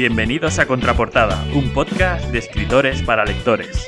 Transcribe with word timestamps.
Bienvenidos 0.00 0.58
a 0.58 0.64
Contraportada, 0.64 1.44
un 1.52 1.74
podcast 1.74 2.24
de 2.30 2.38
escritores 2.38 3.02
para 3.02 3.26
lectores. 3.26 3.86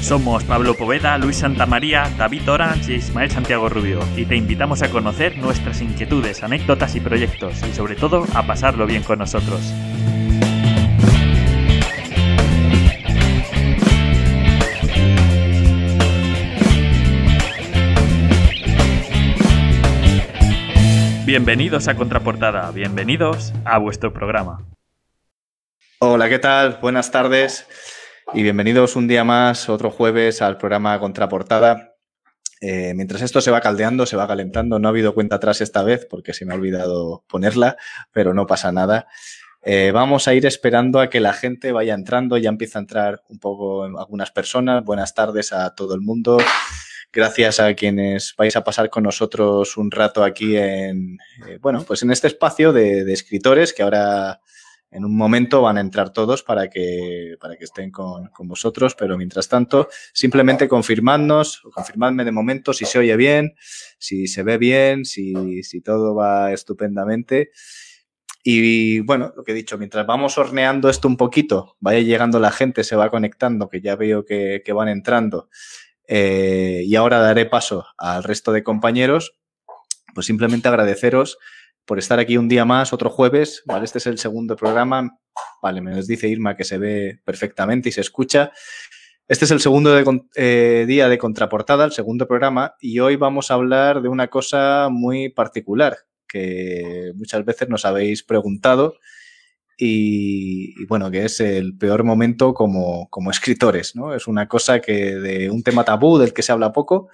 Somos 0.00 0.44
Pablo 0.44 0.74
Poveda, 0.78 1.18
Luis 1.18 1.36
Santamaría, 1.36 2.10
David 2.16 2.50
Orange 2.50 2.94
y 2.94 2.96
Ismael 2.96 3.30
Santiago 3.30 3.68
Rubio 3.68 4.00
y 4.16 4.24
te 4.24 4.34
invitamos 4.34 4.80
a 4.80 4.88
conocer 4.88 5.36
nuestras 5.36 5.82
inquietudes, 5.82 6.42
anécdotas 6.42 6.96
y 6.96 7.00
proyectos 7.00 7.62
y 7.68 7.74
sobre 7.74 7.96
todo 7.96 8.24
a 8.32 8.46
pasarlo 8.46 8.86
bien 8.86 9.02
con 9.02 9.18
nosotros. 9.18 9.74
Bienvenidos 21.30 21.86
a 21.86 21.94
Contraportada, 21.94 22.72
bienvenidos 22.72 23.52
a 23.64 23.78
vuestro 23.78 24.12
programa. 24.12 24.66
Hola, 26.00 26.28
¿qué 26.28 26.40
tal? 26.40 26.80
Buenas 26.82 27.12
tardes 27.12 27.68
y 28.34 28.42
bienvenidos 28.42 28.96
un 28.96 29.06
día 29.06 29.22
más, 29.22 29.68
otro 29.68 29.92
jueves, 29.92 30.42
al 30.42 30.56
programa 30.58 30.98
Contraportada. 30.98 31.94
Eh, 32.60 32.94
mientras 32.96 33.22
esto 33.22 33.40
se 33.40 33.52
va 33.52 33.60
caldeando, 33.60 34.06
se 34.06 34.16
va 34.16 34.26
calentando, 34.26 34.80
no 34.80 34.88
ha 34.88 34.90
habido 34.90 35.14
cuenta 35.14 35.36
atrás 35.36 35.60
esta 35.60 35.84
vez 35.84 36.04
porque 36.10 36.34
se 36.34 36.44
me 36.44 36.52
ha 36.52 36.56
olvidado 36.56 37.22
ponerla, 37.28 37.76
pero 38.10 38.34
no 38.34 38.48
pasa 38.48 38.72
nada. 38.72 39.06
Eh, 39.62 39.92
vamos 39.94 40.26
a 40.26 40.34
ir 40.34 40.46
esperando 40.46 40.98
a 40.98 41.10
que 41.10 41.20
la 41.20 41.32
gente 41.32 41.70
vaya 41.70 41.94
entrando, 41.94 42.38
ya 42.38 42.48
empieza 42.48 42.80
a 42.80 42.82
entrar 42.82 43.22
un 43.28 43.38
poco 43.38 43.84
algunas 43.84 44.32
personas. 44.32 44.82
Buenas 44.84 45.14
tardes 45.14 45.52
a 45.52 45.76
todo 45.76 45.94
el 45.94 46.00
mundo 46.00 46.38
gracias 47.12 47.60
a 47.60 47.74
quienes 47.74 48.34
vais 48.36 48.54
a 48.56 48.64
pasar 48.64 48.90
con 48.90 49.02
nosotros 49.02 49.76
un 49.76 49.90
rato 49.90 50.22
aquí 50.22 50.56
en, 50.56 51.18
eh, 51.48 51.58
bueno, 51.60 51.84
pues 51.86 52.02
en 52.02 52.10
este 52.10 52.28
espacio 52.28 52.72
de, 52.72 53.10
escritores 53.12 53.72
que 53.72 53.82
ahora 53.82 54.40
en 54.92 55.04
un 55.04 55.16
momento 55.16 55.62
van 55.62 55.78
a 55.78 55.80
entrar 55.80 56.12
todos 56.12 56.42
para 56.42 56.68
que, 56.68 57.36
para 57.40 57.56
que 57.56 57.64
estén 57.64 57.90
con, 57.90 58.28
con 58.28 58.48
vosotros, 58.48 58.96
pero 58.96 59.16
mientras 59.16 59.48
tanto, 59.48 59.88
simplemente 60.12 60.68
confirmadnos, 60.68 61.64
o 61.64 61.70
confirmadme 61.70 62.24
de 62.24 62.32
momento 62.32 62.72
si 62.72 62.84
se 62.84 62.98
oye 62.98 63.16
bien, 63.16 63.54
si 63.98 64.26
se 64.26 64.42
ve 64.42 64.58
bien, 64.58 65.04
si, 65.04 65.62
si 65.62 65.80
todo 65.80 66.14
va 66.14 66.52
estupendamente. 66.52 67.50
Y 68.42 69.00
bueno, 69.00 69.32
lo 69.36 69.44
que 69.44 69.52
he 69.52 69.54
dicho, 69.54 69.78
mientras 69.78 70.06
vamos 70.06 70.38
horneando 70.38 70.88
esto 70.88 71.06
un 71.06 71.16
poquito, 71.16 71.76
vaya 71.78 72.00
llegando 72.00 72.40
la 72.40 72.50
gente, 72.50 72.82
se 72.82 72.96
va 72.96 73.10
conectando, 73.10 73.68
que 73.68 73.80
ya 73.80 73.94
veo 73.96 74.24
que, 74.24 74.62
que 74.64 74.72
van 74.72 74.88
entrando 74.88 75.50
eh, 76.12 76.82
y 76.84 76.96
ahora 76.96 77.20
daré 77.20 77.46
paso 77.46 77.86
al 77.96 78.24
resto 78.24 78.50
de 78.50 78.64
compañeros. 78.64 79.36
Pues 80.12 80.26
simplemente 80.26 80.66
agradeceros 80.66 81.38
por 81.84 82.00
estar 82.00 82.18
aquí 82.18 82.36
un 82.36 82.48
día 82.48 82.64
más, 82.64 82.92
otro 82.92 83.10
jueves. 83.10 83.62
Vale, 83.64 83.84
este 83.84 83.98
es 83.98 84.08
el 84.08 84.18
segundo 84.18 84.56
programa. 84.56 85.18
Vale, 85.62 85.80
me 85.80 85.92
nos 85.92 86.08
dice 86.08 86.26
Irma 86.26 86.56
que 86.56 86.64
se 86.64 86.78
ve 86.78 87.20
perfectamente 87.24 87.90
y 87.90 87.92
se 87.92 88.00
escucha. 88.00 88.50
Este 89.28 89.44
es 89.44 89.52
el 89.52 89.60
segundo 89.60 89.96
eh, 90.34 90.84
día 90.88 91.08
de 91.08 91.18
contraportada, 91.18 91.84
el 91.84 91.92
segundo 91.92 92.26
programa, 92.26 92.74
y 92.80 92.98
hoy 92.98 93.14
vamos 93.14 93.52
a 93.52 93.54
hablar 93.54 94.02
de 94.02 94.08
una 94.08 94.26
cosa 94.26 94.88
muy 94.90 95.28
particular 95.28 95.96
que 96.26 97.12
muchas 97.14 97.44
veces 97.44 97.68
nos 97.68 97.84
habéis 97.84 98.24
preguntado 98.24 98.96
y, 99.82 100.84
bueno, 100.84 101.10
que 101.10 101.24
es 101.24 101.40
el 101.40 101.74
peor 101.78 102.04
momento 102.04 102.52
como, 102.52 103.08
como, 103.08 103.30
escritores, 103.30 103.96
¿no? 103.96 104.14
Es 104.14 104.26
una 104.26 104.46
cosa 104.46 104.80
que 104.80 105.16
de 105.16 105.50
un 105.50 105.62
tema 105.62 105.84
tabú 105.84 106.18
del 106.18 106.34
que 106.34 106.42
se 106.42 106.52
habla 106.52 106.72
poco 106.72 107.08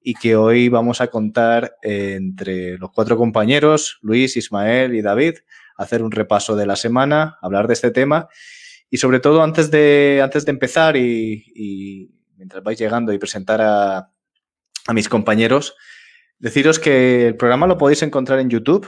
y 0.00 0.14
que 0.14 0.36
hoy 0.36 0.68
vamos 0.68 1.00
a 1.00 1.08
contar 1.08 1.76
entre 1.82 2.78
los 2.78 2.92
cuatro 2.92 3.16
compañeros, 3.16 3.98
Luis, 4.02 4.36
Ismael 4.36 4.94
y 4.94 5.02
David, 5.02 5.38
hacer 5.76 6.04
un 6.04 6.12
repaso 6.12 6.54
de 6.54 6.66
la 6.66 6.76
semana, 6.76 7.38
hablar 7.42 7.66
de 7.66 7.74
este 7.74 7.90
tema 7.90 8.28
y 8.88 8.98
sobre 8.98 9.18
todo 9.18 9.42
antes 9.42 9.72
de, 9.72 10.20
antes 10.22 10.44
de 10.44 10.52
empezar 10.52 10.96
y, 10.96 11.44
y 11.56 12.14
mientras 12.36 12.62
vais 12.62 12.78
llegando 12.78 13.12
y 13.12 13.18
presentar 13.18 13.60
a, 13.60 14.12
a 14.86 14.92
mis 14.92 15.08
compañeros, 15.08 15.74
deciros 16.38 16.78
que 16.78 17.26
el 17.26 17.36
programa 17.36 17.66
lo 17.66 17.78
podéis 17.78 18.04
encontrar 18.04 18.38
en 18.38 18.48
YouTube, 18.48 18.86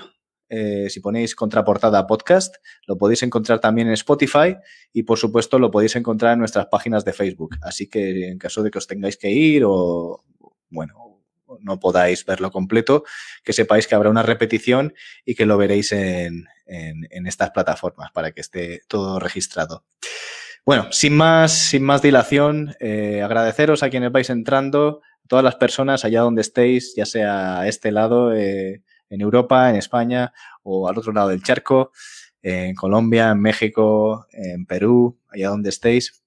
eh, 0.48 0.88
si 0.90 1.00
ponéis 1.00 1.34
contraportada 1.34 2.06
podcast, 2.06 2.56
lo 2.86 2.96
podéis 2.96 3.22
encontrar 3.22 3.60
también 3.60 3.88
en 3.88 3.94
Spotify 3.94 4.56
y 4.92 5.02
por 5.02 5.18
supuesto 5.18 5.58
lo 5.58 5.70
podéis 5.70 5.96
encontrar 5.96 6.32
en 6.34 6.38
nuestras 6.38 6.66
páginas 6.66 7.04
de 7.04 7.12
Facebook. 7.12 7.56
Así 7.62 7.88
que 7.88 8.28
en 8.28 8.38
caso 8.38 8.62
de 8.62 8.70
que 8.70 8.78
os 8.78 8.86
tengáis 8.86 9.16
que 9.16 9.30
ir 9.30 9.64
o, 9.66 10.24
bueno, 10.70 11.22
no 11.60 11.80
podáis 11.80 12.24
verlo 12.24 12.50
completo, 12.50 13.04
que 13.42 13.52
sepáis 13.52 13.86
que 13.86 13.94
habrá 13.94 14.10
una 14.10 14.22
repetición 14.22 14.94
y 15.24 15.34
que 15.34 15.46
lo 15.46 15.56
veréis 15.56 15.92
en, 15.92 16.46
en, 16.66 17.26
estas 17.26 17.50
plataformas 17.50 18.10
para 18.12 18.32
que 18.32 18.40
esté 18.40 18.82
todo 18.88 19.18
registrado. 19.18 19.84
Bueno, 20.64 20.88
sin 20.92 21.16
más, 21.16 21.52
sin 21.52 21.82
más 21.82 22.02
dilación, 22.02 22.74
eh, 22.80 23.22
agradeceros 23.22 23.82
a 23.82 23.90
quienes 23.90 24.12
vais 24.12 24.28
entrando, 24.28 25.00
todas 25.26 25.44
las 25.44 25.56
personas 25.56 26.04
allá 26.04 26.20
donde 26.20 26.42
estéis, 26.42 26.94
ya 26.94 27.06
sea 27.06 27.60
a 27.60 27.68
este 27.68 27.90
lado, 27.90 28.34
eh, 28.34 28.82
en 29.10 29.20
Europa, 29.20 29.70
en 29.70 29.76
España 29.76 30.32
o 30.62 30.88
al 30.88 30.98
otro 30.98 31.12
lado 31.12 31.28
del 31.28 31.42
charco, 31.42 31.92
en 32.42 32.74
Colombia, 32.74 33.30
en 33.30 33.40
México, 33.40 34.26
en 34.32 34.66
Perú, 34.66 35.18
allá 35.28 35.48
donde 35.48 35.70
estéis. 35.70 36.22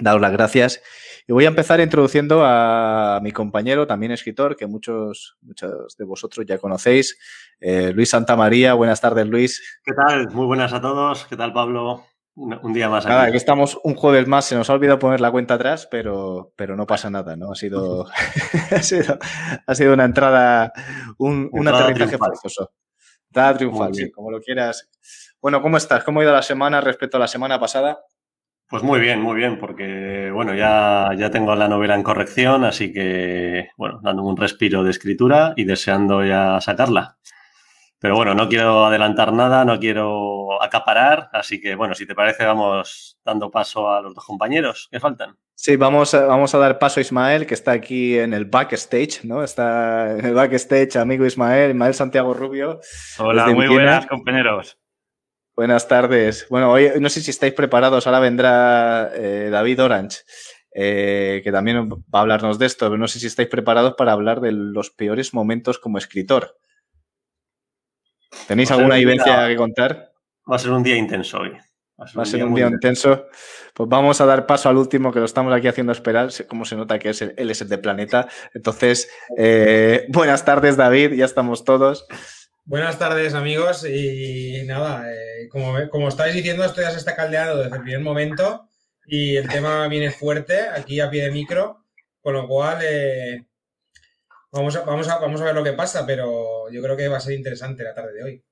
Daros 0.00 0.20
las 0.20 0.32
gracias. 0.32 0.80
Y 1.26 1.32
voy 1.32 1.44
a 1.44 1.48
empezar 1.48 1.80
introduciendo 1.80 2.42
a 2.44 3.20
mi 3.22 3.32
compañero, 3.32 3.86
también 3.86 4.12
escritor, 4.12 4.56
que 4.56 4.66
muchos, 4.66 5.36
muchos 5.42 5.96
de 5.96 6.04
vosotros 6.04 6.46
ya 6.46 6.58
conocéis, 6.58 7.18
eh, 7.60 7.92
Luis 7.92 8.08
Santamaría. 8.08 8.74
Buenas 8.74 9.00
tardes, 9.00 9.26
Luis. 9.26 9.80
¿Qué 9.84 9.92
tal? 9.92 10.30
Muy 10.30 10.46
buenas 10.46 10.72
a 10.72 10.80
todos. 10.80 11.26
¿Qué 11.26 11.36
tal, 11.36 11.52
Pablo? 11.52 12.09
Un 12.40 12.72
día 12.72 12.88
más. 12.88 13.04
Aquí. 13.04 13.12
Nada, 13.12 13.24
aquí 13.24 13.36
estamos 13.36 13.78
un 13.84 13.94
jueves 13.94 14.26
más, 14.26 14.44
se 14.44 14.54
nos 14.54 14.70
ha 14.70 14.74
olvidado 14.74 14.98
poner 14.98 15.20
la 15.20 15.30
cuenta 15.30 15.54
atrás, 15.54 15.86
pero, 15.90 16.52
pero 16.56 16.76
no 16.76 16.86
pasa 16.86 17.10
nada, 17.10 17.36
¿no? 17.36 17.52
Ha 17.52 17.54
sido, 17.54 18.06
ha 18.70 18.82
sido, 18.82 19.18
ha 19.66 19.74
sido 19.74 19.94
una 19.94 20.04
entrada, 20.04 20.72
un, 21.18 21.48
un 21.52 21.68
aterrizaje 21.68 22.18
forzoso. 22.18 22.72
Entrada 23.28 23.56
triunfal, 23.56 23.94
sí, 23.94 24.10
como 24.10 24.30
lo 24.30 24.40
quieras. 24.40 24.88
Bueno, 25.40 25.62
¿cómo 25.62 25.76
estás? 25.76 26.02
¿Cómo 26.02 26.20
ha 26.20 26.24
ido 26.24 26.32
la 26.32 26.42
semana 26.42 26.80
respecto 26.80 27.16
a 27.16 27.20
la 27.20 27.28
semana 27.28 27.60
pasada? 27.60 28.00
Pues 28.68 28.82
muy 28.84 29.00
bien, 29.00 29.20
muy 29.20 29.36
bien, 29.36 29.58
porque 29.58 30.30
bueno, 30.32 30.54
ya, 30.54 31.10
ya 31.18 31.30
tengo 31.30 31.56
la 31.56 31.68
novela 31.68 31.96
en 31.96 32.04
corrección, 32.04 32.64
así 32.64 32.92
que 32.92 33.70
bueno, 33.76 33.98
dando 34.00 34.22
un 34.22 34.36
respiro 34.36 34.84
de 34.84 34.90
escritura 34.90 35.54
y 35.56 35.64
deseando 35.64 36.24
ya 36.24 36.60
sacarla. 36.60 37.18
Pero 38.00 38.16
bueno, 38.16 38.34
no 38.34 38.48
quiero 38.48 38.86
adelantar 38.86 39.30
nada, 39.30 39.62
no 39.66 39.78
quiero 39.78 40.62
acaparar, 40.62 41.28
así 41.34 41.60
que 41.60 41.74
bueno, 41.74 41.94
si 41.94 42.06
te 42.06 42.14
parece, 42.14 42.46
vamos 42.46 43.18
dando 43.22 43.50
paso 43.50 43.90
a 43.90 44.00
los 44.00 44.14
dos 44.14 44.24
compañeros 44.24 44.88
que 44.90 44.98
faltan. 44.98 45.36
Sí, 45.54 45.76
vamos 45.76 46.14
a, 46.14 46.24
vamos 46.24 46.54
a 46.54 46.58
dar 46.58 46.78
paso 46.78 46.98
a 46.98 47.02
Ismael, 47.02 47.46
que 47.46 47.52
está 47.52 47.72
aquí 47.72 48.18
en 48.18 48.32
el 48.32 48.46
backstage, 48.46 49.22
¿no? 49.24 49.44
Está 49.44 50.12
en 50.12 50.24
el 50.24 50.32
backstage, 50.32 50.96
amigo 50.96 51.26
Ismael, 51.26 51.72
Ismael 51.72 51.92
Santiago 51.92 52.32
Rubio. 52.32 52.80
Hola, 53.18 53.48
muy 53.48 53.68
buenas, 53.68 54.06
compañeros. 54.06 54.78
Buenas 55.54 55.86
tardes. 55.86 56.46
Bueno, 56.48 56.72
hoy 56.72 56.92
no 56.98 57.10
sé 57.10 57.20
si 57.20 57.30
estáis 57.30 57.52
preparados, 57.52 58.06
ahora 58.06 58.20
vendrá 58.20 59.10
eh, 59.14 59.50
David 59.52 59.82
Orange. 59.82 60.20
Eh, 60.72 61.40
que 61.42 61.50
también 61.50 61.90
va 61.90 62.20
a 62.20 62.22
hablarnos 62.22 62.58
de 62.58 62.64
esto, 62.64 62.86
pero 62.86 62.96
no 62.96 63.08
sé 63.08 63.18
si 63.18 63.26
estáis 63.26 63.48
preparados 63.48 63.94
para 63.94 64.12
hablar 64.12 64.40
de 64.40 64.52
los 64.52 64.90
peores 64.90 65.34
momentos 65.34 65.78
como 65.78 65.98
escritor. 65.98 66.56
¿Tenéis 68.46 68.70
alguna 68.70 68.96
vivencia 68.96 69.48
que 69.48 69.56
contar? 69.56 70.12
Va 70.50 70.56
a 70.56 70.58
ser 70.58 70.70
un 70.72 70.82
día 70.82 70.96
intenso 70.96 71.38
hoy. 71.38 71.52
Va 72.00 72.22
a 72.22 72.24
ser, 72.24 72.42
un, 72.42 72.54
día, 72.54 72.66
intenso. 72.66 73.26
Pues 73.74 73.86
vamos 73.86 74.22
a 74.22 74.26
dar 74.26 74.46
paso 74.46 74.70
al 74.70 74.78
último 74.78 75.12
que 75.12 75.18
lo 75.18 75.26
estamos 75.26 75.52
aquí 75.52 75.68
haciendo 75.68 75.92
esperar. 75.92 76.30
Como 76.48 76.64
se 76.64 76.74
nota 76.74 76.98
que 76.98 77.10
es 77.10 77.20
el, 77.20 77.34
él 77.36 77.50
es 77.50 77.60
el 77.60 77.68
de 77.68 77.76
Planeta. 77.76 78.26
Entonces, 78.54 79.10
eh, 79.36 80.06
buenas 80.08 80.46
tardes, 80.46 80.78
David. 80.78 81.12
Ya 81.12 81.26
estamos 81.26 81.64
todos. 81.64 82.06
Buenas 82.64 82.98
tardes, 82.98 83.34
amigos. 83.34 83.86
Y 83.86 84.62
nada, 84.64 85.12
eh, 85.12 85.48
como, 85.50 85.76
como 85.90 86.08
estáis 86.08 86.34
diciendo, 86.34 86.64
esto 86.64 86.80
ya 86.80 86.90
se 86.90 86.98
está 86.98 87.14
caldeando 87.14 87.58
desde 87.58 87.76
el 87.76 87.82
primer 87.82 88.00
momento 88.00 88.66
y 89.06 89.36
el 89.36 89.48
tema 89.48 89.86
viene 89.88 90.10
fuerte 90.10 90.68
aquí 90.74 91.00
a 91.00 91.10
pie 91.10 91.24
de 91.24 91.32
micro. 91.32 91.84
Con 92.22 92.32
lo 92.32 92.48
cual, 92.48 92.78
eh, 92.82 93.46
Vamos 94.52 94.74
a, 94.76 94.82
vamos, 94.82 95.08
a, 95.08 95.18
vamos 95.18 95.40
a 95.40 95.44
ver 95.44 95.54
lo 95.54 95.62
que 95.62 95.72
pasa, 95.72 96.04
pero 96.06 96.70
yo 96.70 96.82
creo 96.82 96.96
que 96.96 97.08
va 97.08 97.18
a 97.18 97.20
ser 97.20 97.34
interesante 97.34 97.84
la 97.84 97.94
tarde 97.94 98.14
de 98.14 98.22
hoy. 98.24 98.44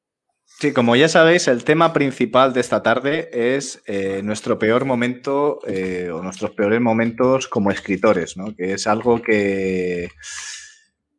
Sí, 0.61 0.73
como 0.73 0.97
ya 0.97 1.09
sabéis, 1.09 1.47
el 1.47 1.63
tema 1.63 1.93
principal 1.93 2.53
de 2.53 2.61
esta 2.61 2.83
tarde 2.83 3.29
es 3.33 3.83
eh, 3.87 4.23
nuestro 4.25 4.59
peor 4.59 4.85
momento 4.85 5.61
eh, 5.67 6.11
o 6.13 6.23
nuestros 6.23 6.53
peores 6.53 6.81
momentos 6.81 7.49
como 7.49 7.71
escritores, 7.71 8.37
¿no? 8.37 8.57
Que 8.57 8.73
es 8.73 8.87
algo 8.87 9.21
que, 9.23 10.11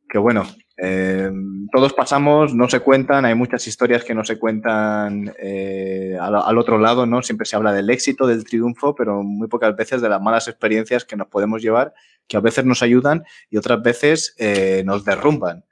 que 0.10 0.18
bueno, 0.18 0.46
Eh, 0.82 1.30
todos 1.72 1.94
pasamos, 1.94 2.54
no 2.54 2.70
se 2.70 2.80
cuentan, 2.80 3.26
hay 3.26 3.36
muchas 3.36 3.68
historias 3.68 4.04
que 4.04 4.16
no 4.16 4.24
se 4.24 4.40
cuentan 4.40 5.34
eh, 5.38 6.18
al, 6.20 6.58
otro 6.58 6.78
lado, 6.78 7.06
¿no? 7.06 7.22
Siempre 7.22 7.46
se 7.46 7.56
habla 7.56 7.74
del 7.74 7.90
éxito, 7.90 8.26
del 8.26 8.46
triunfo, 8.46 8.96
pero 8.96 9.22
muy 9.22 9.48
pocas 9.48 9.76
veces 9.76 10.02
de 10.02 10.10
las 10.10 10.22
malas 10.22 10.48
experiencias 10.48 11.04
que 11.04 11.18
nos 11.18 11.28
podemos 11.28 11.62
llevar, 11.62 11.94
que 12.28 12.38
a 12.38 12.40
veces 12.40 12.64
nos 12.64 12.82
ayudan 12.82 13.26
y 13.50 13.58
otras 13.58 13.82
veces 13.82 14.36
eh, 14.38 14.84
nos 14.86 15.04
derrumban. 15.04 15.66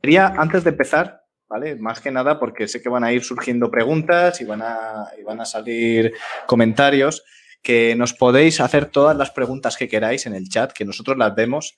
Quería, 0.00 0.28
antes 0.36 0.62
de 0.62 0.70
empezar, 0.70 1.24
¿vale? 1.48 1.74
Más 1.74 2.00
que 2.00 2.12
nada 2.12 2.38
porque 2.38 2.68
sé 2.68 2.80
que 2.80 2.88
van 2.88 3.02
a 3.02 3.12
ir 3.12 3.24
surgiendo 3.24 3.70
preguntas 3.70 4.40
y 4.40 4.44
van 4.44 4.62
a, 4.62 5.08
y 5.18 5.24
van 5.24 5.40
a 5.40 5.44
salir 5.44 6.12
comentarios, 6.46 7.24
que 7.60 7.96
nos 7.96 8.14
podéis 8.14 8.60
hacer 8.60 8.86
todas 8.86 9.16
las 9.16 9.32
preguntas 9.32 9.76
que 9.76 9.88
queráis 9.88 10.26
en 10.26 10.36
el 10.36 10.48
chat, 10.48 10.72
que 10.72 10.84
nosotros 10.84 11.16
las 11.16 11.34
vemos 11.34 11.76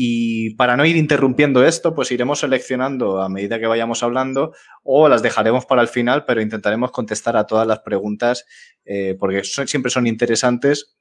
y 0.00 0.54
para 0.54 0.76
no 0.76 0.84
ir 0.84 0.96
interrumpiendo 0.96 1.66
esto, 1.66 1.92
pues 1.92 2.12
iremos 2.12 2.38
seleccionando 2.38 3.20
a 3.20 3.28
medida 3.28 3.58
que 3.58 3.66
vayamos 3.66 4.04
hablando 4.04 4.54
o 4.84 5.08
las 5.08 5.22
dejaremos 5.22 5.66
para 5.66 5.82
el 5.82 5.88
final, 5.88 6.24
pero 6.24 6.40
intentaremos 6.40 6.92
contestar 6.92 7.36
a 7.36 7.48
todas 7.48 7.66
las 7.66 7.80
preguntas 7.80 8.44
eh, 8.84 9.16
porque 9.18 9.42
siempre 9.42 9.90
son 9.90 10.06
interesantes 10.06 10.96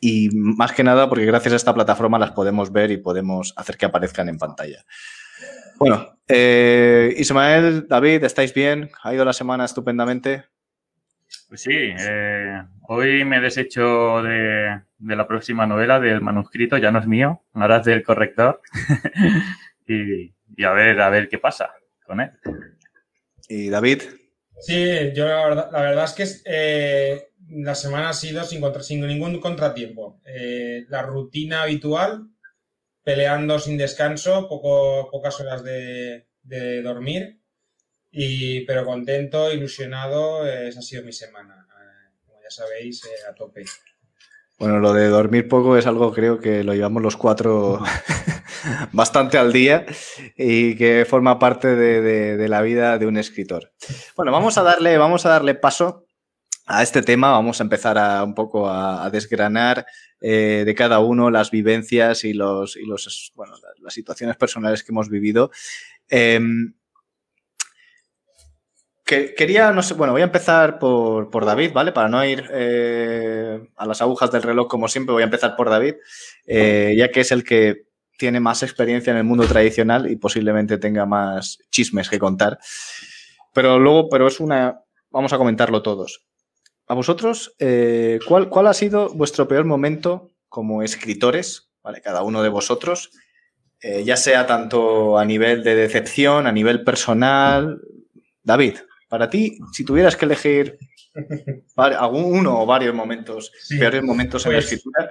y 0.00 0.30
más 0.32 0.72
que 0.72 0.82
nada 0.82 1.08
porque 1.08 1.24
gracias 1.24 1.52
a 1.52 1.56
esta 1.56 1.72
plataforma 1.72 2.18
las 2.18 2.32
podemos 2.32 2.72
ver 2.72 2.90
y 2.90 2.96
podemos 2.96 3.54
hacer 3.54 3.76
que 3.76 3.86
aparezcan 3.86 4.28
en 4.28 4.38
pantalla. 4.38 4.84
Bueno, 5.78 6.18
eh, 6.26 7.14
Ismael, 7.18 7.86
David, 7.86 8.24
¿estáis 8.24 8.52
bien? 8.52 8.90
¿Ha 9.04 9.14
ido 9.14 9.24
la 9.24 9.34
semana 9.34 9.64
estupendamente? 9.64 10.46
Pues 11.48 11.60
sí, 11.60 11.72
eh, 11.72 12.62
hoy 12.88 13.24
me 13.24 13.36
he 13.36 13.40
deshecho 13.40 14.22
de, 14.22 14.80
la 14.98 15.28
próxima 15.28 15.66
novela, 15.66 16.00
del 16.00 16.20
manuscrito, 16.20 16.76
ya 16.76 16.90
no 16.90 16.98
es 16.98 17.06
mío, 17.06 17.44
ahora 17.54 17.78
es 17.78 17.84
del 17.84 18.02
corrector. 18.02 18.60
y, 19.86 20.64
a 20.64 20.72
ver, 20.72 21.00
a 21.00 21.08
ver 21.08 21.28
qué 21.28 21.38
pasa 21.38 21.72
con 22.04 22.20
él. 22.20 22.30
¿Y 23.48 23.68
David? 23.68 24.02
Sí, 24.58 25.12
yo 25.14 25.26
la 25.26 25.70
verdad, 25.70 26.04
es 26.04 26.12
que 26.12 26.26
eh, 26.46 27.28
la 27.48 27.74
semana 27.74 28.10
ha 28.10 28.14
sido 28.14 28.42
sin, 28.42 28.62
sin 28.82 29.06
ningún 29.06 29.38
contratiempo. 29.40 30.20
Eh, 30.24 30.84
la 30.88 31.02
rutina 31.02 31.62
habitual, 31.62 32.28
peleando 33.04 33.58
sin 33.58 33.78
descanso, 33.78 34.48
poco, 34.48 35.10
pocas 35.10 35.38
horas 35.40 35.62
de, 35.62 36.26
de 36.42 36.82
dormir 36.82 37.40
y, 38.10 38.60
pero 38.62 38.84
contento, 38.84 39.52
ilusionado, 39.52 40.46
esa 40.46 40.78
ha 40.78 40.82
sido 40.82 41.02
mi 41.04 41.12
semana. 41.12 41.66
Eh, 41.68 42.24
como 42.26 42.38
ya 42.42 42.50
sabéis, 42.50 43.04
eh, 43.04 43.28
a 43.30 43.34
tope. 43.34 43.64
Bueno, 44.58 44.78
lo 44.78 44.94
de 44.94 45.08
dormir 45.08 45.48
poco 45.48 45.76
es 45.76 45.86
algo 45.86 46.12
creo 46.12 46.40
que 46.40 46.64
lo 46.64 46.72
llevamos 46.72 47.02
los 47.02 47.16
cuatro 47.18 47.82
bastante 48.92 49.36
al 49.36 49.52
día 49.52 49.84
y 50.34 50.76
que 50.76 51.04
forma 51.04 51.38
parte 51.38 51.76
de, 51.76 52.48
la 52.48 52.62
vida 52.62 52.96
de 52.96 53.06
un 53.06 53.18
escritor. 53.18 53.72
Bueno, 54.16 54.32
vamos 54.32 54.56
a 54.56 54.62
darle, 54.62 54.96
vamos 54.96 55.26
a 55.26 55.28
darle 55.28 55.54
paso 55.54 56.06
a 56.64 56.82
este 56.82 57.02
tema. 57.02 57.32
Vamos 57.32 57.60
a 57.60 57.64
empezar 57.64 57.98
a, 57.98 58.24
un 58.24 58.34
poco 58.34 58.70
a, 58.70 59.10
desgranar 59.10 59.84
eh, 60.22 60.62
de 60.64 60.74
cada 60.74 61.00
uno 61.00 61.30
las 61.30 61.50
vivencias 61.50 62.24
y 62.24 62.32
los, 62.32 62.76
y 62.76 62.86
los 62.86 63.32
bueno, 63.34 63.54
las 63.82 63.92
situaciones 63.92 64.36
personales 64.36 64.82
que 64.82 64.92
hemos 64.92 65.10
vivido. 65.10 65.50
Quería, 69.06 69.70
no 69.70 69.84
sé, 69.84 69.94
bueno, 69.94 70.12
voy 70.12 70.22
a 70.22 70.24
empezar 70.24 70.80
por, 70.80 71.44
David, 71.44 71.70
¿vale? 71.72 71.92
Para 71.92 72.08
no 72.08 72.24
ir 72.24 72.44
eh, 72.52 73.64
a 73.76 73.86
las 73.86 74.02
agujas 74.02 74.32
del 74.32 74.42
reloj 74.42 74.66
como 74.66 74.88
siempre, 74.88 75.12
voy 75.12 75.22
a 75.22 75.26
empezar 75.26 75.54
por 75.54 75.70
David, 75.70 75.94
eh, 76.44 76.92
ya 76.98 77.12
que 77.12 77.20
es 77.20 77.30
el 77.30 77.44
que 77.44 77.86
tiene 78.18 78.40
más 78.40 78.64
experiencia 78.64 79.12
en 79.12 79.18
el 79.18 79.22
mundo 79.22 79.46
tradicional 79.46 80.10
y 80.10 80.16
posiblemente 80.16 80.78
tenga 80.78 81.06
más 81.06 81.58
chismes 81.70 82.10
que 82.10 82.18
contar. 82.18 82.58
Pero 83.52 83.78
luego, 83.78 84.08
pero 84.08 84.26
es 84.26 84.40
una, 84.40 84.80
vamos 85.10 85.32
a 85.32 85.38
comentarlo 85.38 85.82
todos. 85.82 86.26
A 86.88 86.94
vosotros, 86.94 87.54
eh, 87.60 88.18
¿cuál, 88.26 88.48
¿cuál 88.48 88.66
ha 88.66 88.74
sido 88.74 89.10
vuestro 89.10 89.46
peor 89.46 89.66
momento 89.66 90.32
como 90.48 90.82
escritores, 90.82 91.70
¿vale? 91.80 92.00
Cada 92.00 92.24
uno 92.24 92.42
de 92.42 92.48
vosotros, 92.48 93.12
ya 93.80 94.16
sea 94.16 94.48
tanto 94.48 95.16
a 95.16 95.24
nivel 95.24 95.62
de 95.62 95.76
decepción, 95.76 96.48
a 96.48 96.50
nivel 96.50 96.82
personal. 96.82 97.80
David. 98.42 98.78
Para 99.08 99.30
ti, 99.30 99.58
si 99.72 99.84
tuvieras 99.84 100.16
que 100.16 100.24
elegir 100.24 100.78
uno 102.10 102.62
o 102.62 102.66
varios 102.66 102.94
momentos, 102.94 103.52
peores 103.68 104.02
momentos 104.02 104.44
en 104.46 104.52
la 104.52 104.58
pues, 104.58 104.72
escritura. 104.72 105.10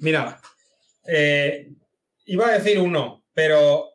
Mira, 0.00 0.40
eh, 1.06 1.70
iba 2.26 2.48
a 2.48 2.58
decir 2.58 2.78
uno, 2.78 3.24
pero 3.32 3.90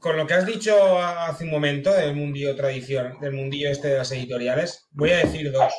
con 0.00 0.16
lo 0.16 0.26
que 0.26 0.34
has 0.34 0.46
dicho 0.46 1.00
hace 1.00 1.44
un 1.44 1.50
momento 1.50 1.92
del 1.92 2.14
mundillo 2.14 2.54
tradición, 2.54 3.18
del 3.20 3.32
mundillo 3.32 3.70
este 3.70 3.88
de 3.88 3.98
las 3.98 4.12
editoriales, 4.12 4.86
voy 4.92 5.10
a 5.10 5.18
decir 5.18 5.50
dos. 5.50 5.72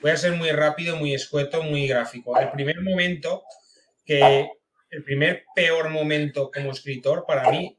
Voy 0.00 0.10
a 0.10 0.16
ser 0.16 0.32
muy 0.32 0.50
rápido, 0.50 0.96
muy 0.96 1.14
escueto, 1.14 1.62
muy 1.62 1.86
gráfico. 1.86 2.38
El 2.38 2.50
primer 2.50 2.80
momento 2.80 3.42
que 4.04 4.48
el 4.90 5.04
primer 5.04 5.44
peor 5.54 5.88
momento 5.90 6.50
como 6.52 6.72
escritor 6.72 7.24
para 7.26 7.50
mí 7.50 7.78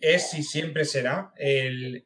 es 0.00 0.34
y 0.34 0.42
siempre 0.42 0.84
será 0.84 1.32
el, 1.36 2.04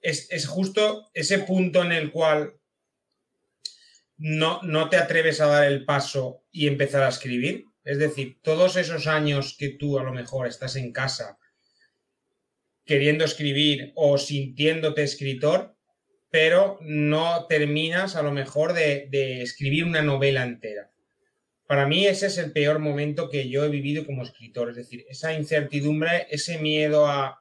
es, 0.00 0.46
justo 0.46 1.10
ese 1.14 1.40
punto 1.40 1.82
en 1.82 1.92
el 1.92 2.10
cual 2.10 2.54
no, 4.16 4.60
no 4.62 4.88
te 4.88 4.96
atreves 4.96 5.40
a 5.40 5.46
dar 5.46 5.64
el 5.64 5.84
paso 5.84 6.44
y 6.50 6.66
empezar 6.66 7.02
a 7.02 7.08
escribir. 7.08 7.64
Es 7.84 7.98
decir, 7.98 8.38
todos 8.42 8.76
esos 8.76 9.06
años 9.06 9.56
que 9.58 9.70
tú 9.70 9.98
a 9.98 10.02
lo 10.02 10.12
mejor 10.12 10.46
estás 10.46 10.76
en 10.76 10.92
casa 10.92 11.38
queriendo 12.84 13.24
escribir 13.24 13.92
o 13.96 14.16
sintiéndote 14.16 15.02
escritor, 15.02 15.76
pero 16.30 16.78
no 16.80 17.46
terminas 17.46 18.16
a 18.16 18.22
lo 18.22 18.32
mejor 18.32 18.72
de, 18.72 19.08
de, 19.10 19.42
escribir 19.42 19.84
una 19.84 20.02
novela 20.02 20.42
entera. 20.42 20.90
Para 21.66 21.86
mí 21.86 22.06
ese 22.06 22.26
es 22.26 22.38
el 22.38 22.52
peor 22.52 22.78
momento 22.78 23.28
que 23.28 23.48
yo 23.50 23.64
he 23.64 23.68
vivido 23.68 24.06
como 24.06 24.22
escritor, 24.22 24.70
es 24.70 24.76
decir, 24.76 25.04
esa 25.10 25.34
incertidumbre, 25.34 26.26
ese 26.30 26.58
miedo 26.58 27.06
a, 27.06 27.38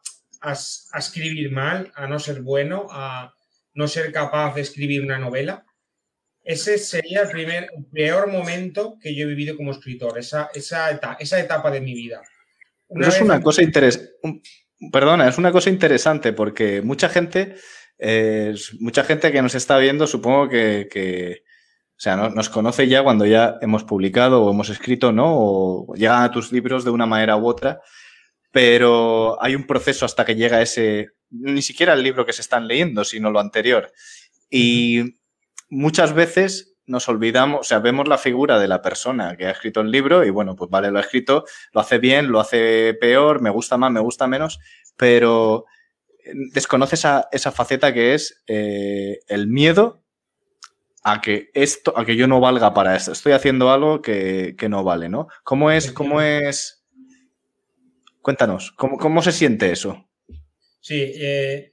a, 0.52 1.00
escribir 1.00 1.52
mal, 1.52 1.92
a 1.96 2.08
no 2.08 2.20
ser 2.20 2.42
bueno, 2.42 2.88
a 2.92 3.34
no 3.74 3.88
ser 3.88 4.12
capaz 4.12 4.56
de 4.56 4.62
escribir 4.62 5.04
una 5.04 5.20
novela. 5.20 5.66
Ese 6.44 6.78
sería 6.78 7.24
el 7.24 7.30
primer, 7.30 7.70
peor 7.92 8.32
momento 8.32 8.98
que 9.02 9.14
yo 9.14 9.26
he 9.26 9.30
vivido 9.30 9.58
como 9.58 9.72
escritor, 9.72 10.18
esa, 10.18 10.50
esa, 10.54 10.90
etapa, 10.92 11.18
esa 11.20 11.40
etapa 11.40 11.70
de 11.72 11.82
mi 11.82 11.94
vida. 11.94 12.22
es 12.90 13.22
una 13.22 13.42
cosa 13.42 13.62
interesante. 13.62 14.14
Perdona, 14.92 15.28
es 15.28 15.38
una 15.38 15.52
cosa 15.52 15.70
interesante 15.70 16.34
porque 16.34 16.82
mucha 16.82 17.10
gente, 17.10 17.56
mucha 18.80 19.04
gente 19.04 19.32
que 19.32 19.42
nos 19.42 19.56
está 19.56 19.78
viendo, 19.78 20.08
supongo 20.08 20.48
que, 20.50 21.44
o 21.98 22.00
sea, 22.00 22.16
nos 22.16 22.50
conoce 22.50 22.88
ya 22.88 23.04
cuando 23.04 23.26
ya 23.26 23.58
hemos 23.62 23.84
publicado 23.84 24.44
o 24.44 24.52
hemos 24.52 24.70
escrito, 24.70 25.12
¿no? 25.12 25.26
O 25.28 25.96
llegan 25.96 26.24
a 26.24 26.32
tus 26.32 26.52
libros 26.52 26.86
de 26.86 26.92
una 26.92 27.08
manera 27.08 27.36
u 27.36 27.48
otra 27.48 27.82
pero 28.52 29.42
hay 29.42 29.56
un 29.56 29.66
proceso 29.66 30.06
hasta 30.06 30.26
que 30.26 30.36
llega 30.36 30.62
ese, 30.62 31.10
ni 31.30 31.62
siquiera 31.62 31.94
el 31.94 32.04
libro 32.04 32.26
que 32.26 32.34
se 32.34 32.42
están 32.42 32.68
leyendo, 32.68 33.04
sino 33.04 33.32
lo 33.32 33.40
anterior. 33.40 33.92
Y 34.50 35.18
muchas 35.70 36.14
veces 36.14 36.76
nos 36.86 37.10
olvidamos, 37.10 37.60
o 37.62 37.64
sea, 37.64 37.80
vemos 37.80 38.08
la 38.08 38.18
figura 38.18 38.60
de 38.60 38.68
la 38.70 38.82
persona 38.82 39.36
que 39.36 39.46
ha 39.46 39.52
escrito 39.52 39.82
el 39.82 39.92
libro 39.92 40.24
y 40.24 40.30
bueno, 40.30 40.56
pues 40.56 40.72
vale, 40.72 40.90
lo 40.90 41.00
ha 41.00 41.02
escrito, 41.02 41.44
lo 41.74 41.82
hace 41.82 41.98
bien, 41.98 42.32
lo 42.32 42.40
hace 42.40 42.98
peor, 43.00 43.42
me 43.42 43.50
gusta 43.50 43.78
más, 43.78 43.92
me 43.92 44.00
gusta 44.00 44.26
menos, 44.26 44.60
pero 44.96 45.66
desconoce 46.54 46.96
esa, 46.96 47.28
esa 47.32 47.52
faceta 47.52 47.94
que 47.94 48.14
es 48.14 48.42
eh, 48.48 49.20
el 49.28 49.48
miedo 49.48 50.02
a 51.04 51.22
que 51.22 51.50
esto, 51.54 51.98
a 51.98 52.06
que 52.06 52.16
yo 52.16 52.28
no 52.28 52.40
valga 52.40 52.74
para 52.74 52.96
esto. 52.96 53.12
Estoy 53.12 53.34
haciendo 53.34 53.72
algo 53.72 54.02
que, 54.02 54.56
que 54.58 54.70
no 54.70 54.84
vale, 54.84 55.10
¿no? 55.10 55.28
¿Cómo 55.44 55.72
es, 55.72 55.92
cómo 55.92 56.22
es 56.22 56.77
Cuéntanos, 58.28 58.74
¿cómo, 58.74 59.22
se 59.22 59.32
siente 59.32 59.72
eso? 59.72 60.06
Sí, 60.82 61.14
eh, 61.16 61.72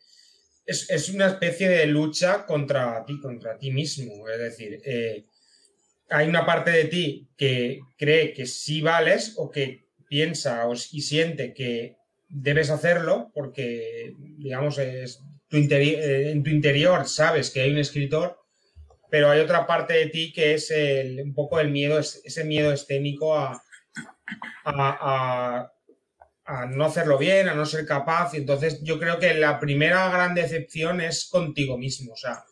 es, 0.65 1.09
una 1.09 1.27
especie 1.27 1.69
de 1.69 1.87
lucha 1.87 2.47
contra 2.47 3.05
ti, 3.05 3.19
contra 3.19 3.59
ti 3.59 3.73
mismo. 3.73 4.29
Es 4.29 4.39
decir, 4.39 4.81
eh, 4.85 5.25
hay 6.11 6.29
una 6.29 6.47
parte 6.47 6.71
de 6.71 6.85
ti 6.85 7.27
que 7.37 7.81
cree 7.99 8.33
que 8.33 8.47
sí 8.47 8.83
vales 8.83 9.35
o 9.37 9.51
que 9.51 9.89
piensa 10.09 10.65
y 10.93 11.01
siente 11.01 11.53
que 11.53 11.97
debes 12.29 12.71
hacerlo 12.71 13.33
porque, 13.35 14.15
digamos, 14.39 14.79
es 14.79 15.19
tu 15.49 15.57
eh, 15.57 16.31
en 16.31 16.45
tu 16.45 16.51
interior 16.51 17.09
sabes 17.09 17.51
que 17.51 17.63
hay 17.63 17.73
un 17.73 17.79
escritor, 17.79 18.39
pero 19.11 19.29
hay 19.29 19.41
otra 19.41 19.67
parte 19.67 19.95
de 19.95 20.07
ti 20.07 20.33
que 20.33 20.55
es 20.55 20.73
un 21.21 21.35
poco 21.35 21.59
el 21.59 21.73
miedo, 21.73 21.99
ese 21.99 22.45
miedo 22.45 22.73
escénico 22.73 23.37
a 23.37 23.61
no 26.69 26.85
hacerlo 26.85 27.19
bien, 27.19 27.49
a 27.49 27.55
no 27.55 27.67
ser 27.67 27.87
capaz. 27.87 28.35
Y 28.35 28.39
entonces 28.39 28.81
yo 28.83 28.99
creo 28.99 29.19
que 29.19 29.35
la 29.35 29.59
primera 29.59 30.09
gran 30.11 30.35
decepción 30.35 31.01
es 31.01 31.27
contigo 31.27 31.79
mismo. 31.79 32.13
O 32.13 32.17
sea, 32.17 32.45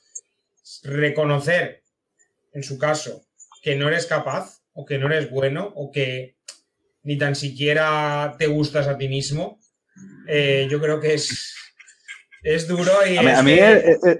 reconocer, 0.82 1.82
en 2.52 2.62
su 2.62 2.78
caso, 2.78 3.26
que 3.62 3.76
no 3.76 3.88
eres 3.88 4.06
capaz 4.06 4.62
o 4.72 4.84
que 4.84 4.98
no 4.98 5.06
eres 5.06 5.30
bueno 5.30 5.72
o 5.76 5.90
que 5.90 6.36
ni 7.02 7.18
tan 7.18 7.34
siquiera 7.34 8.36
te 8.38 8.46
gustas 8.46 8.86
a 8.88 8.96
ti 8.96 9.08
mismo. 9.08 9.60
eh, 10.26 10.66
yo 10.70 10.80
creo 10.80 11.00
que 11.00 11.14
es, 11.14 11.54
es 12.42 12.66
duro 12.66 12.92
y... 13.06 13.16
A 13.18 13.42
mí, 13.42 13.52
eh, 13.52 13.98
eh, 14.06 14.18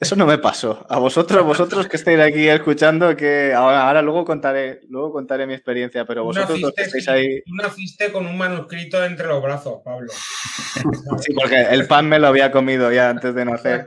eso 0.00 0.16
no 0.16 0.24
me 0.24 0.38
pasó. 0.38 0.86
A 0.88 0.98
vosotros, 0.98 1.44
vosotros 1.44 1.86
que 1.86 1.98
estáis 1.98 2.18
aquí 2.20 2.48
escuchando, 2.48 3.14
que 3.14 3.52
ahora, 3.52 4.00
luego 4.00 4.24
contaré, 4.24 4.80
luego 4.88 5.12
contaré 5.12 5.46
mi 5.46 5.52
experiencia, 5.52 6.06
pero 6.06 6.24
vosotros 6.24 6.58
que 6.74 6.82
estáis 6.82 7.06
ahí. 7.08 7.42
Tú 7.44 7.54
naciste 7.54 8.10
con 8.10 8.26
un 8.26 8.38
manuscrito 8.38 9.04
entre 9.04 9.26
los 9.26 9.42
brazos, 9.42 9.82
Pablo. 9.84 10.10
sí, 11.20 11.34
porque 11.34 11.60
el 11.70 11.86
pan 11.86 12.08
me 12.08 12.18
lo 12.18 12.28
había 12.28 12.50
comido 12.50 12.90
ya 12.90 13.10
antes 13.10 13.34
de 13.34 13.44
nacer. 13.44 13.86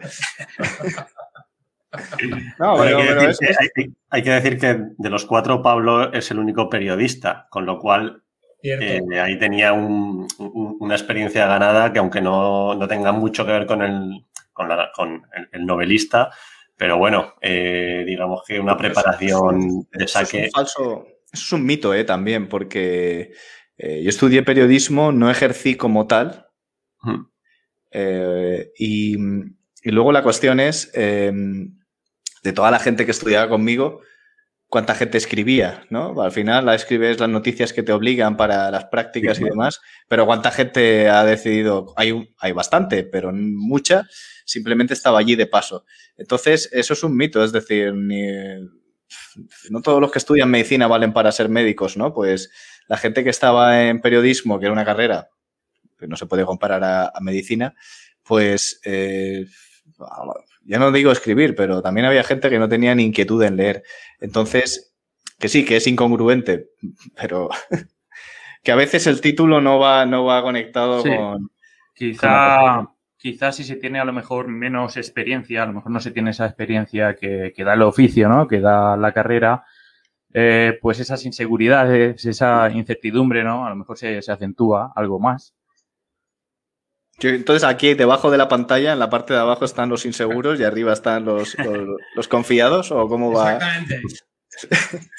no, 2.59 2.77
pero, 2.77 2.99
hay, 4.11 4.21
que 4.21 4.29
decir 4.29 4.59
que 4.59 4.77
de 4.95 5.09
los 5.09 5.25
cuatro, 5.25 5.63
Pablo 5.63 6.13
es 6.13 6.29
el 6.29 6.37
único 6.37 6.69
periodista, 6.69 7.47
con 7.49 7.65
lo 7.65 7.79
cual 7.79 8.21
eh, 8.61 9.01
ahí 9.19 9.39
tenía 9.39 9.73
una 9.73 10.93
experiencia 10.93 11.47
ganada 11.47 11.91
que 11.91 11.97
aunque 11.97 12.21
no, 12.21 12.75
no 12.75 12.87
tenga 12.87 13.11
mucho 13.11 13.47
que 13.47 13.51
ver 13.51 13.65
con 13.65 13.81
el, 13.81 14.23
con, 14.53 15.23
el, 15.51 15.65
novelista, 15.65 16.31
pero 16.77 16.97
bueno, 16.97 17.33
eh, 17.41 18.03
digamos 18.05 18.43
que 18.47 18.59
una 18.59 18.77
preparación 18.77 19.87
de 19.91 20.07
saque. 20.07 20.23
Eso 20.25 20.37
es 20.37 20.45
un 20.45 20.51
falso, 20.51 21.07
eso 21.31 21.43
es 21.45 21.51
un 21.51 21.65
mito 21.65 21.93
eh, 21.93 22.03
también, 22.03 22.47
porque 22.47 23.33
eh, 23.77 24.01
yo 24.03 24.09
estudié 24.09 24.43
periodismo, 24.43 25.11
no 25.11 25.29
ejercí 25.29 25.75
como 25.75 26.07
tal. 26.07 26.47
y, 27.91 29.15
y, 29.15 29.91
luego 29.91 30.11
la 30.11 30.23
cuestión 30.23 30.59
es, 30.59 30.91
de 30.91 32.53
toda 32.53 32.71
la 32.71 32.79
gente 32.79 33.05
que 33.05 33.11
estudiaba 33.11 33.49
conmigo, 33.49 34.01
cuánta 34.73 34.95
gente 34.95 35.19
escribía, 35.19 35.85
¿no? 35.91 36.19
Al 36.19 36.31
final 36.31 36.65
la 36.65 36.73
escribes 36.73 37.19
las 37.19 37.29
noticias 37.29 37.71
que 37.73 37.83
te 37.83 37.91
obligan 37.91 38.37
para 38.37 38.71
las 38.71 38.85
prácticas 38.85 39.39
y 39.39 39.43
demás, 39.43 39.79
pero 40.07 40.25
cuánta 40.25 40.49
gente 40.49 41.09
ha 41.09 41.23
decidido, 41.23 41.93
hay, 41.95 42.33
hay 42.39 42.51
bastante, 42.53 43.03
pero 43.03 43.31
mucha, 43.31 44.07
simplemente 44.45 44.95
estaba 44.95 45.19
allí 45.19 45.35
de 45.35 45.45
paso. 45.45 45.85
Entonces, 46.17 46.71
eso 46.71 46.93
es 46.93 47.03
un 47.03 47.15
mito, 47.15 47.43
es 47.43 47.51
decir, 47.51 47.93
no 49.69 49.81
todos 49.83 50.01
los 50.01 50.11
que 50.11 50.17
estudian 50.17 50.49
medicina 50.49 50.87
valen 50.87 51.13
para 51.13 51.31
ser 51.31 51.49
médicos, 51.49 51.95
¿no? 51.95 52.11
Pues 52.11 52.49
la 52.87 52.97
gente 52.97 53.23
que 53.23 53.29
estaba 53.29 53.83
en 53.83 54.01
periodismo, 54.01 54.59
que 54.59 54.65
era 54.65 54.73
una 54.73 54.85
carrera 54.85 55.29
que 55.99 56.07
no 56.07 56.15
se 56.15 56.25
puede 56.25 56.45
comparar 56.45 56.83
a, 56.83 57.19
medicina, 57.21 57.75
pues 58.23 58.81
eh, 58.85 59.45
ya 60.65 60.79
no 60.79 60.91
digo 60.91 61.11
escribir, 61.11 61.55
pero 61.55 61.81
también 61.81 62.05
había 62.05 62.23
gente 62.23 62.49
que 62.49 62.59
no 62.59 62.69
tenía 62.69 62.95
ni 62.95 63.03
inquietud 63.03 63.41
en 63.43 63.57
leer. 63.57 63.83
Entonces, 64.19 64.93
que 65.39 65.49
sí, 65.49 65.65
que 65.65 65.77
es 65.77 65.87
incongruente, 65.87 66.69
pero 67.15 67.49
que 68.63 68.71
a 68.71 68.75
veces 68.75 69.07
el 69.07 69.21
título 69.21 69.61
no 69.61 69.79
va, 69.79 70.05
no 70.05 70.25
va 70.25 70.41
conectado 70.41 71.03
con... 71.03 71.49
Quizá, 71.95 72.89
quizás 73.17 73.55
si 73.55 73.63
se 73.63 73.75
tiene 73.75 73.99
a 73.99 74.05
lo 74.05 74.13
mejor 74.13 74.47
menos 74.47 74.97
experiencia, 74.97 75.63
a 75.63 75.65
lo 75.65 75.73
mejor 75.73 75.91
no 75.91 75.99
se 75.99 76.11
tiene 76.11 76.31
esa 76.31 76.45
experiencia 76.45 77.15
que, 77.15 77.53
da 77.57 77.73
el 77.73 77.81
oficio, 77.83 78.27
¿no? 78.29 78.47
Que 78.47 78.59
da 78.59 78.97
la 78.97 79.11
carrera, 79.11 79.63
eh, 80.33 80.77
pues 80.81 80.99
esas 80.99 81.25
inseguridades, 81.25 82.25
esa 82.25 82.69
incertidumbre, 82.71 83.43
¿no? 83.43 83.65
A 83.65 83.69
lo 83.69 83.75
mejor 83.75 83.97
se, 83.97 84.17
acentúa 84.17 84.91
algo 84.95 85.19
más. 85.19 85.55
Entonces 87.19 87.63
aquí 87.63 87.93
debajo 87.93 88.31
de 88.31 88.37
la 88.37 88.47
pantalla, 88.47 88.93
en 88.93 88.99
la 88.99 89.09
parte 89.09 89.33
de 89.33 89.39
abajo 89.39 89.65
están 89.65 89.89
los 89.89 90.05
inseguros 90.05 90.59
y 90.59 90.63
arriba 90.63 90.93
están 90.93 91.25
los, 91.25 91.55
los, 92.15 92.27
confiados 92.27 92.91
o 92.91 93.07
cómo 93.07 93.31
va. 93.31 93.53
Exactamente. 93.53 94.01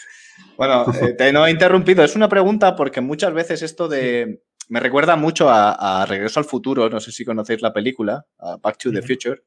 bueno, 0.58 0.86
eh, 1.00 1.14
te 1.16 1.32
no 1.32 1.46
he 1.46 1.50
interrumpido. 1.50 2.04
Es 2.04 2.16
una 2.16 2.28
pregunta 2.28 2.76
porque 2.76 3.00
muchas 3.00 3.32
veces 3.32 3.62
esto 3.62 3.88
de, 3.88 4.42
me 4.68 4.80
recuerda 4.80 5.16
mucho 5.16 5.48
a, 5.50 6.04
Regreso 6.06 6.40
al 6.40 6.46
Futuro, 6.46 6.88
no 6.88 7.00
sé 7.00 7.12
si 7.12 7.24
conocéis 7.24 7.62
la 7.62 7.72
película, 7.72 8.26
Back 8.60 8.78
to 8.78 8.92
the 8.92 9.02
Future, 9.02 9.42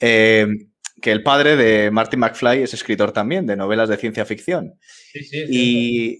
eh, 0.00 0.46
que 1.00 1.12
el 1.12 1.22
padre 1.22 1.56
de 1.56 1.90
Martin 1.90 2.20
McFly 2.20 2.62
es 2.62 2.74
escritor 2.74 3.12
también 3.12 3.46
de 3.46 3.56
novelas 3.56 3.88
de 3.88 3.96
ciencia 3.96 4.24
ficción. 4.24 4.78
Sí, 5.12 5.24
sí, 5.24 5.44
y, 5.48 6.18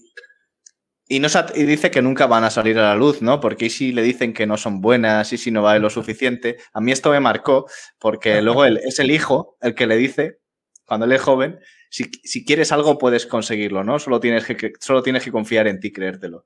y, 1.07 1.17
y, 1.17 1.63
dice 1.63 1.91
que 1.91 2.01
nunca 2.01 2.27
van 2.27 2.43
a 2.43 2.49
salir 2.49 2.77
a 2.79 2.89
la 2.89 2.95
luz, 2.95 3.21
¿no? 3.21 3.39
Porque 3.39 3.69
si 3.69 3.91
le 3.91 4.01
dicen 4.01 4.33
que 4.33 4.45
no 4.45 4.57
son 4.57 4.81
buenas 4.81 5.31
y 5.33 5.37
si 5.37 5.51
no 5.51 5.61
vale 5.61 5.79
lo 5.79 5.89
suficiente. 5.89 6.57
A 6.73 6.81
mí 6.81 6.91
esto 6.91 7.11
me 7.11 7.19
marcó 7.19 7.67
porque 7.99 8.41
luego 8.41 8.65
él, 8.65 8.79
es 8.83 8.99
el 8.99 9.11
hijo 9.11 9.57
el 9.61 9.75
que 9.75 9.87
le 9.87 9.97
dice, 9.97 10.39
cuando 10.85 11.05
él 11.05 11.11
es 11.13 11.21
joven, 11.21 11.59
si, 11.89 12.05
si 12.23 12.45
quieres 12.45 12.71
algo 12.71 12.97
puedes 12.97 13.25
conseguirlo, 13.25 13.83
¿no? 13.83 13.99
Solo 13.99 14.19
tienes 14.19 14.45
que, 14.45 14.73
solo 14.79 15.01
tienes 15.01 15.23
que 15.23 15.31
confiar 15.31 15.67
en 15.67 15.79
ti, 15.79 15.91
creértelo 15.91 16.45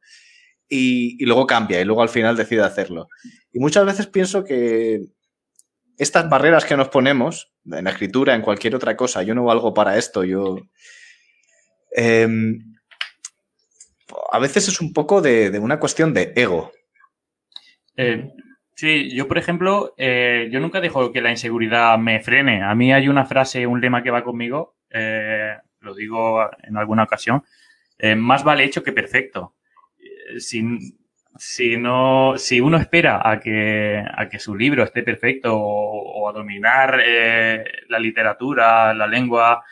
y, 0.72 1.26
luego 1.26 1.46
cambia 1.46 1.82
y 1.82 1.86
luego 1.86 2.02
al 2.02 2.10
final 2.10 2.38
decide 2.38 2.64
hacerlo. 2.64 3.10
Y 3.52 3.60
muchas 3.60 3.86
veces 3.86 4.08
pienso 4.08 4.46
que 4.46 5.02
estas 5.98 6.30
barreras 6.30 6.64
que 6.64 6.78
nos 6.78 6.88
ponemos 6.88 7.52
en 7.66 7.84
la 7.84 7.92
escritura, 7.92 8.34
en 8.34 8.42
cualquier 8.42 8.76
otra 8.76 8.96
cosa, 8.96 9.22
yo 9.22 9.36
no 9.36 9.44
valgo 9.44 9.74
para 9.74 9.98
esto, 9.98 10.24
yo... 10.24 10.58
Em, 11.94 12.71
a 14.32 14.40
veces 14.40 14.68
es 14.68 14.82
un 14.82 14.94
poco 14.94 15.22
de, 15.22 15.58
una 15.60 15.80
cuestión 15.80 16.14
de 16.14 16.34
ego. 16.36 16.72
Eh, 17.96 18.32
sí, 18.76 19.14
yo 19.14 19.28
por 19.28 19.38
ejemplo, 19.38 19.94
eh, 19.98 20.50
yo 20.52 20.60
nunca 20.60 20.82
dejo 20.82 21.12
que 21.12 21.22
la 21.22 21.32
inseguridad 21.32 21.98
me 21.98 22.20
frene. 22.20 22.64
A 22.64 22.74
mí 22.76 22.94
hay 22.94 23.08
una 23.08 23.26
frase, 23.26 23.68
un 23.68 23.82
lema 23.82 24.04
que 24.04 24.12
va 24.12 24.24
conmigo, 24.24 24.76
eh, 24.90 25.56
lo 25.80 25.94
digo 25.96 26.50
en 26.64 26.78
alguna 26.78 27.04
ocasión, 27.04 27.44
más 28.18 28.44
vale 28.44 28.64
hecho 28.64 28.84
que 28.84 28.94
perfecto 28.94 29.54
si, 30.40 30.64
si, 31.38 31.78
no, 31.78 32.34
si 32.38 32.60
uno 32.60 32.78
espera 32.78 33.22
a 33.24 33.40
que, 33.40 34.04
a 34.12 34.28
que 34.28 34.40
su 34.40 34.56
libro 34.56 34.84
esté 34.84 35.04
perfecto 35.04 35.56
o, 35.56 36.28
a 36.28 36.34
dominar 36.34 37.00
la 37.90 38.00
literatura, 38.00 38.94
la 38.96 39.06
lengua, 39.06 39.64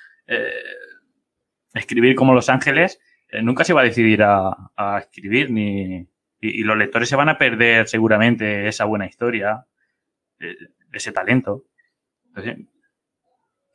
escribir 1.73 2.15
como 2.15 2.33
Los 2.33 2.49
Ángeles, 2.49 2.99
nunca 3.41 3.63
se 3.63 3.73
va 3.73 3.81
a 3.81 3.85
decidir 3.85 4.23
a, 4.23 4.99
escribir 4.99 5.51
ni, 5.51 6.07
y, 6.41 6.63
los 6.63 6.77
lectores 6.77 7.09
se 7.09 7.15
van 7.15 7.29
a 7.29 7.37
perder 7.37 7.87
seguramente 7.87 8.67
esa 8.67 8.85
buena 8.85 9.05
historia, 9.05 9.65
ese 10.91 11.11
talento. 11.11 11.65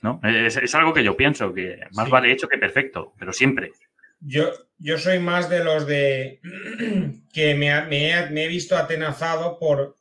¿no? 0.00 0.20
Es, 0.23 0.56
es, 0.56 0.75
algo 0.75 0.92
que 0.92 1.04
yo 1.04 1.16
pienso, 1.16 1.52
que 1.52 1.80
más 1.92 2.11
vale 2.11 2.32
hecho 2.32 2.49
que 2.49 2.58
perfecto, 2.58 3.14
pero 3.18 3.32
siempre. 3.32 3.73
Yo, 4.20 4.50
yo 4.78 4.99
soy 4.99 5.18
más 5.18 5.50
de 5.50 5.62
los 5.62 5.87
de 5.87 6.40
que 7.32 7.54
me, 7.54 7.73
he, 7.73 8.49
visto 8.49 8.76
atenazado 8.76 9.58
por 9.58 9.99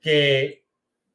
que 0.00 0.66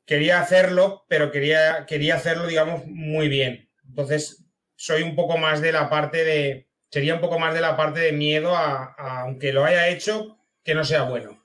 quería 0.06 0.42
hacerlo, 0.42 1.06
pero 1.08 1.32
quería, 1.32 1.86
quería 1.86 2.16
hacerlo, 2.16 2.48
digamos, 2.48 2.86
muy 2.88 3.28
bien. 3.30 3.70
Entonces, 3.88 4.46
soy 4.76 5.04
un 5.04 5.16
poco 5.16 5.38
más 5.38 5.62
de 5.62 5.72
la 5.72 5.90
parte 5.90 6.26
de, 6.26 6.68
sería 6.94 7.16
un 7.16 7.22
poco 7.22 7.40
más 7.40 7.56
de 7.56 7.62
la 7.62 7.76
parte 7.76 8.02
de 8.02 8.12
miedo 8.12 8.56
a, 8.56 8.94
aunque 9.24 9.52
lo 9.52 9.66
haya 9.66 9.88
hecho, 9.88 10.38
que 10.64 10.76
no 10.76 10.84
sea 10.84 11.02
bueno. 11.02 11.44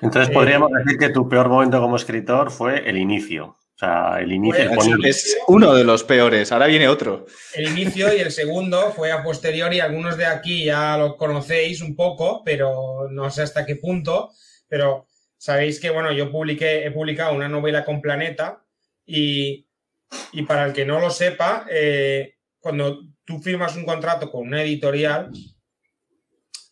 Entonces 0.00 0.32
podríamos 0.32 0.70
eh, 0.70 0.76
decir 0.78 0.98
que 0.98 1.10
tu 1.10 1.28
peor 1.28 1.50
momento 1.50 1.82
como 1.82 1.96
escritor 1.96 2.50
fue 2.50 2.88
el 2.88 2.96
inicio. 2.96 3.44
O 3.44 3.78
sea, 3.78 4.20
el 4.20 4.32
inicio 4.32 4.72
es 5.04 5.36
uno 5.48 5.74
de 5.74 5.84
los 5.84 6.02
peores, 6.02 6.50
ahora 6.50 6.66
viene 6.66 6.88
otro. 6.88 7.26
El 7.52 7.68
inicio 7.68 8.16
y 8.16 8.20
el 8.20 8.30
segundo 8.30 8.90
fue 8.92 9.12
a 9.12 9.22
posteriori, 9.22 9.80
algunos 9.80 10.16
de 10.16 10.24
aquí 10.24 10.64
ya 10.64 10.96
lo 10.96 11.18
conocéis 11.18 11.82
un 11.82 11.94
poco, 11.94 12.40
pero 12.42 13.10
no 13.10 13.28
sé 13.28 13.42
hasta 13.42 13.66
qué 13.66 13.76
punto, 13.76 14.30
pero 14.66 15.08
sabéis 15.36 15.78
que, 15.78 15.90
bueno, 15.90 16.10
yo 16.10 16.32
publiqué, 16.32 16.86
he 16.86 16.90
publicado 16.90 17.34
una 17.34 17.50
novela 17.50 17.84
con 17.84 18.00
Planeta 18.00 18.64
y, 19.04 19.66
para 20.48 20.64
el 20.64 20.72
que 20.72 20.86
no 20.86 21.00
lo 21.00 21.10
sepa, 21.10 21.66
eh, 21.70 22.36
cuando 22.60 23.13
tú 23.24 23.40
firmas 23.40 23.76
un 23.76 23.84
contrato 23.84 24.30
con 24.30 24.48
una 24.48 24.62
editorial, 24.62 25.30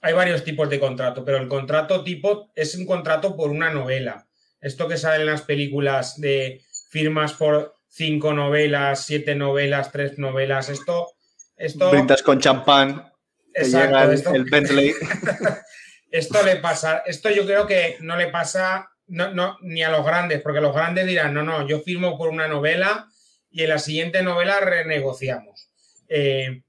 hay 0.00 0.14
varios 0.14 0.44
tipos 0.44 0.68
de 0.68 0.80
contrato, 0.80 1.24
pero 1.24 1.38
el 1.38 1.48
contrato 1.48 2.02
tipo 2.02 2.50
es 2.54 2.74
un 2.74 2.86
contrato 2.86 3.36
por 3.36 3.50
una 3.50 3.70
novela. 3.70 4.26
Esto 4.60 4.88
que 4.88 4.96
sale 4.96 5.20
en 5.20 5.26
las 5.26 5.42
películas 5.42 6.20
de 6.20 6.62
firmas 6.90 7.34
por 7.34 7.74
cinco 7.88 8.32
novelas, 8.32 9.04
siete 9.04 9.34
novelas, 9.34 9.92
tres 9.92 10.18
novelas. 10.18 10.68
Esto. 10.68 11.08
esto 11.56 11.90
Brindas 11.90 12.22
con 12.22 12.40
champán. 12.40 13.12
Exacto. 13.54 14.34
el 14.34 14.44
Bentley. 14.44 14.92
esto 16.10 16.42
le 16.42 16.56
pasa. 16.56 17.02
Esto 17.06 17.30
yo 17.30 17.44
creo 17.46 17.66
que 17.66 17.96
no 18.00 18.16
le 18.16 18.28
pasa 18.28 18.92
no, 19.06 19.58
ni 19.62 19.82
a 19.82 19.90
los 19.90 20.04
grandes, 20.04 20.40
porque 20.40 20.60
los 20.60 20.74
grandes 20.74 21.06
dirán, 21.06 21.34
no, 21.34 21.42
no, 21.42 21.66
yo 21.66 21.80
firmo 21.80 22.16
por 22.16 22.30
una 22.30 22.48
novela 22.48 23.08
y 23.50 23.62
en 23.62 23.68
la 23.68 23.78
siguiente 23.78 24.22
novela 24.22 24.60
renegociamos. 24.60 25.51
Eh, 26.14 26.62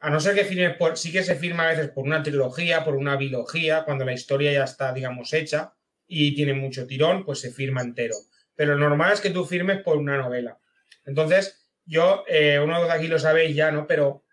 a 0.00 0.10
no 0.10 0.20
ser 0.20 0.34
que 0.34 0.44
firmes 0.44 0.76
por, 0.76 0.96
sí 0.96 1.12
que 1.12 1.22
se 1.22 1.34
firma 1.34 1.64
a 1.64 1.72
veces 1.72 1.90
por 1.90 2.04
una 2.04 2.22
trilogía, 2.22 2.84
por 2.84 2.94
una 2.94 3.16
bilogía, 3.16 3.84
cuando 3.84 4.04
la 4.04 4.12
historia 4.12 4.52
ya 4.52 4.64
está, 4.64 4.92
digamos, 4.92 5.32
hecha 5.32 5.74
y 6.06 6.34
tiene 6.34 6.54
mucho 6.54 6.86
tirón, 6.86 7.24
pues 7.24 7.40
se 7.40 7.50
firma 7.50 7.82
entero 7.82 8.14
pero 8.58 8.74
lo 8.74 8.88
normal 8.88 9.12
es 9.12 9.20
que 9.20 9.30
tú 9.30 9.44
firmes 9.44 9.82
por 9.84 9.98
una 9.98 10.16
novela. 10.16 10.58
Entonces, 11.06 11.68
yo, 11.86 12.24
eh, 12.26 12.58
uno 12.58 12.84
de 12.84 12.90
aquí 12.90 13.06
lo 13.06 13.20
sabéis 13.20 13.54
ya, 13.54 13.70
¿no? 13.70 13.86
Pero 13.86 14.24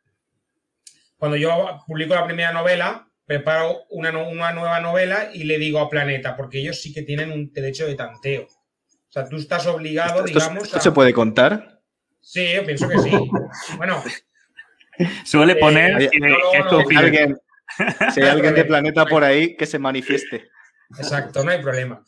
cuando 1.15 1.38
yo 1.38 1.83
publico 1.85 2.15
la 2.15 2.25
primera 2.25 2.51
novela, 2.51 3.07
preparo 3.24 3.83
una, 3.91 4.09
una 4.17 4.51
nueva 4.51 4.79
novela 4.79 5.29
y 5.31 5.43
le 5.43 5.59
digo 5.59 5.79
a 5.79 5.91
Planeta, 5.91 6.35
porque 6.35 6.57
ellos 6.57 6.81
sí 6.81 6.91
que 6.91 7.03
tienen 7.03 7.31
un 7.31 7.53
derecho 7.53 7.85
de 7.85 7.93
tanteo. 7.93 8.45
O 8.45 9.12
sea, 9.12 9.29
tú 9.29 9.35
estás 9.35 9.67
obligado, 9.67 10.24
digamos. 10.24 10.63
¿Esto 10.63 10.79
se 10.79 10.91
puede 10.91 11.13
contar? 11.13 11.83
Sí, 12.19 12.51
yo 12.51 12.65
pienso 12.65 12.89
que 12.89 12.97
sí. 12.97 13.12
Bueno. 13.77 14.03
Suele 15.25 15.53
eh, 15.53 15.57
poner 15.57 16.09
que, 16.09 16.09
que 16.09 16.97
alguien, 16.97 17.37
si 18.13 18.21
hay 18.21 18.29
alguien 18.29 18.55
de 18.55 18.65
planeta 18.65 19.05
por 19.05 19.23
ahí, 19.23 19.55
que 19.55 19.65
se 19.65 19.79
manifieste. 19.79 20.49
Exacto, 20.97 21.43
no 21.43 21.51
hay 21.51 21.61
problema. 21.61 22.03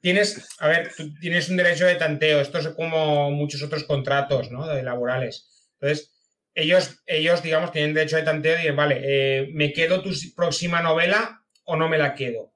Tienes, 0.00 0.48
a 0.58 0.68
ver, 0.68 0.92
tú 0.96 1.14
tienes 1.20 1.48
un 1.48 1.56
derecho 1.56 1.86
de 1.86 1.94
tanteo. 1.94 2.40
Esto 2.40 2.58
es 2.58 2.68
como 2.68 3.30
muchos 3.30 3.62
otros 3.62 3.84
contratos, 3.84 4.50
¿no? 4.50 4.66
De 4.66 4.82
laborales. 4.82 5.70
Entonces, 5.80 6.12
ellos, 6.54 7.02
ellos, 7.06 7.42
digamos, 7.42 7.72
tienen 7.72 7.94
derecho 7.94 8.16
de 8.16 8.22
tanteo 8.22 8.54
y 8.56 8.62
dicen, 8.62 8.76
vale, 8.76 9.00
eh, 9.02 9.48
¿me 9.52 9.72
quedo 9.72 10.02
tu 10.02 10.10
próxima 10.34 10.82
novela 10.82 11.44
o 11.64 11.76
no 11.76 11.88
me 11.88 11.98
la 11.98 12.14
quedo? 12.14 12.52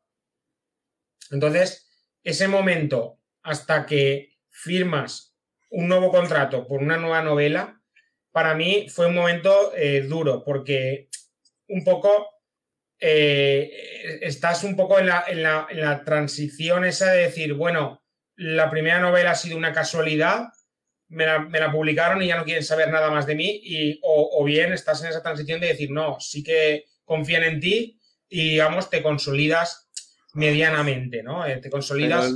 Entonces, 1.30 1.88
ese 2.24 2.48
momento 2.48 3.20
hasta 3.42 3.86
que 3.86 4.36
firmas 4.50 5.36
un 5.70 5.88
nuevo 5.88 6.10
contrato 6.10 6.66
por 6.66 6.82
una 6.82 6.96
nueva 6.96 7.22
novela, 7.22 7.80
para 8.36 8.54
mí 8.54 8.86
fue 8.90 9.06
un 9.06 9.14
momento 9.14 9.72
eh, 9.74 10.02
duro, 10.02 10.44
porque 10.44 11.08
un 11.68 11.82
poco 11.82 12.26
eh, 13.00 14.18
estás 14.20 14.62
un 14.62 14.76
poco 14.76 14.98
en 14.98 15.06
la, 15.06 15.24
en, 15.26 15.42
la, 15.42 16.04
transición 16.04 16.84
esa 16.84 17.12
de 17.12 17.22
decir, 17.22 17.54
bueno, 17.54 18.02
la 18.36 18.70
primera 18.70 19.00
novela 19.00 19.30
ha 19.30 19.34
sido 19.34 19.56
una 19.56 19.72
casualidad, 19.72 20.48
me 21.08 21.24
la, 21.24 21.72
publicaron 21.72 22.22
y 22.22 22.26
ya 22.26 22.36
no 22.36 22.44
quieren 22.44 22.62
saber 22.62 22.90
nada 22.90 23.10
más 23.10 23.24
de 23.24 23.36
mí, 23.36 23.58
y, 23.64 24.00
o, 24.02 24.44
bien 24.44 24.74
estás 24.74 25.02
en 25.02 25.08
esa 25.08 25.22
transición 25.22 25.58
de 25.58 25.68
decir, 25.68 25.90
no, 25.90 26.20
sí 26.20 26.44
que 26.44 26.84
confían 27.06 27.42
en 27.42 27.58
ti 27.58 27.98
y, 28.28 28.50
digamos, 28.50 28.90
te 28.90 29.02
consolidas 29.02 29.88
medianamente, 30.34 31.22
¿no? 31.22 31.46
Eh, 31.46 31.56
te 31.56 31.70
consolidas. 31.70 32.34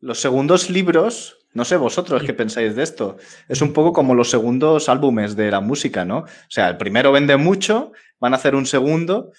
los 0.00 0.20
segundos 0.20 0.70
libros, 0.70 1.43
no 1.54 1.64
sé 1.64 1.76
vosotros 1.76 2.22
qué 2.22 2.34
pensáis 2.34 2.76
de 2.76 2.82
esto, 2.82 3.16
es 3.48 3.62
un 3.62 3.72
poco 3.72 3.92
como 3.92 4.14
los 4.14 4.30
segundos 4.30 4.88
álbumes 4.88 5.36
de 5.36 5.50
la 5.50 5.60
música, 5.60 6.04
¿no? 6.04 6.18
O 6.18 6.50
sea, 6.50 6.68
el 6.68 6.76
primero 6.76 7.12
vende 7.12 7.36
mucho, 7.36 7.92
van 8.20 8.34
a 8.34 8.36
hacer 8.36 8.54
un 8.54 8.66
segundo 8.66 9.32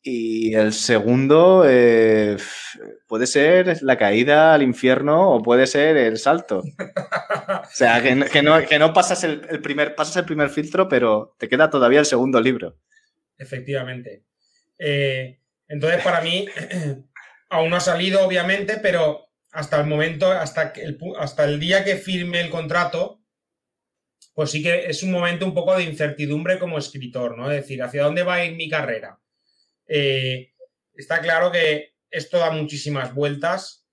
y 0.00 0.54
el 0.54 0.72
segundo 0.72 1.64
eh, 1.66 2.36
puede 3.08 3.26
ser 3.26 3.82
la 3.82 3.98
caída 3.98 4.54
al 4.54 4.62
infierno 4.62 5.32
o 5.32 5.42
puede 5.42 5.66
ser 5.66 5.96
el 5.96 6.18
salto. 6.18 6.62
O 6.62 7.70
sea, 7.72 8.02
que, 8.02 8.14
no, 8.42 8.92
pasas 8.92 9.24
el, 9.24 9.40
primer, 9.60 9.94
pasas 9.94 10.16
el 10.16 10.24
primer 10.24 10.50
filtro, 10.50 10.88
pero 10.88 11.34
te 11.38 11.48
queda 11.48 11.70
todavía 11.70 12.00
el 12.00 12.06
segundo 12.06 12.40
libro. 12.40 12.76
Efectivamente. 13.36 14.24
Eh, 14.78 15.40
entonces, 15.68 16.02
para 16.02 16.20
mí, 16.20 16.46
aún 17.50 17.70
no 17.70 17.76
ha 17.76 17.80
salido, 17.80 18.24
obviamente, 18.24 18.78
pero 18.80 19.27
hasta 19.52 19.80
el 19.80 19.86
momento, 19.86 20.30
hasta 20.30 20.72
el, 20.76 20.98
hasta 21.18 21.44
el 21.44 21.58
día 21.58 21.84
que 21.84 21.96
firme 21.96 22.40
el 22.40 22.50
contrato, 22.50 23.20
pues 24.34 24.50
sí 24.50 24.62
que 24.62 24.86
es 24.86 25.02
un 25.02 25.10
momento 25.10 25.46
un 25.46 25.54
poco 25.54 25.76
de 25.76 25.84
incertidumbre 25.84 26.58
como 26.58 26.78
escritor, 26.78 27.36
¿no? 27.36 27.50
Es 27.50 27.62
decir, 27.62 27.82
¿hacia 27.82 28.04
dónde 28.04 28.22
va 28.22 28.34
a 28.34 28.44
ir 28.44 28.54
mi 28.54 28.68
carrera? 28.68 29.20
Eh, 29.86 30.52
está 30.94 31.20
claro 31.20 31.50
que 31.50 31.94
esto 32.10 32.38
da 32.38 32.50
muchísimas 32.50 33.14
vueltas, 33.14 33.86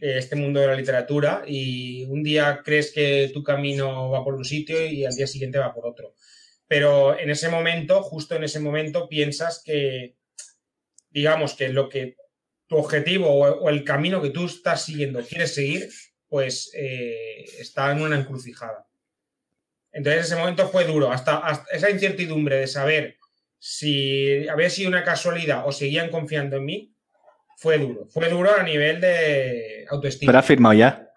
eh, 0.00 0.14
este 0.16 0.36
mundo 0.36 0.60
de 0.60 0.68
la 0.68 0.76
literatura, 0.76 1.42
y 1.46 2.04
un 2.04 2.22
día 2.22 2.62
crees 2.64 2.92
que 2.92 3.30
tu 3.34 3.42
camino 3.42 4.10
va 4.10 4.24
por 4.24 4.34
un 4.34 4.44
sitio 4.44 4.84
y 4.86 5.04
al 5.04 5.14
día 5.14 5.26
siguiente 5.26 5.58
va 5.58 5.74
por 5.74 5.86
otro. 5.86 6.14
Pero 6.66 7.18
en 7.18 7.28
ese 7.28 7.50
momento, 7.50 8.02
justo 8.02 8.34
en 8.34 8.44
ese 8.44 8.60
momento, 8.60 9.08
piensas 9.08 9.62
que, 9.62 10.16
digamos, 11.10 11.54
que 11.54 11.68
lo 11.68 11.90
que 11.90 12.16
tu 12.72 12.78
objetivo 12.78 13.28
o, 13.28 13.68
el 13.68 13.84
camino 13.84 14.22
que 14.22 14.30
tú 14.30 14.46
estás 14.46 14.86
siguiendo 14.86 15.20
quieres 15.20 15.54
seguir, 15.54 15.90
pues 16.26 16.72
eh, 16.74 17.44
está 17.60 17.92
en 17.92 18.00
una 18.00 18.18
encrucijada. 18.18 18.86
Entonces 19.92 20.24
ese 20.24 20.36
momento 20.36 20.66
fue 20.68 20.86
duro, 20.86 21.12
hasta 21.12 21.66
esa 21.70 21.90
incertidumbre 21.90 22.56
de 22.56 22.66
saber 22.66 23.18
si 23.58 24.48
había 24.48 24.70
sido 24.70 24.88
una 24.88 25.04
casualidad 25.04 25.64
o 25.66 25.72
seguían 25.72 26.08
confiando 26.08 26.56
en 26.56 26.64
mí, 26.64 26.94
fue 27.58 27.76
duro. 27.76 28.06
Fue 28.08 28.30
duro 28.30 28.50
a 28.58 28.62
nivel 28.62 29.02
de 29.02 29.84
autoestima. 29.90 30.30
Pero 30.30 30.38
ha 30.38 30.42
firmado 30.42 30.72
ya. 30.72 31.11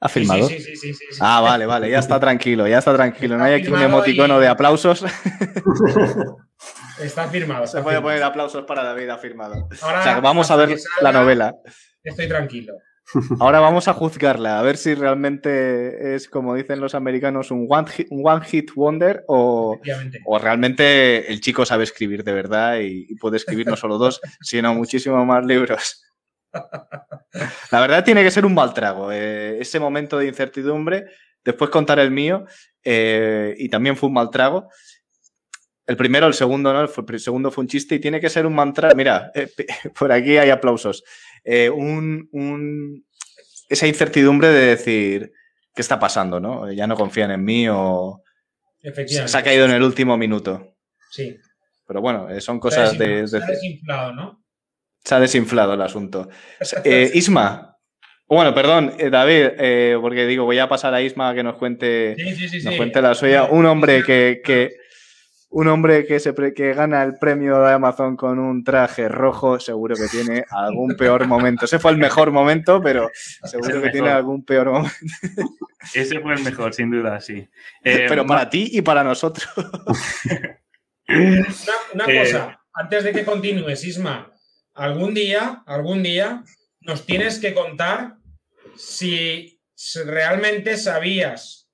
¿Ha 0.00 0.08
firmado? 0.08 0.48
Sí, 0.48 0.60
sí, 0.60 0.76
sí, 0.76 0.94
sí, 0.94 1.04
Ah, 1.20 1.40
vale, 1.40 1.66
vale, 1.66 1.90
ya 1.90 1.98
está 1.98 2.18
tranquilo, 2.18 2.66
ya 2.66 2.78
está 2.78 2.94
tranquilo. 2.94 3.36
no 3.36 3.44
hay 3.44 3.54
aquí 3.54 3.68
un 3.68 3.82
emoticono 3.82 4.40
de 4.40 4.48
aplausos. 4.48 5.04
Está 7.00 7.28
firmado. 7.28 7.66
Se 7.66 7.80
puede 7.80 7.98
poner 8.02 8.22
aplausos 8.22 8.66
para 8.66 8.84
David, 8.84 9.08
ha 9.08 9.16
firmado. 9.16 9.66
o 9.70 10.02
sea, 10.02 10.20
vamos 10.20 10.50
a 10.50 10.56
ver 10.56 10.76
la 11.00 11.12
novela. 11.12 11.54
Estoy 12.04 12.28
tranquilo. 12.28 12.74
Ahora 13.40 13.60
vamos 13.60 13.88
a 13.88 13.94
juzgarla, 13.94 14.58
a 14.58 14.62
ver 14.62 14.76
si 14.76 14.94
realmente 14.94 16.14
es, 16.14 16.28
como 16.28 16.54
dicen 16.54 16.80
los 16.80 16.94
americanos, 16.94 17.50
un 17.50 17.66
one 17.68 17.88
hit, 17.88 18.08
one 18.10 18.44
hit 18.44 18.70
wonder 18.74 19.24
o, 19.26 19.78
o, 20.26 20.38
realmente 20.38 21.32
el 21.32 21.40
chico 21.40 21.66
sabe 21.66 21.84
escribir 21.84 22.22
de 22.22 22.32
verdad 22.32 22.78
y, 22.80 23.14
puede 23.16 23.36
escribir 23.36 23.66
no 23.66 23.76
solo 23.76 23.98
dos, 23.98 24.20
sino 24.40 24.74
muchísimos 24.74 25.26
más 25.26 25.44
libros. 25.44 26.04
La 27.70 27.80
verdad 27.80 28.04
tiene 28.04 28.22
que 28.22 28.30
ser 28.30 28.44
un 28.44 28.54
mal 28.54 28.74
trago. 28.74 29.12
Eh, 29.12 29.58
ese 29.60 29.78
momento 29.78 30.18
de 30.18 30.26
incertidumbre, 30.26 31.06
después 31.44 31.70
contar 31.70 31.98
el 31.98 32.10
mío, 32.10 32.44
eh, 32.84 33.54
y 33.58 33.68
también 33.68 33.96
fue 33.96 34.08
un 34.08 34.14
mal 34.14 34.30
trago. 34.30 34.68
El 35.86 35.96
primero, 35.96 36.26
el 36.26 36.34
segundo, 36.34 36.72
¿no? 36.72 36.82
El 36.82 37.20
segundo 37.20 37.50
fue 37.50 37.62
un 37.62 37.68
chiste 37.68 37.96
y 37.96 38.00
tiene 38.00 38.20
que 38.20 38.30
ser 38.30 38.46
un 38.46 38.54
mantra. 38.54 38.92
Mira, 38.94 39.30
eh, 39.34 39.48
por 39.98 40.12
aquí 40.12 40.36
hay 40.36 40.50
aplausos. 40.50 41.02
Un, 41.44 43.04
esa 43.68 43.86
incertidumbre 43.86 44.48
de 44.48 44.66
decir, 44.66 45.32
¿qué 45.74 45.82
está 45.82 45.98
pasando? 45.98 46.38
¿no? 46.38 46.70
Ya 46.72 46.86
no 46.86 46.96
confían 46.96 47.30
en 47.30 47.44
mí 47.44 47.66
o 47.68 48.22
se 48.80 49.38
ha 49.38 49.42
caído 49.42 49.64
en 49.64 49.72
el 49.72 49.82
último 49.82 50.16
minuto. 50.16 50.76
Sí. 51.10 51.36
Pero 51.86 52.00
bueno, 52.00 52.28
son 52.40 52.60
cosas 52.60 52.96
de. 52.96 53.26
Se 55.04 55.14
ha 55.14 55.20
desinflado 55.20 55.74
el 55.74 55.82
asunto. 55.82 56.28
Eh, 56.84 57.10
Isma, 57.14 57.76
bueno, 58.28 58.54
perdón, 58.54 58.94
David, 59.10 60.00
porque 60.00 60.26
digo, 60.26 60.44
voy 60.44 60.58
a 60.58 60.68
pasar 60.68 60.94
a 60.94 61.02
Isma 61.02 61.30
a 61.30 61.34
que 61.34 61.42
nos 61.42 61.56
cuente, 61.56 62.16
nos 62.64 62.76
cuente 62.76 63.02
la 63.02 63.14
suya. 63.14 63.44
Un 63.44 63.66
hombre 63.66 64.02
que, 64.04 64.40
que, 64.44 64.76
un 65.50 65.66
hombre 65.66 66.06
que, 66.06 66.20
se 66.20 66.32
que 66.54 66.74
gana 66.74 67.02
el 67.02 67.14
premio 67.14 67.60
de 67.60 67.72
Amazon 67.72 68.16
con 68.16 68.38
un 68.38 68.62
traje 68.62 69.08
rojo, 69.08 69.58
seguro 69.58 69.96
que 69.96 70.06
tiene 70.06 70.44
algún 70.48 70.94
peor 70.96 71.26
momento. 71.26 71.64
Ese 71.64 71.80
fue 71.80 71.90
el 71.90 71.96
mejor 71.96 72.30
momento, 72.30 72.80
pero 72.80 73.10
seguro 73.44 73.82
que 73.82 73.90
tiene 73.90 74.10
algún 74.10 74.44
peor 74.44 74.70
momento. 74.70 74.94
Ese 75.92 76.20
fue 76.20 76.34
el 76.34 76.44
mejor, 76.44 76.72
sin 76.72 76.90
duda, 76.90 77.20
sí. 77.20 77.48
pero 77.82 78.22
eh, 78.22 78.26
para 78.26 78.48
ti 78.48 78.70
y 78.72 78.82
para 78.82 79.02
nosotros. 79.02 79.48
una, 81.08 82.04
eh, 82.06 82.18
cosa, 82.20 82.60
antes 82.72 83.02
de 83.02 83.12
que 83.12 83.24
continúes, 83.24 83.84
Isma, 83.84 84.32
algún 84.80 85.12
día, 85.12 85.62
algún 85.66 86.02
día 86.02 86.42
nos 86.80 87.04
tienes 87.04 87.38
que 87.38 87.52
contar 87.52 88.14
si 88.76 89.60
realmente 90.06 90.78
sabías 90.78 91.68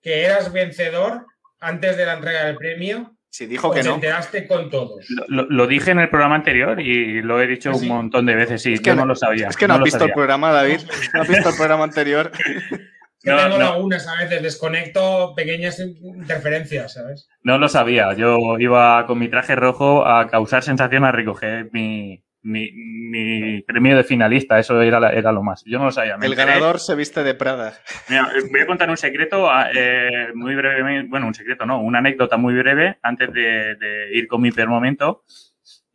que 0.00 0.24
eras 0.24 0.50
vencedor 0.50 1.26
antes 1.60 1.98
de 1.98 2.06
la 2.06 2.14
entrega 2.14 2.46
del 2.46 2.56
premio. 2.56 3.14
Si 3.28 3.46
dijo 3.46 3.70
que 3.70 3.82
no. 3.82 3.90
Te 3.90 3.94
enteraste 3.96 4.48
con 4.48 4.70
todos. 4.70 5.06
Lo, 5.28 5.66
dije 5.66 5.90
en 5.90 6.00
el 6.00 6.08
programa 6.08 6.34
anterior 6.34 6.80
y 6.80 7.20
lo 7.20 7.40
he 7.40 7.46
dicho 7.46 7.70
¿Ah, 7.70 7.76
un 7.76 7.86
montón 7.86 8.24
de 8.26 8.34
veces. 8.34 8.62
Sí, 8.62 8.72
es 8.72 8.80
que 8.80 8.94
no 8.94 9.04
lo 9.04 9.14
sabía. 9.14 9.48
Es 9.48 9.56
que 9.56 9.68
no, 9.68 9.74
has 9.74 9.82
visto 9.82 10.04
el 10.04 10.12
programa, 10.12 10.50
David. 10.50 10.80
No 11.12 11.22
has 11.22 11.28
visto 11.28 11.50
el 11.50 11.54
programa 11.54 11.84
anterior. 11.84 12.32
que 13.22 13.30
tengo 13.30 13.58
lagunas 13.58 14.08
a 14.08 14.16
veces, 14.16 14.42
desconecto 14.42 15.34
pequeñas 15.36 15.78
interferencias, 15.78 16.94
¿sabes? 16.94 17.28
No 17.42 17.58
lo 17.58 17.68
sabía. 17.68 18.14
Yo 18.14 18.38
iba 18.58 19.06
con 19.06 19.18
mi 19.18 19.28
traje 19.28 19.54
rojo 19.54 20.06
a 20.06 20.26
causar 20.28 20.62
sensación 20.62 21.04
a 21.04 21.12
recoger 21.12 21.68
mi, 21.72 22.24
mi, 22.42 23.62
premio 23.62 23.96
de 23.96 24.04
finalista, 24.04 24.58
eso 24.58 24.80
era, 24.80 25.10
era 25.12 25.32
lo 25.32 25.42
más. 25.42 25.62
Yo 25.64 25.78
no 25.78 25.86
lo 25.86 25.90
sabía. 25.90 26.16
el 26.20 26.34
ganador 26.34 26.78
se 26.78 26.94
viste 26.94 27.22
de 27.22 27.34
Prada. 27.34 27.74
voy 28.50 28.60
a 28.60 28.66
contar 28.66 28.88
un 28.90 28.96
secreto 28.96 29.50
ah, 29.50 29.68
eh, 29.74 30.28
muy 30.34 30.54
breve, 30.54 31.04
bueno, 31.08 31.26
un 31.26 31.34
secreto 31.34 31.66
no, 31.66 31.80
una 31.80 31.98
anécdota 31.98 32.36
muy 32.36 32.54
breve 32.54 32.98
antes 33.02 33.32
de, 33.32 34.10
ir 34.12 34.26
con 34.26 34.40
mi 34.40 34.50
peor 34.50 34.68
momento. 34.68 35.24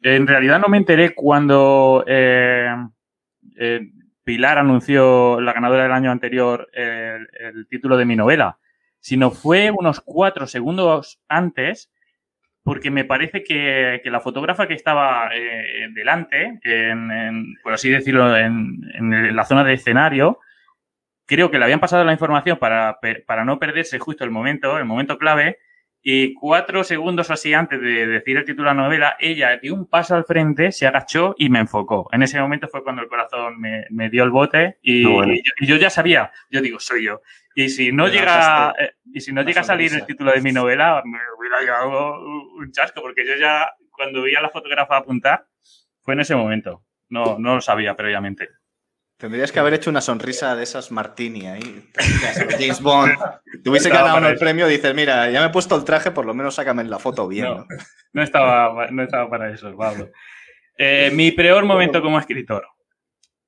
En 0.02 0.28
realidad 0.28 0.60
no 0.60 0.68
me 0.68 0.78
enteré 0.78 1.16
cuando 1.16 2.04
eh, 2.08 2.70
eh, 3.58 3.82
Pilar 4.24 4.58
anunció 4.58 5.42
la 5.42 5.54
ganadora 5.54 5.84
del 5.84 5.92
año 5.92 6.12
anterior 6.12 6.70
el 6.74 7.68
título 7.70 7.98
de 7.98 8.06
mi 8.06 8.16
novela, 8.16 8.58
sino 9.00 9.32
fue 9.32 9.72
unos 9.72 10.02
cuatro 10.02 10.48
segundos 10.48 11.20
antes 11.28 11.92
porque 12.66 12.90
me 12.90 13.06
parece 13.06 13.44
que, 13.44 14.02
la 14.06 14.20
fotógrafa 14.20 14.68
que 14.68 14.74
estaba 14.74 15.30
eh, 15.32 15.88
delante, 15.94 16.60
por 17.62 17.74
así 17.74 17.92
decirlo, 17.92 18.36
en, 18.36 19.36
la 19.36 19.46
zona 19.46 19.64
de 19.64 19.74
escenario, 19.74 20.40
creo 21.28 21.52
que 21.52 21.60
le 21.60 21.66
habían 21.66 21.80
pasado 21.80 22.04
la 22.04 22.12
información 22.12 22.58
para, 22.58 22.98
no 23.46 23.60
perderse 23.60 24.00
justo 24.00 24.24
el 24.24 24.32
momento, 24.32 24.80
el 24.80 24.86
momento 24.86 25.20
clave, 25.20 25.60
Y 26.08 26.36
cuatro 26.36 26.84
segundos 26.84 27.32
o 27.32 27.34
así 27.34 27.56
antes 27.56 27.82
de 27.82 28.06
decir 28.06 28.38
el 28.38 28.46
título 28.46 28.70
de 28.70 28.76
la 28.76 28.84
novela, 28.84 29.16
ella 29.20 29.58
dio 29.58 29.74
un 29.74 29.88
paso 29.88 30.14
al 30.14 30.24
frente, 30.24 30.72
se 30.72 30.86
agachó 30.86 31.34
y 31.36 31.50
me 31.50 31.58
enfocó. 31.58 32.08
En 32.12 32.22
ese 32.22 32.40
momento 32.40 32.68
fue 32.68 32.84
cuando 32.84 33.02
el 33.02 33.08
corazón 33.08 33.60
me, 33.60 34.10
dio 34.12 34.24
el 34.24 34.30
bote 34.30 34.78
y, 34.84 35.02
yo, 35.02 35.78
ya 35.78 35.90
sabía, 35.90 36.32
yo 36.52 36.62
digo, 36.62 36.80
soy 36.80 37.06
yo. 37.06 37.22
Y 37.56 37.70
si 37.70 37.92
no 37.92 38.08
llega, 38.08 38.76
eh, 38.78 38.92
y 39.12 39.20
si 39.20 39.34
no 39.34 39.42
llega 39.42 39.62
a 39.62 39.64
salir 39.64 39.96
el 39.96 40.06
título 40.06 40.32
de 40.32 40.42
mi 40.42 40.52
novela, 40.52 41.02
me 41.04 41.18
hubiera 41.40 41.62
llegado 41.62 42.20
un 42.20 42.72
chasco, 42.72 43.02
porque 43.02 43.26
yo 43.26 43.34
ya, 43.38 43.74
cuando 43.90 44.22
vi 44.22 44.36
a 44.36 44.42
la 44.42 44.52
fotógrafa 44.52 44.98
apuntar, 44.98 45.48
fue 46.04 46.14
en 46.14 46.20
ese 46.20 46.36
momento. 46.36 46.84
No, 47.10 47.40
no 47.40 47.56
lo 47.56 47.62
sabía 47.62 47.96
previamente. 47.96 48.50
Tendrías 49.18 49.54
que 49.54 49.60
haber 49.60 49.74
hecho 49.74 49.90
una 49.90 50.02
sonrisa 50.02 50.58
de 50.58 50.64
esas 50.64 50.92
Martini 50.92 51.48
ahí. 51.48 51.90
James 52.60 52.82
Bond. 52.82 53.14
Te 53.64 53.70
hubiese 53.70 53.90
ganado 53.90 54.28
el 54.28 54.38
premio, 54.38 54.68
dices, 54.68 54.94
mira, 54.94 55.30
ya 55.30 55.40
me 55.40 55.48
he 55.48 55.52
puesto 55.52 55.76
el 55.76 55.86
traje, 55.86 56.12
por 56.12 56.26
lo 56.26 56.34
menos 56.34 56.56
sácame 56.56 56.82
en 56.82 56.90
la 56.90 57.00
foto 57.00 57.28
bien. 57.28 57.48
No, 58.12 58.22
estaba, 58.22 58.88
no 58.92 59.04
estaba 59.04 59.30
para 59.30 59.50
eso, 59.50 59.74
Pablo. 59.76 60.10
Eh, 60.78 61.12
mi 61.14 61.32
peor 61.32 61.64
momento 61.64 62.02
como 62.02 62.20
escritor. 62.20 62.68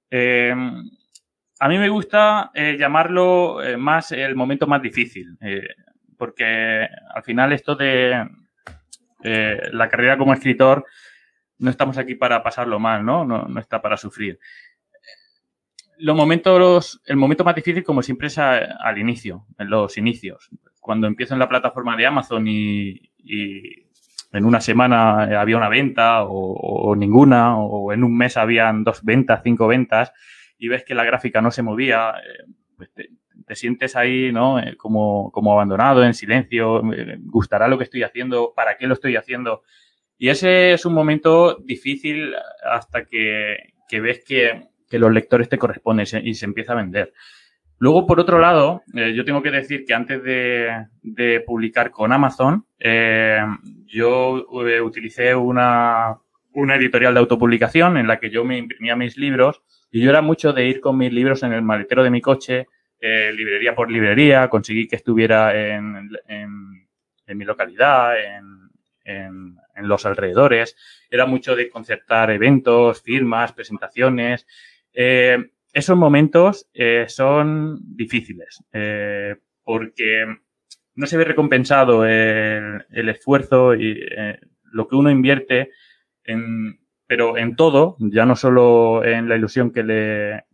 Eh, 0.10 0.56
a 1.60 1.68
mí 1.68 1.78
me 1.78 1.90
gusta 1.90 2.52
eh, 2.54 2.78
llamarlo 2.80 3.58
más 3.78 4.14
el 4.14 4.36
momento 4.36 4.68
más 4.68 4.82
difícil, 4.82 5.38
porque 6.18 6.88
al 7.14 7.24
final 7.24 7.52
esto 7.52 7.76
de 7.76 8.26
la 9.22 9.90
carrera 9.90 10.18
como 10.18 10.34
escritor 10.34 10.86
no 11.60 11.72
estamos 11.72 11.98
aquí 11.98 12.16
para 12.16 12.42
pasarlo 12.42 12.80
mal, 12.80 13.04
¿no? 13.04 13.26
No, 13.26 13.48
no 13.48 13.60
está 13.60 13.82
para 13.82 13.98
sufrir 13.98 14.40
los 16.00 16.16
momentos, 16.16 17.02
el 17.06 17.18
momento 17.18 17.44
más 17.44 17.56
difícil, 17.56 17.84
como 17.84 18.02
siempre, 18.02 18.28
es 18.28 18.38
al 18.38 18.98
inicio, 18.98 19.46
en 19.58 19.70
los 19.70 19.98
inicios. 19.98 20.50
Cuando 20.80 21.08
empiezo 21.08 21.34
en 21.34 21.40
la 21.40 21.50
plataforma 21.50 21.96
de 21.96 22.06
Amazon 22.06 22.48
y, 22.48 23.02
en 24.34 24.46
una 24.46 24.62
semana 24.62 25.40
había 25.40 25.58
una 25.58 25.70
venta 25.70 26.24
o, 26.24 26.96
ninguna, 26.96 27.58
o 27.58 27.94
en 27.94 28.04
un 28.04 28.16
mes 28.16 28.38
habían 28.38 28.84
dos 28.84 29.04
ventas, 29.04 29.42
cinco 29.44 29.68
ventas, 29.68 30.12
y 30.58 30.68
ves 30.68 30.84
que 30.84 30.96
la 30.96 31.04
gráfica 31.04 31.42
no 31.42 31.52
se 31.52 31.64
movía, 31.64 32.12
eh, 32.12 32.52
pues 32.76 32.92
te, 32.94 33.10
sientes 33.56 33.96
ahí, 33.96 34.32
¿no? 34.32 34.60
Eh, 34.60 34.76
como, 34.76 35.32
como 35.32 35.54
abandonado, 35.54 36.04
en 36.04 36.14
silencio, 36.14 36.82
gustará 37.22 37.68
lo 37.68 37.78
que 37.78 37.86
estoy 37.86 38.04
haciendo, 38.04 38.54
para 38.56 38.78
qué 38.78 38.88
lo 38.88 38.94
estoy 38.94 39.16
haciendo. 39.16 39.64
Y 40.18 40.30
ese 40.30 40.74
es 40.74 40.86
un 40.86 40.94
momento 40.94 41.56
difícil 41.56 42.34
hasta 42.64 43.06
que, 43.06 43.74
que 43.88 44.02
ves 44.02 44.24
que 44.26 44.68
que 44.90 45.00
los 45.00 45.12
lectores 45.12 45.50
te 45.50 45.58
corresponden 45.58 46.06
y 46.24 46.34
se, 46.34 46.46
empieza 46.46 46.74
a 46.74 46.78
vender. 46.78 47.14
Luego, 47.80 48.08
por 48.08 48.20
otro 48.20 48.40
lado, 48.40 48.82
eh, 48.96 49.14
yo 49.14 49.24
tengo 49.24 49.44
que 49.44 49.52
decir 49.52 49.86
que 49.86 49.94
antes 49.94 50.24
de, 50.24 51.44
publicar 51.46 51.92
con 51.92 52.12
Amazon, 52.12 52.66
eh, 52.80 53.40
yo 53.86 54.48
eh, 54.66 54.82
utilicé 54.82 55.36
una, 55.36 56.18
una 56.54 56.76
editorial 56.76 57.14
de 57.14 57.20
autopublicación 57.20 57.98
en 57.98 58.08
la 58.08 58.20
que 58.20 58.30
yo 58.30 58.44
me 58.44 58.58
imprimía 58.58 58.96
mis 58.96 59.18
libros 59.18 59.62
y 59.92 60.02
yo 60.02 60.10
era 60.10 60.22
mucho 60.22 60.54
de 60.54 60.66
ir 60.66 60.80
con 60.80 60.98
mis 60.98 61.14
libros 61.14 61.44
en 61.44 61.54
el 61.54 61.62
maletero 61.62 62.04
de 62.04 62.10
mi 62.10 62.22
coche, 62.22 62.68
librería 63.00 63.76
por 63.76 63.92
librería, 63.92 64.50
conseguí 64.50 64.88
que 64.88 64.96
estuviera 64.96 65.56
en, 65.56 66.10
en 66.28 67.38
mi 67.38 67.46
localidad, 67.46 68.20
en, 68.20 68.68
en, 69.08 69.58
los 69.88 70.06
alrededores. 70.06 70.76
Era 71.10 71.26
mucho 71.26 71.56
de 71.56 71.70
concertar 71.70 72.32
eventos, 72.32 73.02
firmas, 73.02 73.54
presentaciones. 73.54 74.46
Eh, 74.94 75.38
esos 75.74 75.96
momentos 75.96 76.68
eh, 76.74 77.06
son 77.08 77.78
difíciles 77.96 78.64
eh, 78.74 79.36
porque 79.64 80.26
no 80.96 81.06
se 81.06 81.18
ve 81.18 81.24
recompensado 81.24 82.04
el, 82.04 83.10
esfuerzo 83.10 83.76
y 83.76 84.04
lo 84.64 84.88
que 84.88 84.96
uno 84.96 85.12
invierte, 85.12 85.70
en, 86.24 86.80
pero 87.06 87.38
en 87.38 87.56
todo, 87.56 87.96
ya 88.00 88.26
no 88.26 88.36
solo 88.36 89.06
en 89.06 89.30
la 89.30 89.36
ilusión 89.36 89.72
que 89.72 89.84
le 89.84 90.46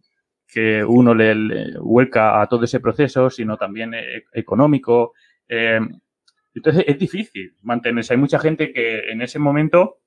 que 0.46 0.84
uno 0.84 1.16
le, 1.16 1.80
vuelca 1.80 2.42
a 2.42 2.48
todo 2.48 2.66
ese 2.66 2.82
proceso, 2.82 3.30
sino 3.30 3.56
también 3.56 3.96
económico. 4.34 5.14
entonces 5.48 6.84
es 6.86 7.00
difícil 7.00 7.56
mantenerse. 7.62 8.14
Hay 8.14 8.20
mucha 8.20 8.40
gente 8.40 8.74
que 8.74 9.10
en 9.10 9.22
ese 9.22 9.40
momento 9.40 10.00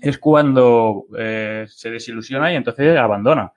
es 0.00 0.16
cuando 0.18 1.04
se 1.12 1.90
desilusiona 1.90 2.52
y 2.52 2.56
entonces 2.56 2.96
abandona. 2.96 3.52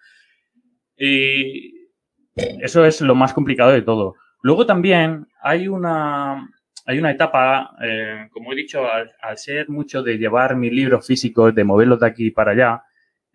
Y 0.97 1.89
eso 2.37 2.85
es 2.85 3.01
lo 3.01 3.15
más 3.15 3.33
complicado 3.33 3.71
de 3.71 3.81
todo. 3.81 4.15
Luego 4.41 4.65
también 4.65 5.27
hay 5.41 5.67
una, 5.67 6.49
hay 6.85 6.99
una 6.99 7.11
etapa, 7.11 7.75
eh, 7.81 8.27
como 8.31 8.53
he 8.53 8.55
dicho, 8.55 8.85
al, 8.89 9.37
ser 9.37 9.69
mucho 9.69 10.03
de 10.03 10.17
llevar 10.17 10.55
mis 10.55 10.71
libros 10.71 11.05
físicos, 11.07 11.55
de 11.55 11.63
moverlos 11.63 11.99
de 11.99 12.07
aquí 12.07 12.31
para 12.31 12.51
allá, 12.51 12.83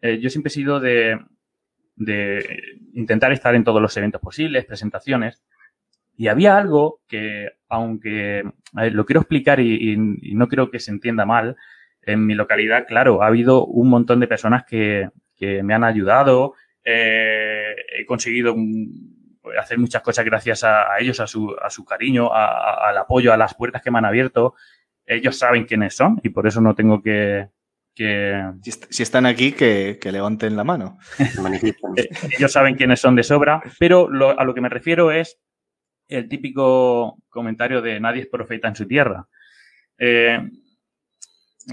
eh, 0.00 0.18
yo 0.18 0.30
siempre 0.30 0.48
he 0.48 0.54
sido 0.54 0.80
de, 0.80 1.18
de 2.00 2.78
intentar 2.94 3.30
estar 3.32 3.54
en 3.54 3.64
todos 3.64 3.82
los 3.82 3.96
eventos 3.96 4.20
posibles, 4.20 4.64
presentaciones. 4.64 5.42
Y 6.16 6.28
había 6.28 6.56
algo 6.56 7.00
que, 7.08 7.50
aunque 7.68 8.44
lo 8.72 9.06
quiero 9.06 9.20
explicar 9.20 9.60
y, 9.60 9.96
no 9.96 10.48
creo 10.48 10.70
que 10.70 10.80
se 10.80 10.90
entienda 10.90 11.26
mal, 11.26 11.56
en 12.02 12.26
mi 12.26 12.34
localidad, 12.34 12.86
claro, 12.86 13.22
ha 13.22 13.26
habido 13.26 13.66
un 13.66 13.90
montón 13.90 14.20
de 14.20 14.26
personas 14.26 14.64
que, 14.64 15.10
que 15.36 15.62
me 15.62 15.74
han 15.74 15.84
ayudado, 15.84 16.54
eh, 16.90 17.76
he 17.98 18.04
conseguido 18.04 18.54
hacer 19.58 19.78
muchas 19.78 20.02
cosas 20.02 20.24
gracias 20.24 20.64
a, 20.64 20.98
ellos, 20.98 21.20
a 21.20 21.26
su, 21.26 21.54
a 21.60 21.70
su 21.70 21.84
cariño, 21.84 22.32
al 22.32 22.96
apoyo, 22.98 23.32
a 23.32 23.36
las 23.36 23.54
puertas 23.54 23.82
que 23.82 23.90
me 23.90 23.98
han 23.98 24.04
abierto. 24.04 24.54
Ellos 25.06 25.38
saben 25.38 25.64
quiénes 25.64 25.94
son 25.94 26.20
y 26.22 26.30
por 26.30 26.46
eso 26.46 26.60
no 26.60 26.74
tengo 26.74 27.02
que... 27.02 27.48
Si, 28.62 29.02
están 29.02 29.26
aquí, 29.26 29.52
que, 29.52 29.98
levanten 30.10 30.56
la 30.56 30.64
mano. 30.64 30.98
Eh, 31.96 32.08
ellos 32.38 32.52
saben 32.52 32.76
quiénes 32.76 33.00
son 33.00 33.14
de 33.14 33.22
sobra, 33.22 33.62
pero 33.78 34.08
a 34.38 34.44
lo 34.44 34.54
que 34.54 34.60
me 34.60 34.68
refiero 34.68 35.10
es 35.10 35.38
el 36.08 36.28
típico 36.28 37.18
comentario 37.28 37.82
de 37.82 38.00
nadie 38.00 38.22
es 38.22 38.28
profeta 38.28 38.68
en 38.68 38.76
su 38.76 38.86
tierra. 38.86 39.26
Eh, 39.98 40.40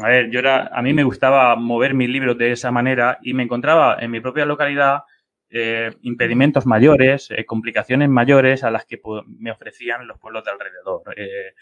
a 0.03 0.07
ver, 0.07 0.29
yo 0.29 0.39
era, 0.39 0.67
a 0.67 0.81
mí 0.81 0.93
me 0.93 1.03
gustaba 1.03 1.55
mover 1.55 1.93
mis 1.93 2.10
libros 2.10 2.38
de 2.38 2.51
esa 2.51 2.71
manera 2.71 3.17
y 3.21 3.33
me 3.33 3.43
encontraba 3.43 3.97
en 3.99 4.12
mi 4.12 4.19
propia 4.19 4.45
localidad 4.45 5.03
eh, 5.49 5.91
impedimentos 6.01 6.65
mayores, 6.65 7.31
eh, 7.31 7.45
complicaciones 7.45 8.10
mayores 8.10 8.63
a 8.63 8.71
las 8.71 8.86
que 8.86 8.99
me 9.25 9.51
ofrecían 9.51 10.07
los 10.07 10.19
pueblos 10.19 10.43
de 10.43 10.51
alrededor. 10.51 11.03
Eh, 11.15 11.53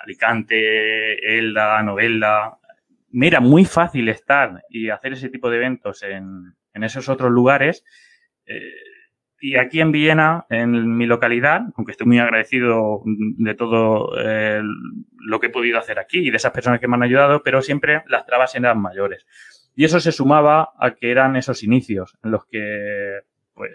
Alicante, 0.00 1.38
Elda, 1.38 1.82
Novella. 1.82 2.56
Me 3.10 3.26
era 3.26 3.40
muy 3.40 3.64
fácil 3.64 4.08
estar 4.08 4.62
y 4.68 4.90
hacer 4.90 5.12
ese 5.12 5.28
tipo 5.28 5.50
de 5.50 5.56
eventos 5.56 6.02
en, 6.02 6.54
en 6.72 6.84
esos 6.84 7.08
otros 7.08 7.30
lugares. 7.30 7.84
Y 9.46 9.58
aquí 9.58 9.82
en 9.82 9.92
Viena, 9.92 10.46
en 10.48 10.96
mi 10.96 11.04
localidad, 11.04 11.66
aunque 11.76 11.92
estoy 11.92 12.06
muy 12.06 12.18
agradecido 12.18 13.02
de 13.04 13.54
todo 13.54 14.18
eh, 14.18 14.62
lo 15.18 15.38
que 15.38 15.48
he 15.48 15.50
podido 15.50 15.78
hacer 15.78 15.98
aquí 15.98 16.20
y 16.20 16.30
de 16.30 16.38
esas 16.38 16.50
personas 16.50 16.80
que 16.80 16.88
me 16.88 16.94
han 16.94 17.02
ayudado, 17.02 17.42
pero 17.42 17.60
siempre 17.60 18.04
las 18.08 18.24
trabas 18.24 18.54
eran 18.54 18.80
mayores. 18.80 19.26
Y 19.76 19.84
eso 19.84 20.00
se 20.00 20.12
sumaba 20.12 20.70
a 20.78 20.92
que 20.92 21.10
eran 21.10 21.36
esos 21.36 21.62
inicios 21.62 22.16
en 22.24 22.30
los 22.30 22.46
que 22.46 23.18
pues, 23.52 23.72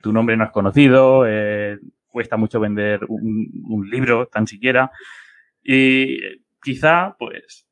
tu 0.00 0.14
nombre 0.14 0.38
no 0.38 0.44
es 0.44 0.50
conocido, 0.50 1.26
eh, 1.28 1.78
cuesta 2.08 2.38
mucho 2.38 2.58
vender 2.58 3.00
un, 3.06 3.86
libro 3.90 4.28
tan 4.28 4.46
siquiera. 4.46 4.90
Y 5.62 6.20
quizá, 6.62 7.16
pues, 7.18 7.68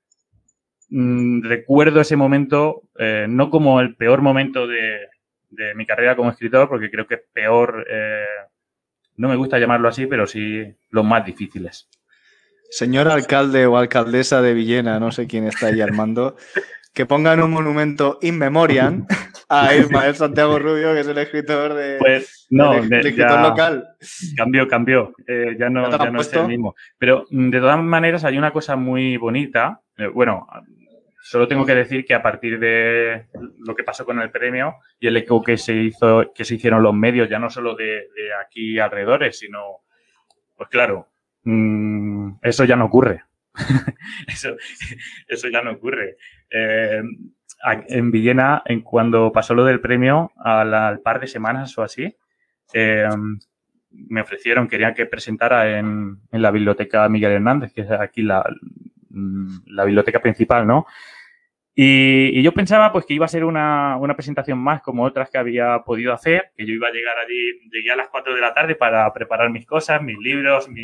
mm, 0.90 1.40
recuerdo 1.42 2.02
ese 2.02 2.16
momento 2.16 2.82
eh, 2.98 3.24
no 3.30 3.48
como 3.48 3.80
el 3.80 3.96
peor 3.96 4.20
momento 4.20 4.66
de, 4.66 5.08
de 5.50 5.74
mi 5.74 5.86
carrera 5.86 6.16
como 6.16 6.30
escritor, 6.30 6.68
porque 6.68 6.90
creo 6.90 7.06
que 7.06 7.14
es 7.14 7.22
peor, 7.32 7.86
eh, 7.90 8.24
no 9.16 9.28
me 9.28 9.36
gusta 9.36 9.58
llamarlo 9.58 9.88
así, 9.88 10.06
pero 10.06 10.26
sí 10.26 10.64
los 10.90 11.04
más 11.04 11.24
difíciles. 11.24 11.88
Señor 12.70 13.08
alcalde 13.08 13.66
o 13.66 13.76
alcaldesa 13.76 14.42
de 14.42 14.54
Villena, 14.54 15.00
no 15.00 15.10
sé 15.10 15.26
quién 15.26 15.44
está 15.44 15.68
ahí 15.68 15.80
armando, 15.80 16.36
que 16.94 17.06
pongan 17.06 17.42
un 17.42 17.50
monumento 17.50 18.18
in 18.22 18.38
memoriam 18.38 19.06
a 19.48 19.74
Ismael 19.74 20.14
Santiago 20.14 20.58
Rubio, 20.58 20.92
que 20.92 21.00
es 21.00 21.08
el 21.08 21.18
escritor 21.18 21.74
de, 21.74 21.96
pues, 21.98 22.46
no, 22.50 22.74
escritor 22.74 23.40
local. 23.40 23.88
Cambió, 24.36 24.68
cambió. 24.68 25.14
Eh, 25.26 25.56
ya 25.58 25.70
no, 25.70 25.90
ya 25.90 26.10
no 26.10 26.20
es 26.20 26.32
el 26.32 26.46
mismo. 26.46 26.74
Pero 26.98 27.24
mm, 27.30 27.50
de 27.50 27.60
todas 27.60 27.82
maneras 27.82 28.24
hay 28.24 28.38
una 28.38 28.52
cosa 28.52 28.76
muy 28.76 29.16
bonita. 29.16 29.80
Eh, 29.96 30.08
bueno, 30.08 30.46
Solo 31.20 31.48
tengo 31.48 31.66
que 31.66 31.74
decir 31.74 32.04
que 32.04 32.14
a 32.14 32.22
partir 32.22 32.58
de 32.58 33.26
lo 33.58 33.74
que 33.74 33.82
pasó 33.82 34.04
con 34.04 34.20
el 34.20 34.30
premio 34.30 34.76
y 35.00 35.08
el 35.08 35.16
eco 35.16 35.42
que 35.42 35.56
se 35.56 35.74
hizo, 35.74 36.32
que 36.32 36.44
se 36.44 36.54
hicieron 36.54 36.82
los 36.82 36.94
medios, 36.94 37.28
ya 37.28 37.38
no 37.38 37.50
solo 37.50 37.74
de, 37.74 38.06
aquí 38.44 38.78
alrededores, 38.78 39.38
sino, 39.38 39.82
pues 40.56 40.68
claro, 40.68 41.08
mm, 41.42 42.36
eso 42.42 42.64
ya 42.64 42.76
no 42.76 42.86
ocurre. 42.86 43.24
eso, 44.28 45.48
ya 45.52 45.62
no 45.62 45.72
ocurre. 45.72 46.16
Eh, 46.50 47.02
en 47.88 48.10
Villena, 48.12 48.62
en 48.64 48.82
cuando 48.82 49.32
pasó 49.32 49.54
lo 49.54 49.64
del 49.64 49.80
premio, 49.80 50.30
al, 50.36 51.00
par 51.00 51.20
de 51.20 51.26
semanas 51.26 51.76
o 51.76 51.82
así, 51.82 52.16
eh, 52.72 53.08
me 53.90 54.20
ofrecieron, 54.20 54.68
querían 54.68 54.94
que 54.94 55.06
presentara 55.06 55.78
en, 55.78 56.20
en 56.30 56.42
la 56.42 56.52
biblioteca 56.52 57.08
Miguel 57.08 57.32
Hernández, 57.32 57.72
que 57.72 57.80
es 57.80 57.90
aquí 57.90 58.22
la, 58.22 58.44
la 59.10 59.84
biblioteca 59.84 60.20
principal, 60.20 60.66
¿no? 60.66 60.86
Y, 61.74 62.36
y, 62.36 62.42
yo 62.42 62.52
pensaba 62.52 62.90
pues 62.90 63.06
que 63.06 63.14
iba 63.14 63.24
a 63.24 63.28
ser 63.28 63.44
una, 63.44 63.96
una, 63.98 64.16
presentación 64.16 64.58
más 64.58 64.82
como 64.82 65.04
otras 65.04 65.30
que 65.30 65.38
había 65.38 65.78
podido 65.86 66.12
hacer, 66.12 66.50
que 66.56 66.66
yo 66.66 66.74
iba 66.74 66.88
a 66.88 66.92
llegar 66.92 67.16
allí, 67.18 67.70
llegué 67.70 67.92
a 67.92 67.96
las 67.96 68.08
4 68.08 68.34
de 68.34 68.40
la 68.40 68.52
tarde 68.52 68.74
para 68.74 69.12
preparar 69.12 69.50
mis 69.50 69.64
cosas, 69.64 70.02
mis 70.02 70.18
libros, 70.18 70.68
mi, 70.68 70.82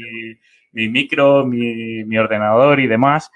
mi 0.70 0.88
micro, 0.88 1.44
mi, 1.44 2.04
mi, 2.04 2.16
ordenador 2.16 2.78
y 2.78 2.86
demás. 2.86 3.32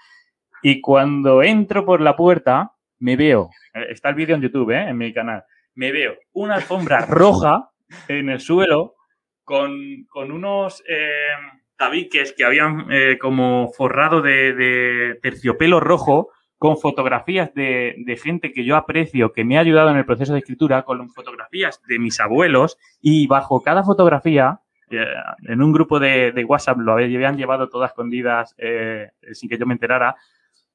Y 0.63 0.81
cuando 0.81 1.43
entro 1.43 1.85
por 1.85 2.01
la 2.01 2.15
puerta, 2.15 2.75
me 3.01 3.17
veo, 3.17 3.51
eh, 3.75 3.87
está 3.91 4.11
el 4.11 4.15
vídeo 4.15 4.37
en 4.37 4.43
YouTube, 4.43 4.71
¿eh? 4.71 4.91
en 4.91 4.97
mi 4.97 5.13
canal, 5.13 5.43
me 5.75 5.91
veo 5.91 6.17
una 6.35 6.55
alfombra 6.55 7.07
roja 7.07 7.71
en 8.07 8.29
el 8.29 8.39
suelo 8.39 8.95
con, 9.43 10.05
con 10.09 10.31
unos 10.31 10.85
eh, 10.89 11.33
tabiques 11.79 12.35
que 12.37 12.45
habían 12.45 12.87
eh, 12.91 13.17
como 13.19 13.73
forrado 13.73 14.21
de, 14.21 15.19
terciopelo 15.23 15.81
rojo 15.81 16.31
con 16.59 16.77
fotografías 16.77 17.55
de, 17.55 17.95
de, 17.99 18.17
gente 18.17 18.53
que 18.53 18.65
yo 18.65 18.77
aprecio, 18.77 19.33
que 19.33 19.45
me 19.45 19.57
ha 19.57 19.61
ayudado 19.61 19.91
en 19.91 19.97
el 19.97 20.05
proceso 20.05 20.33
de 20.33 20.41
escritura, 20.41 20.83
con 20.83 21.09
fotografías 21.11 21.81
de 21.87 22.01
mis 22.01 22.19
abuelos 22.19 22.79
y 23.01 23.29
bajo 23.29 23.63
cada 23.63 23.85
fotografía, 23.85 24.61
eh, 24.91 25.07
en 25.47 25.63
un 25.63 25.73
grupo 25.73 26.01
de, 26.01 26.33
de, 26.33 26.45
WhatsApp 26.45 26.79
lo 26.79 26.95
habían 26.95 27.37
llevado 27.37 27.69
todas 27.69 27.93
escondidas 27.93 28.55
eh, 28.59 29.11
sin 29.33 29.49
que 29.49 29.57
yo 29.57 29.67
me 29.67 29.75
enterara, 29.75 30.17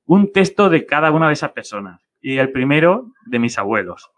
un 0.06 0.32
texto 0.32 0.70
de 0.70 0.86
cada 0.86 1.12
una 1.12 1.28
de 1.28 1.34
esas 1.34 1.52
personas. 1.52 2.02
Y 2.22 2.38
el 2.38 2.52
primero 2.52 3.12
de 3.26 3.40
mis 3.40 3.58
abuelos. 3.58 4.10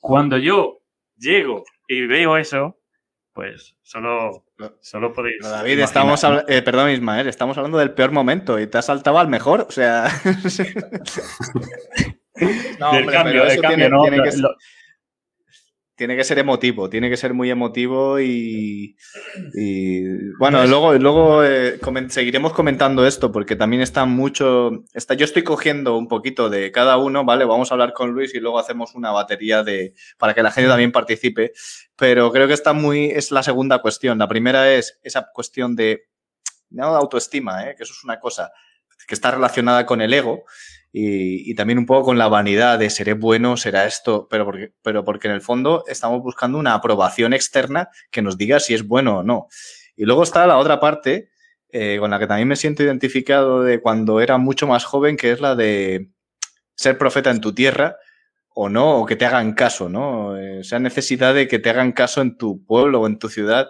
Cuando 0.00 0.36
yo 0.36 0.80
llego 1.16 1.64
y 1.88 2.06
veo 2.06 2.36
eso, 2.36 2.76
pues 3.34 3.76
solo, 3.82 4.46
solo 4.80 5.12
podéis. 5.12 5.42
David, 5.42 5.80
estamos 5.80 6.24
eh, 6.48 6.62
perdón, 6.62 6.90
Ismael, 6.90 7.26
estamos 7.26 7.58
hablando 7.58 7.78
del 7.78 7.90
peor 7.90 8.12
momento 8.12 8.60
y 8.60 8.68
te 8.68 8.78
has 8.78 8.86
saltado 8.86 9.18
al 9.18 9.28
mejor, 9.28 9.66
o 9.68 9.72
sea. 9.72 10.04
no, 12.78 12.90
hombre, 12.90 13.12
cambio, 13.12 13.32
pero 13.32 13.46
eso 13.46 13.60
cambio, 13.60 13.76
tiene, 13.76 13.90
no, 13.90 14.02
tiene, 14.02 14.22
que, 14.22 14.36
lo... 14.36 14.56
tiene, 15.96 16.16
que, 16.16 16.24
ser 16.24 16.38
emotivo, 16.38 16.88
tiene 16.90 17.08
que 17.10 17.16
ser 17.16 17.34
muy 17.34 17.50
emotivo 17.50 18.20
y. 18.20 18.96
y 19.54 20.02
bueno, 20.38 20.66
luego, 20.66 20.94
luego 20.94 21.44
eh, 21.44 21.78
coment 21.80 22.10
seguiremos 22.10 22.52
comentando 22.52 23.06
esto 23.06 23.32
porque 23.32 23.56
también 23.56 23.82
está 23.82 24.04
mucho. 24.04 24.84
Está, 24.92 25.14
yo 25.14 25.24
estoy 25.24 25.44
cogiendo 25.44 25.96
un 25.96 26.08
poquito 26.08 26.50
de 26.50 26.72
cada 26.72 26.96
uno, 26.98 27.24
¿vale? 27.24 27.44
Vamos 27.44 27.70
a 27.70 27.74
hablar 27.74 27.92
con 27.92 28.10
Luis 28.10 28.34
y 28.34 28.40
luego 28.40 28.58
hacemos 28.58 28.94
una 28.94 29.12
batería 29.12 29.62
de. 29.62 29.94
para 30.18 30.34
que 30.34 30.42
la 30.42 30.50
gente 30.50 30.68
también 30.68 30.92
participe 30.92 31.52
pero 31.96 32.32
creo 32.32 32.48
que 32.48 32.54
está 32.54 32.72
muy, 32.72 33.06
es 33.06 33.30
la 33.30 33.42
segunda 33.42 33.80
cuestión. 33.80 34.18
La 34.18 34.28
primera 34.28 34.72
es 34.72 34.98
esa 35.02 35.30
cuestión 35.32 35.76
de, 35.76 36.08
no 36.70 36.90
de 36.92 36.98
autoestima, 36.98 37.68
¿eh? 37.68 37.74
que 37.76 37.84
eso 37.84 37.92
es 37.92 38.04
una 38.04 38.18
cosa 38.18 38.52
que 39.06 39.14
está 39.14 39.30
relacionada 39.30 39.86
con 39.86 40.00
el 40.00 40.12
ego 40.12 40.44
y, 40.96 41.52
también 41.56 41.80
un 41.80 41.86
poco 41.86 42.04
con 42.04 42.18
la 42.18 42.28
vanidad 42.28 42.78
de 42.78 42.88
seré 42.88 43.14
bueno, 43.14 43.56
será 43.56 43.84
esto, 43.84 44.28
pero 44.30 44.44
porque, 44.44 44.72
pero 44.80 45.04
porque 45.04 45.26
en 45.26 45.34
el 45.34 45.40
fondo 45.40 45.82
estamos 45.88 46.22
buscando 46.22 46.56
una 46.56 46.72
aprobación 46.74 47.32
externa 47.32 47.88
que 48.12 48.22
nos 48.22 48.38
diga 48.38 48.60
si 48.60 48.74
es 48.74 48.86
bueno 48.86 49.18
o 49.18 49.22
no. 49.24 49.48
Y 49.96 50.04
luego 50.04 50.22
está 50.22 50.46
la 50.46 50.56
otra 50.56 50.78
parte 50.78 51.30
eh, 51.70 51.96
con 51.98 52.12
la 52.12 52.20
que 52.20 52.28
también 52.28 52.46
me 52.46 52.54
siento 52.54 52.84
identificado 52.84 53.64
de 53.64 53.80
cuando 53.80 54.20
era 54.20 54.38
mucho 54.38 54.68
más 54.68 54.84
joven, 54.84 55.16
que 55.16 55.32
es 55.32 55.40
la 55.40 55.56
de 55.56 56.10
ser 56.76 56.96
profeta 56.96 57.32
en 57.32 57.40
tu 57.40 57.52
tierra 57.52 57.96
o 58.50 58.68
no, 58.68 58.98
o 58.98 59.04
que 59.04 59.16
te 59.16 59.26
hagan 59.26 59.54
caso, 59.54 59.88
¿no? 59.88 60.36
Esa 60.36 60.78
necesidad 60.78 61.34
de 61.34 61.48
que 61.48 61.58
te 61.58 61.70
hagan 61.70 61.90
caso 61.90 62.22
en 62.22 62.36
tu 62.38 62.64
pueblo 62.64 63.00
o 63.00 63.08
en 63.08 63.18
tu 63.18 63.28
ciudad, 63.28 63.66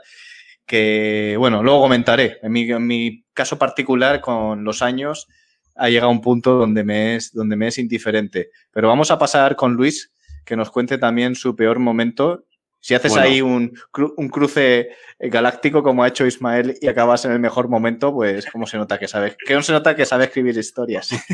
que, 0.67 1.37
bueno, 1.39 1.63
luego 1.63 1.81
comentaré. 1.81 2.39
En 2.43 2.53
mi 2.53 3.25
caso 3.33 3.59
particular, 3.59 4.21
con 4.21 4.63
los 4.63 4.83
años, 4.83 5.27
ha 5.75 5.89
llegado 5.89 6.11
un 6.11 6.21
punto 6.21 6.55
donde 6.55 6.85
me, 6.85 7.17
es, 7.17 7.33
donde 7.33 7.57
me 7.57 7.69
es 7.69 7.79
indiferente. 7.79 8.51
Pero 8.71 8.89
vamos 8.89 9.11
a 9.11 9.19
pasar 9.19 9.57
con 9.57 9.75
Luis, 9.75 10.13
que 10.45 10.57
nos 10.57 10.71
cuente 10.71 10.99
también 10.99 11.35
su 11.35 11.57
peor 11.57 11.79
momento. 11.79 12.45
Si 12.81 12.95
haces 12.95 13.13
bueno. 13.13 13.27
ahí 13.27 13.41
un, 13.41 13.73
un, 14.17 14.29
cruce 14.29 14.91
galáctico 15.19 15.83
como 15.83 16.05
ha 16.05 16.09
hecho 16.09 16.27
Ismael 16.27 16.77
y 16.81 16.89
acabas 16.89 17.25
en 17.25 17.33
el 17.33 17.41
mejor 17.41 17.69
momento, 17.69 18.13
pues 18.13 18.47
cómo 18.51 18.67
se 18.67 18.77
nota 18.77 18.99
que 18.99 19.09
sabe, 19.09 19.37
que 19.47 19.55
no 19.55 19.63
se 19.63 19.73
nota 19.73 19.97
que 19.97 20.05
sabe 20.05 20.25
escribir 20.25 20.57
historias. 20.59 21.11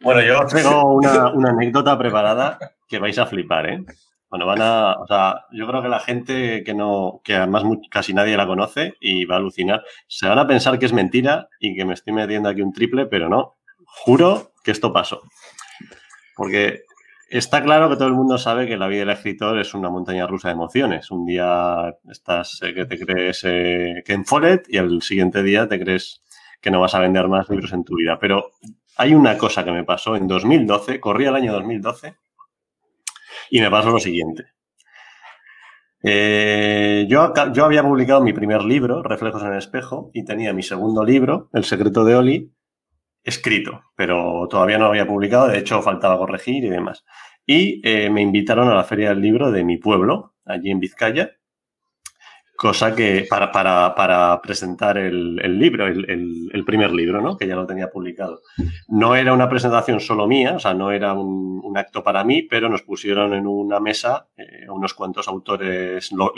Bueno, 0.00 0.22
yo 0.22 0.40
os 0.40 0.52
tengo 0.52 0.94
una, 0.94 1.32
una, 1.32 1.50
anécdota 1.50 1.98
preparada 1.98 2.56
que 2.86 3.00
vais 3.00 3.18
a 3.18 3.26
flipar, 3.26 3.68
¿eh? 3.68 3.84
Bueno, 4.30 4.44
van 4.44 4.60
a, 4.60 4.92
o 4.94 5.06
sea, 5.06 5.46
yo 5.52 5.66
creo 5.66 5.82
que 5.82 5.88
la 5.88 6.00
gente 6.00 6.62
que 6.62 6.74
no, 6.74 7.20
que 7.24 7.34
además 7.34 7.62
casi 7.90 8.12
nadie 8.12 8.36
la 8.36 8.46
conoce 8.46 8.94
y 9.00 9.24
va 9.24 9.36
a 9.36 9.38
alucinar, 9.38 9.82
se 10.06 10.28
van 10.28 10.38
a 10.38 10.46
pensar 10.46 10.78
que 10.78 10.86
es 10.86 10.92
mentira 10.92 11.48
y 11.58 11.74
que 11.74 11.84
me 11.86 11.94
estoy 11.94 12.12
metiendo 12.12 12.48
aquí 12.48 12.60
un 12.60 12.72
triple, 12.72 13.06
pero 13.06 13.28
no. 13.28 13.56
Juro 13.86 14.52
que 14.62 14.70
esto 14.70 14.92
pasó. 14.92 15.22
Porque 16.36 16.82
está 17.30 17.62
claro 17.62 17.88
que 17.88 17.96
todo 17.96 18.08
el 18.08 18.14
mundo 18.14 18.36
sabe 18.36 18.66
que 18.66 18.76
la 18.76 18.86
vida 18.86 19.00
del 19.00 19.10
escritor 19.10 19.58
es 19.58 19.72
una 19.72 19.88
montaña 19.88 20.26
rusa 20.26 20.48
de 20.48 20.54
emociones. 20.54 21.10
Un 21.10 21.24
día 21.24 21.96
estás 22.10 22.60
eh, 22.62 22.74
que 22.74 22.84
te 22.84 22.98
crees 22.98 23.42
eh, 23.44 24.02
que 24.04 24.12
en 24.12 24.26
Follett 24.26 24.66
y 24.68 24.76
al 24.76 25.00
siguiente 25.00 25.42
día 25.42 25.66
te 25.68 25.80
crees 25.80 26.22
que 26.60 26.70
no 26.70 26.80
vas 26.80 26.94
a 26.94 27.00
vender 27.00 27.28
más 27.28 27.48
libros 27.48 27.72
en 27.72 27.84
tu 27.84 27.96
vida. 27.96 28.18
Pero 28.20 28.50
hay 28.96 29.14
una 29.14 29.38
cosa 29.38 29.64
que 29.64 29.72
me 29.72 29.84
pasó 29.84 30.16
en 30.16 30.26
2012, 30.26 31.00
corría 31.00 31.30
el 31.30 31.36
año 31.36 31.52
2012, 31.52 32.16
y 33.50 33.60
me 33.60 33.70
pasó 33.70 33.90
lo 33.90 33.98
siguiente. 33.98 34.46
Eh, 36.02 37.06
yo, 37.08 37.32
yo, 37.52 37.64
había 37.64 37.82
publicado 37.82 38.22
mi 38.22 38.32
primer 38.32 38.62
libro, 38.62 39.02
Reflejos 39.02 39.42
en 39.42 39.52
el 39.52 39.58
Espejo, 39.58 40.10
y 40.14 40.24
tenía 40.24 40.52
mi 40.52 40.62
segundo 40.62 41.04
libro, 41.04 41.48
El 41.52 41.64
secreto 41.64 42.04
de 42.04 42.14
Oli, 42.14 42.52
escrito, 43.24 43.82
pero 43.96 44.46
todavía 44.48 44.78
no 44.78 44.84
lo 44.84 44.90
había 44.90 45.06
publicado, 45.06 45.48
de 45.48 45.58
hecho 45.58 45.82
faltaba 45.82 46.18
corregir 46.18 46.64
y 46.64 46.68
demás. 46.68 47.04
Y 47.44 47.80
eh, 47.88 48.10
me 48.10 48.22
invitaron 48.22 48.68
a 48.68 48.74
la 48.74 48.84
feria 48.84 49.10
del 49.10 49.20
libro 49.20 49.50
de 49.50 49.64
mi 49.64 49.76
pueblo, 49.78 50.34
allí 50.44 50.70
en 50.70 50.80
Vizcaya, 50.80 51.37
cosa 52.58 52.92
que 52.92 53.24
para, 53.30 53.52
para, 53.52 53.94
para 53.94 54.42
presentar 54.42 54.98
el, 54.98 55.40
el 55.40 55.60
libro, 55.60 55.86
el, 55.86 56.50
el, 56.52 56.64
primer 56.64 56.90
libro, 56.90 57.22
¿no? 57.22 57.36
que 57.36 57.46
ya 57.46 57.54
lo 57.54 57.64
tenía 57.64 57.88
publicado. 57.88 58.42
No 58.88 59.14
era 59.14 59.32
una 59.32 59.48
presentación 59.48 60.00
solo 60.00 60.26
mía, 60.26 60.54
o 60.56 60.58
sea, 60.58 60.74
no 60.74 60.90
era 60.90 61.12
un, 61.12 61.60
un 61.62 61.78
acto 61.78 62.02
para 62.02 62.24
mí, 62.24 62.42
pero 62.42 62.68
nos 62.68 62.82
pusieron 62.82 63.32
en 63.32 63.46
una 63.46 63.78
mesa 63.78 64.26
eh, 64.36 64.68
unos 64.68 64.92
cuantos 64.94 65.28
autores 65.28 66.10
lo, 66.10 66.32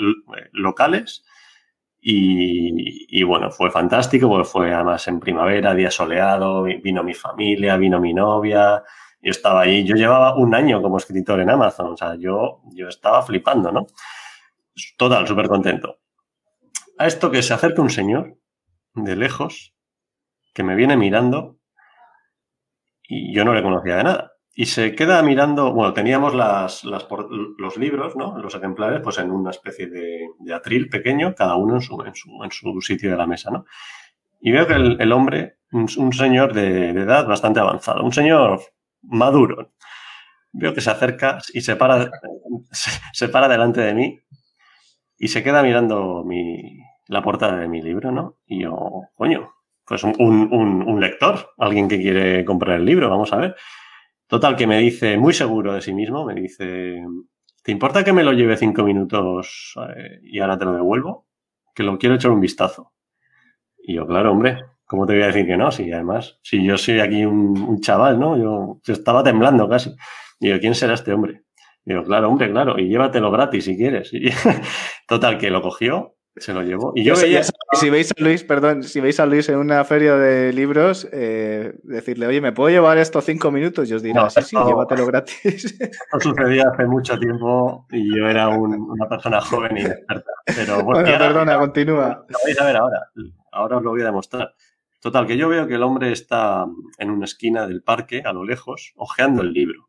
locales 0.53 1.25
y, 2.03 3.19
y, 3.19 3.23
bueno, 3.23 3.51
fue 3.51 3.71
fantástico, 3.71 4.29
porque 4.29 4.45
fue 4.45 4.75
además 4.75 5.09
en 5.09 5.21
primavera, 5.21 5.75
día 5.75 5.91
soleado, 5.91 6.65
vino 6.65 7.03
mi 7.03 7.15
familia, 7.15 7.79
vino 7.79 7.99
mi 7.99 8.13
novia, 8.13 8.83
yo 9.23 9.31
estaba 9.31 9.63
ahí, 9.63 9.85
yo 9.87 9.97
llevaba 9.97 10.37
un 10.37 10.55
año 10.55 10.83
como 10.83 10.99
escritor 10.99 11.41
en 11.41 11.49
Amazon, 11.49 11.95
o 11.95 11.97
sea, 11.97 12.15
yo, 12.17 12.61
yo 12.75 12.89
estaba 12.89 13.23
flipando, 13.23 13.73
¿no? 13.73 13.87
Total, 14.99 15.27
súper 15.27 15.49
contento 15.49 16.00
a 17.01 17.07
esto 17.07 17.31
que 17.31 17.43
se 17.43 17.55
acerca 17.55 17.81
un 17.81 17.89
señor 17.89 18.37
de 18.93 19.17
lejos 19.17 19.75
que 20.53 20.63
me 20.63 20.75
viene 20.75 20.99
mirando 20.99 21.57
y 23.03 23.35
yo 23.35 23.43
no 23.43 23.55
le 23.55 23.63
conocía 23.63 23.97
de 23.97 24.05
nada. 24.05 24.33
Y 24.53 24.67
se 24.67 24.95
queda 24.95 25.23
mirando, 25.23 25.73
bueno, 25.73 25.95
teníamos 25.95 26.35
los 26.35 27.77
libros, 27.79 28.17
¿no? 28.17 28.37
Los 28.37 28.55
ejemplares, 28.55 29.01
pues 29.03 29.17
en 29.17 29.31
una 29.31 29.49
especie 29.49 29.87
de, 29.87 30.55
atril 30.55 30.91
pequeño, 30.91 31.35
cada 31.35 31.57
uno 31.57 31.77
en 31.77 31.81
su, 31.81 32.03
en, 32.03 32.15
su, 32.15 32.29
en 32.45 32.51
su, 32.51 32.79
sitio 32.83 33.11
de 33.11 33.17
la 33.17 33.27
mesa, 33.27 33.51
¿no? 33.51 33.65
Y 34.39 34.53
veo 34.53 34.67
que 34.67 34.75
el, 34.75 35.13
hombre, 35.13 35.57
un, 35.73 35.89
un 35.97 36.13
señor 36.13 36.53
de, 36.53 36.91
edad 36.91 37.27
bastante 37.27 37.61
avanzado, 37.61 38.05
un 38.05 38.13
señor 38.13 38.61
maduro, 39.01 39.73
veo 40.53 40.75
que 40.75 40.83
se 40.83 40.91
acerca 40.91 41.39
y 41.55 41.63
se 41.63 41.77
para, 41.77 42.11
se 43.15 43.29
para 43.31 43.49
delante 43.49 43.81
de 43.81 43.95
mí 43.95 44.21
y 45.17 45.29
se 45.29 45.43
queda 45.43 45.63
mirando 45.63 46.25
mi, 46.25 46.81
la 47.11 47.23
portada 47.23 47.59
de 47.59 47.69
mi 47.69 47.83
libro, 47.83 48.13
¿no? 48.13 48.39
Y 48.47 48.63
yo, 48.63 49.03
coño, 49.15 49.53
pues 49.85 50.05
un, 50.05 50.15
un, 50.21 50.83
un, 50.89 51.01
lector, 51.01 51.51
alguien 51.59 51.89
que 51.89 52.01
quiere 52.01 52.45
comprar 52.45 52.79
el 52.79 52.87
libro, 52.87 53.11
vamos 53.11 53.33
a 53.33 53.37
ver. 53.37 53.57
Total, 54.29 54.55
que 54.55 54.69
me 54.69 54.79
dice, 54.79 55.19
muy 55.19 55.33
seguro 55.33 55.75
de 55.75 55.81
sí 55.81 55.93
mismo, 55.93 56.25
me 56.25 56.35
dice, 56.35 57.05
¿te 57.65 57.73
importa 57.73 58.05
que 58.05 58.13
me 58.13 58.23
lo 58.23 58.33
lleve 58.33 58.57
cinco 58.57 58.85
minutos 58.85 59.75
eh, 59.97 60.21
y 60.23 60.39
ahora 60.39 60.57
te 60.57 60.65
lo 60.65 60.73
devuelvo? 60.73 61.27
Que 61.75 61.83
lo 61.83 61.99
quiero 61.99 62.15
echar 62.15 62.31
un 62.31 62.41
vistazo. 62.41 62.93
Y 63.77 63.95
yo, 63.95 64.07
claro, 64.07 64.31
hombre, 64.31 64.65
¿cómo 64.85 65.05
te 65.05 65.15
voy 65.15 65.23
a 65.25 65.27
decir 65.27 65.47
que 65.47 65.57
no? 65.57 65.73
Si 65.73 65.91
además, 65.91 66.39
si 66.43 66.65
yo 66.65 66.79
soy 66.79 67.01
aquí 67.01 67.25
un, 67.25 67.81
chaval, 67.81 68.21
¿no? 68.21 68.37
Yo, 68.37 68.81
yo, 68.85 68.93
estaba 68.93 69.25
temblando 69.25 69.69
casi. 69.69 69.91
Y 70.39 70.51
yo, 70.51 70.61
¿quién 70.61 70.77
será 70.77 70.95
este 70.95 71.13
hombre? 71.13 71.43
Y 71.85 71.93
yo, 71.93 72.05
claro, 72.05 72.29
hombre, 72.29 72.53
claro, 72.53 72.79
y 72.79 72.89
llévatelo 72.89 73.33
gratis 73.33 73.65
si 73.65 73.77
quieres. 73.77 74.13
Y, 74.13 74.31
total, 75.09 75.39
que 75.39 75.51
lo 75.51 75.61
cogió, 75.61 76.15
Se 76.37 76.53
lo 76.55 76.63
llevó. 76.63 76.93
Y 76.95 77.05
Yo 77.05 77.15
veía... 77.17 77.43
si 77.73 77.91
veis 77.91 78.13
a 78.17 78.23
Luis, 78.23 78.45
perdón, 78.45 78.83
si 78.85 79.01
veis 79.01 79.19
a 79.21 79.27
Luis 79.27 79.49
en 79.49 79.59
una 79.59 79.85
feria 79.85 80.15
de 80.17 80.53
libros, 80.53 81.09
eh, 81.13 81.75
decirle, 81.83 82.27
oye, 82.27 82.41
¿me 82.41 82.53
puedo 82.53 82.71
llevar 82.71 82.99
estos 82.99 83.25
cinco 83.25 83.51
minutos? 83.51 83.91
Y 83.91 83.95
os 83.95 84.03
dirá, 84.03 84.23
No, 84.23 84.31
sí, 84.31 84.41
sí, 84.43 84.57
esto- 84.57 84.67
llévatelo 84.69 85.07
gratis. 85.07 85.65
Esto 85.81 86.21
sucedía 86.21 86.65
hace 86.73 86.87
mucho 86.87 87.19
tiempo 87.19 87.87
y 87.91 88.17
yo 88.17 88.27
era 88.29 88.49
un- 88.49 88.75
una 88.91 89.09
persona 89.09 89.41
joven 89.41 89.77
y 89.77 89.81
inexperta. 89.81 90.31
Pero 90.47 90.75
bueno, 90.77 90.85
bueno, 90.85 91.09
y 91.09 91.13
ahora- 91.13 91.27
perdona, 91.29 91.59
continúa. 91.59 92.25
Lo 92.29 92.39
vais 92.45 92.61
a 92.61 92.65
ver 92.65 92.77
ahora. 92.77 93.01
Ahora 93.53 93.77
os 93.79 93.83
lo 93.83 93.91
voy 93.91 94.03
a 94.03 94.07
demostrar. 94.07 94.55
Total, 95.01 95.27
que 95.27 95.37
yo 95.37 95.49
veo 95.49 95.67
que 95.67 95.75
el 95.75 95.83
hombre 95.83 96.13
está 96.13 96.65
en 96.99 97.11
una 97.11 97.25
esquina 97.25 97.67
del 97.67 97.83
parque, 97.83 98.23
a 98.25 98.33
lo 98.33 98.45
lejos, 98.45 98.93
hojeando 98.97 99.43
el 99.43 99.53
libro. 99.53 99.89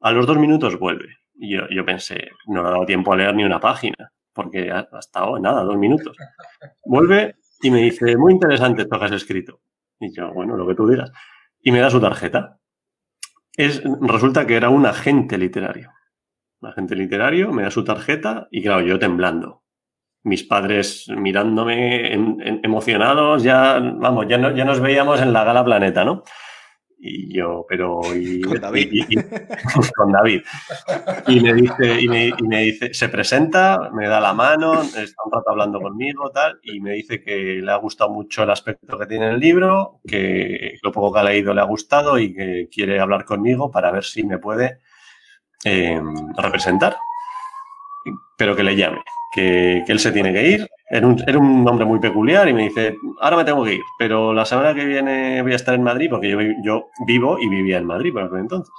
A 0.00 0.12
los 0.12 0.26
dos 0.26 0.38
minutos 0.38 0.78
vuelve. 0.78 1.08
Y 1.36 1.54
yo, 1.56 1.62
yo 1.70 1.84
pensé, 1.84 2.28
no 2.46 2.62
le 2.62 2.68
ha 2.68 2.72
dado 2.72 2.86
tiempo 2.86 3.12
a 3.12 3.16
leer 3.16 3.34
ni 3.34 3.42
una 3.44 3.58
página, 3.58 4.12
porque 4.34 4.70
ha, 4.70 4.88
estado 4.98 5.38
nada, 5.38 5.62
dos 5.62 5.76
minutos. 5.76 6.16
Vuelve 6.84 7.36
y 7.62 7.70
me 7.70 7.82
dice, 7.82 8.16
muy 8.16 8.32
interesante 8.32 8.82
esto 8.82 8.98
que 8.98 9.04
has 9.04 9.12
escrito. 9.12 9.60
Y 10.00 10.14
yo, 10.14 10.32
bueno, 10.32 10.56
lo 10.56 10.66
que 10.66 10.74
tú 10.74 10.86
digas. 10.88 11.12
Y 11.60 11.72
me 11.72 11.80
da 11.80 11.88
su 11.88 12.00
tarjeta. 12.00 12.58
Es, 13.56 13.82
resulta 14.00 14.46
que 14.46 14.56
era 14.56 14.68
un 14.68 14.84
agente 14.84 15.38
literario. 15.38 15.90
Un 16.60 16.70
agente 16.70 16.96
literario 16.96 17.52
me 17.52 17.62
da 17.62 17.70
su 17.70 17.84
tarjeta 17.84 18.48
y 18.50 18.62
claro, 18.62 18.82
yo 18.82 18.98
temblando 18.98 19.62
mis 20.24 20.42
padres 20.42 21.06
mirándome 21.14 22.14
emocionados, 22.62 23.42
ya, 23.42 23.78
vamos, 23.78 24.26
ya, 24.26 24.38
no- 24.38 24.54
ya 24.56 24.64
nos 24.64 24.80
veíamos 24.80 25.20
en 25.20 25.32
la 25.34 25.44
gala 25.44 25.64
Planeta, 25.64 26.04
¿no? 26.04 26.22
Y 27.06 27.34
yo, 27.34 27.66
pero... 27.68 28.00
Y, 28.16 28.40
Con 28.42 28.60
David. 28.60 28.88
y- 28.92 29.14
y- 29.14 29.22
con 29.96 30.10
David. 30.10 30.42
Y 31.26 31.40
me 31.40 31.52
dice, 31.52 32.00
y 32.00 32.08
me, 32.08 32.28
y 32.28 32.42
me 32.48 32.62
dice, 32.62 32.94
se 32.94 33.10
presenta, 33.10 33.90
me 33.92 34.08
da 34.08 34.20
la 34.20 34.32
mano, 34.32 34.80
está 34.80 35.22
un 35.26 35.32
rato 35.32 35.50
hablando 35.50 35.80
conmigo, 35.80 36.30
tal, 36.30 36.58
y 36.62 36.80
me 36.80 36.92
dice 36.92 37.22
que 37.22 37.60
le 37.62 37.70
ha 37.70 37.76
gustado 37.76 38.10
mucho 38.10 38.42
el 38.44 38.50
aspecto 38.50 38.98
que 38.98 39.04
tiene 39.06 39.28
el 39.30 39.38
libro, 39.38 40.00
que 40.08 40.78
lo 40.82 40.90
poco 40.92 41.12
que 41.12 41.20
ha 41.20 41.24
leído 41.24 41.52
le 41.52 41.60
ha 41.60 41.64
gustado 41.64 42.18
y 42.18 42.32
que 42.34 42.68
quiere 42.72 42.98
hablar 42.98 43.26
conmigo 43.26 43.70
para 43.70 43.90
ver 43.90 44.04
si 44.04 44.22
me 44.22 44.38
puede 44.38 44.78
eh, 45.64 46.00
representar. 46.38 46.96
Pero 48.38 48.56
que 48.56 48.62
le 48.62 48.76
llame 48.76 49.02
que, 49.34 49.82
que 49.86 49.92
él 49.92 49.98
se 49.98 50.12
tiene 50.12 50.32
que 50.32 50.48
ir. 50.48 50.68
Era 50.88 51.06
un, 51.06 51.22
era 51.26 51.38
un 51.38 51.66
hombre 51.68 51.84
muy 51.86 51.98
peculiar 52.00 52.48
y 52.48 52.54
me 52.54 52.64
dice, 52.64 52.96
ahora 53.20 53.36
me 53.38 53.44
tengo 53.44 53.64
que 53.64 53.74
ir, 53.74 53.82
pero 53.98 54.32
la 54.34 54.44
semana 54.44 54.74
que 54.74 54.84
viene 54.84 55.42
voy 55.42 55.52
a 55.52 55.56
estar 55.56 55.74
en 55.74 55.82
Madrid, 55.82 56.08
porque 56.10 56.30
yo, 56.30 56.38
yo 56.64 56.88
vivo 57.06 57.38
y 57.40 57.48
vivía 57.48 57.78
en 57.78 57.86
Madrid 57.86 58.12
por 58.12 58.22
aquel 58.24 58.40
entonces. 58.40 58.72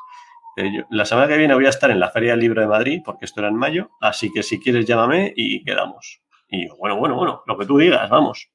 Eh, 0.58 0.72
yo- 0.76 0.84
la 0.89 1.06
semana 1.06 1.28
que 1.28 1.38
viene 1.38 1.54
voy 1.56 1.65
a 1.65 1.70
estar 1.70 1.91
en 1.91 2.00
la 2.00 2.10
Feria 2.12 2.32
del 2.32 2.41
Libro 2.41 2.62
de 2.62 2.68
Madrid, 2.68 3.02
porque 3.06 3.26
esto 3.26 3.41
era 3.41 3.50
en 3.50 3.56
mayo, 3.56 3.89
así 4.02 4.32
que 4.32 4.44
si 4.44 4.60
quieres 4.60 4.86
llámame 4.86 5.34
y 5.36 5.63
quedamos. 5.63 6.22
Y 6.50 6.68
yo, 6.68 6.78
bueno, 6.78 6.98
bueno, 6.98 7.15
bueno, 7.15 7.44
lo 7.48 7.58
que 7.58 7.65
tú 7.65 7.78
digas, 7.78 8.10
vamos. 8.10 8.50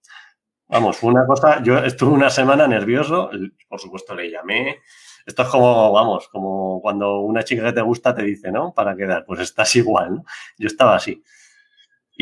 Vamos, 0.68 0.96
fue 0.98 1.10
una 1.10 1.26
cosa, 1.26 1.62
yo 1.64 1.78
estuve 1.78 2.12
una 2.12 2.30
semana 2.30 2.68
nervioso, 2.68 3.30
por 3.68 3.80
supuesto 3.80 4.14
le 4.14 4.30
llamé. 4.30 4.78
Esto 5.26 5.42
es 5.42 5.48
como, 5.48 5.92
vamos, 5.92 6.28
como 6.28 6.80
cuando 6.80 7.20
una 7.20 7.42
chica 7.42 7.64
que 7.64 7.72
te 7.72 7.80
gusta 7.82 8.14
te 8.14 8.22
dice, 8.22 8.52
¿no? 8.52 8.72
Para 8.72 8.94
quedar, 8.96 9.24
pues 9.26 9.40
estás 9.40 9.74
igual, 9.76 10.14
¿no? 10.16 10.24
Yo 10.58 10.68
estaba 10.68 10.94
así. 10.96 11.22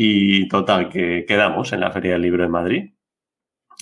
Y 0.01 0.47
total, 0.47 0.87
que 0.87 1.25
quedamos 1.27 1.73
en 1.73 1.81
la 1.81 1.91
Feria 1.91 2.13
del 2.13 2.21
Libro 2.21 2.43
de 2.43 2.49
Madrid. 2.49 2.93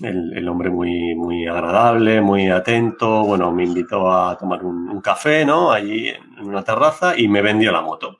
El, 0.01 0.35
el 0.35 0.47
hombre 0.49 0.71
muy, 0.71 1.13
muy 1.15 1.45
agradable, 1.47 2.21
muy 2.21 2.49
atento. 2.49 3.23
Bueno, 3.23 3.51
me 3.51 3.65
invitó 3.65 4.11
a 4.11 4.35
tomar 4.35 4.63
un, 4.63 4.89
un 4.89 4.99
café, 5.01 5.45
¿no? 5.45 5.71
Allí 5.71 6.07
en 6.09 6.39
una 6.43 6.63
terraza 6.63 7.15
y 7.15 7.27
me 7.27 7.43
vendió 7.43 7.71
la 7.71 7.81
moto. 7.81 8.19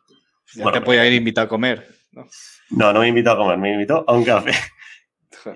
Ya 0.54 0.64
Bueno, 0.64 0.80
te 0.80 0.86
podía 0.86 1.08
ir 1.08 1.14
invitado 1.14 1.46
a 1.46 1.50
comer. 1.50 1.88
¿no? 2.12 2.26
No, 2.70 2.94
no 2.94 3.00
me 3.00 3.08
invitó 3.08 3.32
a 3.32 3.38
comer, 3.38 3.58
me 3.58 3.74
invitó 3.74 4.06
a 4.08 4.14
un 4.14 4.24
café. 4.24 4.52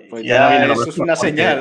Pues 0.08 0.24
ya 0.24 0.64
eso 0.64 0.88
es 0.88 0.98
una 0.98 1.16
señal. 1.16 1.60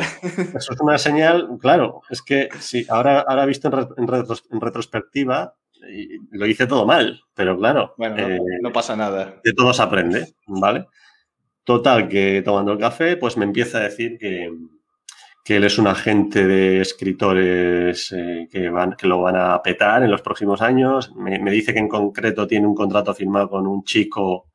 Eso 0.56 0.74
es 0.74 0.80
una 0.80 0.98
señal, 0.98 1.50
claro, 1.60 2.02
es 2.10 2.22
que 2.22 2.48
sí, 2.60 2.86
ahora, 2.90 3.20
ahora 3.28 3.46
visto 3.46 3.68
en, 3.68 3.74
re- 3.74 3.88
en 3.98 4.08
retros- 4.08 4.46
en 4.52 4.62
retrospectiva, 4.62 5.56
lo 6.32 6.46
hice 6.46 6.68
todo 6.68 6.86
mal, 6.86 7.22
pero 7.34 7.58
claro, 7.58 7.94
Bueno, 7.98 8.16
no, 8.18 8.28
eh, 8.28 8.40
no 8.62 8.72
pasa 8.72 8.96
nada. 8.96 9.40
de 9.44 9.54
todo 9.54 9.74
se 9.74 9.82
aprende, 9.82 10.28
¿vale? 10.48 10.86
Total, 11.64 12.08
que 12.08 12.42
tomando 12.44 12.72
el 12.74 12.80
café, 12.80 13.18
pues 13.18 13.38
me 13.38 13.46
empieza 13.46 13.78
a 13.80 13.82
decir 13.82 14.18
que, 14.20 14.52
que 15.44 15.58
él 15.58 15.64
es 15.64 15.78
un 15.78 15.88
agente 15.88 16.46
de 16.48 16.82
escritores 16.82 18.12
eh, 18.12 18.48
que, 18.52 18.70
van, 18.70 18.94
que 18.94 19.08
lo 19.08 19.22
van 19.22 19.36
a 19.36 19.62
petar 19.62 20.04
en 20.04 20.12
los 20.12 20.22
próximos 20.22 20.62
años. 20.62 21.14
Me, 21.16 21.40
me 21.40 21.52
dice 21.52 21.74
que 21.74 21.80
en 21.80 21.88
concreto 21.88 22.48
tiene 22.48 22.68
un 22.68 22.76
contrato 22.76 23.14
firmado 23.14 23.50
con 23.50 23.68
un 23.68 23.84
chico 23.84 24.48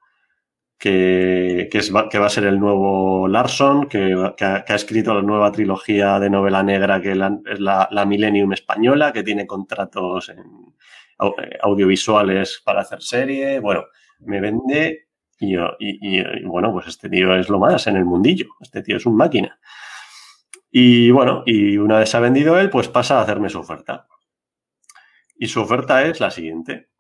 que, 0.79 1.69
que, 1.71 1.79
es, 1.79 1.95
va- 1.95 2.09
que 2.09 2.19
va 2.19 2.27
a 2.27 2.31
ser 2.31 2.45
el 2.45 2.59
nuevo 2.61 3.29
Larson, 3.29 3.89
que, 3.89 4.15
ha, 4.15 4.65
que 4.65 4.73
ha 4.73 4.77
escrito 4.77 5.15
la 5.15 5.23
nueva 5.23 5.51
trilogía 5.53 6.19
de 6.21 6.29
novela 6.31 6.63
negra 6.63 7.01
que 7.01 7.15
la- 7.15 7.39
es 7.47 7.61
la, 7.61 7.89
la 7.91 8.05
Millennium 8.05 8.53
española, 8.53 9.13
que 9.13 9.23
tiene 9.23 9.47
contratos 9.47 10.29
en, 10.29 10.43
audiovisuales 11.63 12.63
para 12.65 12.81
hacer 12.83 13.03
serie. 13.03 13.61
Bueno, 13.61 13.85
me 14.21 14.41
vende 14.41 15.09
y, 15.39 15.53
yo- 15.55 15.77
y, 15.79 16.23
bueno, 16.45 16.73
pues 16.73 16.87
este 16.89 17.09
tío 17.09 17.35
es 17.37 17.49
lo 17.49 17.59
más 17.59 17.87
en 17.87 17.97
el 17.97 18.05
mundillo. 18.05 18.47
Este 18.61 18.83
tío 18.83 18.97
es 18.97 19.07
un 19.07 19.17
máquina. 19.17 19.59
Y 20.71 21.11
bueno, 21.11 21.43
y 21.47 21.77
una 21.79 21.99
vez 21.99 22.15
ha 22.15 22.21
vendido 22.21 22.59
él, 22.59 22.71
pues 22.71 22.89
pasa 22.89 23.19
a 23.19 23.23
hacerme 23.23 23.49
su 23.49 23.59
oferta. 23.59 24.07
Y 25.39 25.47
su 25.49 25.61
oferta 25.63 26.05
es 26.05 26.21
la 26.21 26.31
siguiente. 26.31 26.91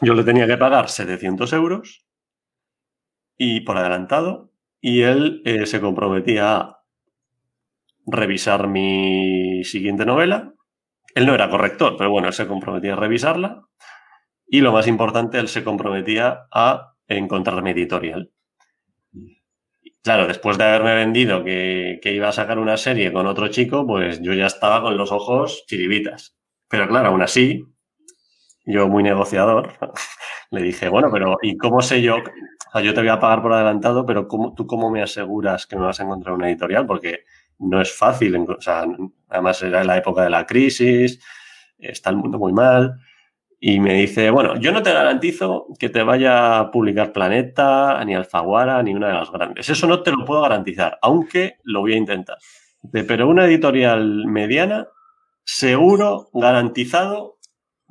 Yo 0.00 0.14
le 0.14 0.24
tenía 0.24 0.46
que 0.46 0.58
pagar 0.58 0.88
700 0.90 1.52
euros 1.52 2.06
y 3.36 3.60
por 3.60 3.76
adelantado 3.76 4.52
y 4.80 5.02
él 5.02 5.42
eh, 5.44 5.66
se 5.66 5.80
comprometía 5.80 6.56
a 6.58 6.82
revisar 8.06 8.68
mi 8.68 9.64
siguiente 9.64 10.04
novela. 10.06 10.54
Él 11.14 11.26
no 11.26 11.34
era 11.34 11.50
corrector, 11.50 11.96
pero 11.96 12.10
bueno, 12.10 12.28
él 12.28 12.34
se 12.34 12.46
comprometía 12.46 12.94
a 12.94 12.96
revisarla 12.96 13.62
y 14.46 14.60
lo 14.60 14.70
más 14.70 14.86
importante, 14.86 15.38
él 15.38 15.48
se 15.48 15.64
comprometía 15.64 16.46
a 16.52 16.94
encontrar 17.08 17.62
mi 17.62 17.70
editorial. 17.70 18.30
Claro, 20.02 20.26
después 20.26 20.58
de 20.58 20.64
haberme 20.64 20.94
vendido 20.94 21.42
que, 21.42 22.00
iba 22.04 22.28
a 22.28 22.32
sacar 22.32 22.58
una 22.58 22.76
serie 22.76 23.12
con 23.12 23.26
otro 23.26 23.48
chico, 23.48 23.86
pues 23.86 24.20
yo 24.20 24.34
ya 24.34 24.46
estaba 24.46 24.82
con 24.82 24.96
los 24.96 25.10
ojos 25.10 25.64
chiribitas. 25.66 26.36
Pero 26.68 26.86
claro, 26.88 27.08
aún 27.08 27.22
así, 27.22 27.64
yo 28.66 28.88
muy 28.88 29.02
negociador, 29.02 29.72
le 30.50 30.62
dije, 30.62 30.88
bueno, 30.88 31.08
pero 31.10 31.38
¿y 31.40 31.56
cómo 31.56 31.80
sé 31.80 32.02
yo? 32.02 32.16
Yo 32.82 32.92
te 32.94 33.00
voy 33.00 33.08
a 33.08 33.20
pagar 33.20 33.40
por 33.40 33.52
adelantado, 33.52 34.04
pero 34.04 34.28
¿cómo, 34.28 34.54
¿tú 34.54 34.66
cómo 34.66 34.90
me 34.90 35.02
aseguras 35.02 35.66
que 35.66 35.76
me 35.76 35.86
vas 35.86 36.00
a 36.00 36.02
encontrar 36.02 36.34
una 36.34 36.48
editorial? 36.48 36.86
Porque 36.86 37.24
no 37.62 37.80
es 37.80 37.92
fácil. 37.96 38.34
enco- 38.36 38.56
O 38.58 38.60
sea, 38.60 38.84
además 39.28 39.62
era 39.62 39.82
la 39.84 39.96
época 39.96 40.22
de 40.24 40.30
la 40.30 40.44
crisis, 40.46 41.18
está 41.78 42.10
el 42.10 42.16
mundo 42.16 42.38
muy 42.38 42.52
mal. 42.52 42.96
Y 43.64 43.78
me 43.78 43.94
dice, 43.94 44.28
bueno, 44.30 44.56
yo 44.56 44.72
no 44.72 44.82
te 44.82 44.92
garantizo 44.92 45.66
que 45.78 45.88
te 45.88 46.02
vaya 46.02 46.58
a 46.58 46.70
publicar 46.72 47.12
Planeta, 47.12 48.04
ni 48.04 48.12
Alfaguara, 48.14 48.82
ni 48.82 48.92
una 48.92 49.06
de 49.08 49.14
las 49.14 49.30
grandes. 49.30 49.68
Eso 49.68 49.86
no 49.86 50.02
te 50.02 50.10
lo 50.10 50.24
puedo 50.24 50.42
garantizar, 50.42 50.98
aunque 51.00 51.58
lo 51.62 51.80
voy 51.80 51.92
a 51.92 51.96
intentar. 51.96 52.38
Pero 52.90 53.28
una 53.28 53.44
editorial 53.46 54.26
mediana, 54.26 54.88
seguro, 55.44 56.28
garantizado 56.32 57.38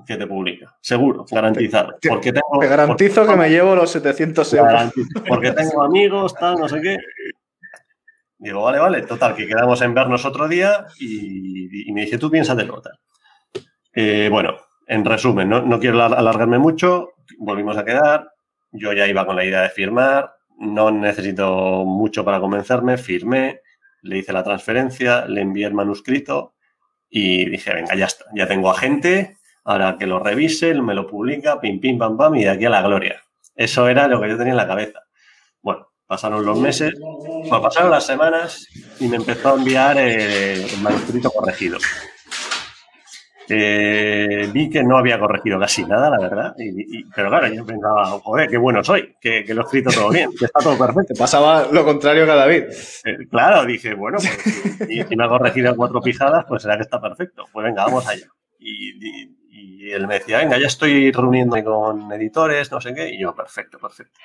que 0.05 0.17
te 0.17 0.27
publica. 0.27 0.75
Seguro, 0.81 1.25
garantizado. 1.31 1.93
Te- 2.01 2.10
Porque 2.10 2.34
tengo, 2.34 2.60
Te 2.60 2.67
garantizo 2.67 3.21
porque- 3.21 3.31
que 3.34 3.39
me 3.39 3.49
llevo 3.49 3.73
los 3.75 3.91
700 3.91 4.53
euros. 4.53 4.91
Porque 5.27 5.51
tengo 5.51 5.84
amigos, 5.84 6.34
tal, 6.34 6.55
no 6.55 6.67
sé 6.67 6.81
qué. 6.81 6.97
Digo, 8.41 8.63
vale, 8.63 8.80
vale. 8.80 9.01
Total, 9.04 9.36
que 9.36 9.47
quedamos 9.47 9.80
en 9.84 9.93
vernos 9.93 10.25
otro 10.25 10.47
día 10.47 10.88
y, 10.99 11.91
me 11.93 12.01
dice, 12.01 12.17
tú 12.17 12.32
piénsatelo, 12.32 12.82
tal. 12.82 12.99
Eh, 13.93 14.30
bueno, 14.32 14.58
en 14.88 15.06
resumen, 15.06 15.47
no, 15.47 15.62
no 15.62 15.80
quiero 15.80 15.97
alar- 15.97 16.17
alargarme 16.17 16.58
mucho. 16.58 17.10
Volvimos 17.38 17.77
a 17.77 17.86
quedar. 17.86 18.32
Yo 18.71 18.93
ya 18.93 19.06
iba 19.08 19.25
con 19.27 19.36
la 19.36 19.45
idea 19.45 19.62
de 19.62 19.69
firmar. 19.69 20.34
No 20.58 20.89
necesito 20.89 21.86
mucho 21.86 22.25
para 22.25 22.39
convencerme. 22.39 22.97
Firmé, 22.97 23.62
le 24.01 24.17
hice 24.17 24.34
la 24.34 24.43
transferencia, 24.43 25.25
le 25.27 25.41
envié 25.41 25.67
el 25.67 25.75
manuscrito 25.75 26.56
y 27.10 27.47
dije, 27.47 27.73
venga, 27.75 27.93
ya 27.93 28.06
está. 28.06 28.25
Ya 28.34 28.47
tengo 28.47 28.71
agente. 28.71 29.38
Ahora 29.63 29.97
que 29.99 30.08
lo 30.08 30.17
revise, 30.17 30.73
me 30.82 30.95
lo 30.95 31.06
publica, 31.06 31.62
pim, 31.62 31.80
pim, 31.80 31.99
pam, 31.99 32.17
pam, 32.17 32.34
y 32.36 32.43
de 32.45 32.49
aquí 32.49 32.65
a 32.65 32.71
la 32.71 32.82
gloria. 32.82 33.21
Eso 33.56 33.88
era 33.88 34.08
lo 34.08 34.19
que 34.19 34.30
yo 34.30 34.38
tenía 34.38 34.54
en 34.54 34.58
la 34.58 34.65
cabeza. 34.67 35.01
Bueno, 35.62 35.90
pasaron 36.12 36.45
los 36.45 36.60
meses, 36.60 36.93
bueno, 37.50 37.62
pasaron 37.63 37.89
las 37.89 38.06
semanas 38.06 38.67
y 39.00 39.08
me 39.08 39.15
empezó 39.15 39.54
a 39.54 39.56
enviar 39.56 39.97
eh, 39.97 40.65
el 40.65 40.82
manuscrito 40.82 41.32
corregido. 41.32 41.78
Eh, 43.54 44.50
vi 44.54 44.69
que 44.69 44.83
no 44.83 44.98
había 44.98 45.17
corregido 45.19 45.58
casi 45.60 45.83
nada, 45.85 46.10
la 46.10 46.19
verdad. 46.19 46.54
y- 46.58 47.00
y- 47.00 47.04
pero 47.15 47.29
claro, 47.29 47.48
yo 47.48 47.65
pensaba, 47.65 48.06
joder, 48.19 48.50
qué 48.50 48.58
bueno 48.58 48.83
soy, 48.83 49.15
que, 49.21 49.44
que 49.46 49.54
lo 49.54 49.62
he 49.62 49.65
escrito 49.65 49.90
todo 49.90 50.10
bien, 50.10 50.29
que 50.38 50.46
está 50.46 50.60
todo 50.62 50.77
perfecto. 50.77 51.13
Pasaba 51.17 51.67
lo 51.71 51.83
contrario 51.85 52.25
que 52.25 52.31
a 52.31 52.35
David. 52.35 52.63
Eh, 53.06 53.27
claro, 53.29 53.65
dije, 53.65 53.94
bueno, 53.94 54.17
pues, 54.19 54.88
si, 54.88 55.04
si 55.04 55.15
me 55.15 55.25
ha 55.25 55.29
corregido 55.29 55.75
cuatro 55.77 56.02
pijadas, 56.02 56.46
pues 56.48 56.62
será 56.63 56.75
que 56.75 56.83
está 56.83 57.02
perfecto. 57.02 57.46
Pues 57.54 57.63
venga, 57.65 57.85
vamos 57.85 58.06
allá. 58.08 58.25
Y, 58.60 58.90
y- 59.23 59.38
y 59.54 59.92
él 59.92 60.08
me 60.08 60.15
decía, 60.19 60.38
venga, 60.40 60.58
ya 60.60 60.67
estoy 60.67 61.12
reuniéndome 61.12 61.63
con 61.63 62.12
editores, 62.12 62.71
no 62.71 62.79
sé 62.79 62.94
qué, 62.94 63.10
y 63.10 63.19
yo, 63.21 63.33
perfecto, 63.35 63.79
perfecto. 63.79 64.19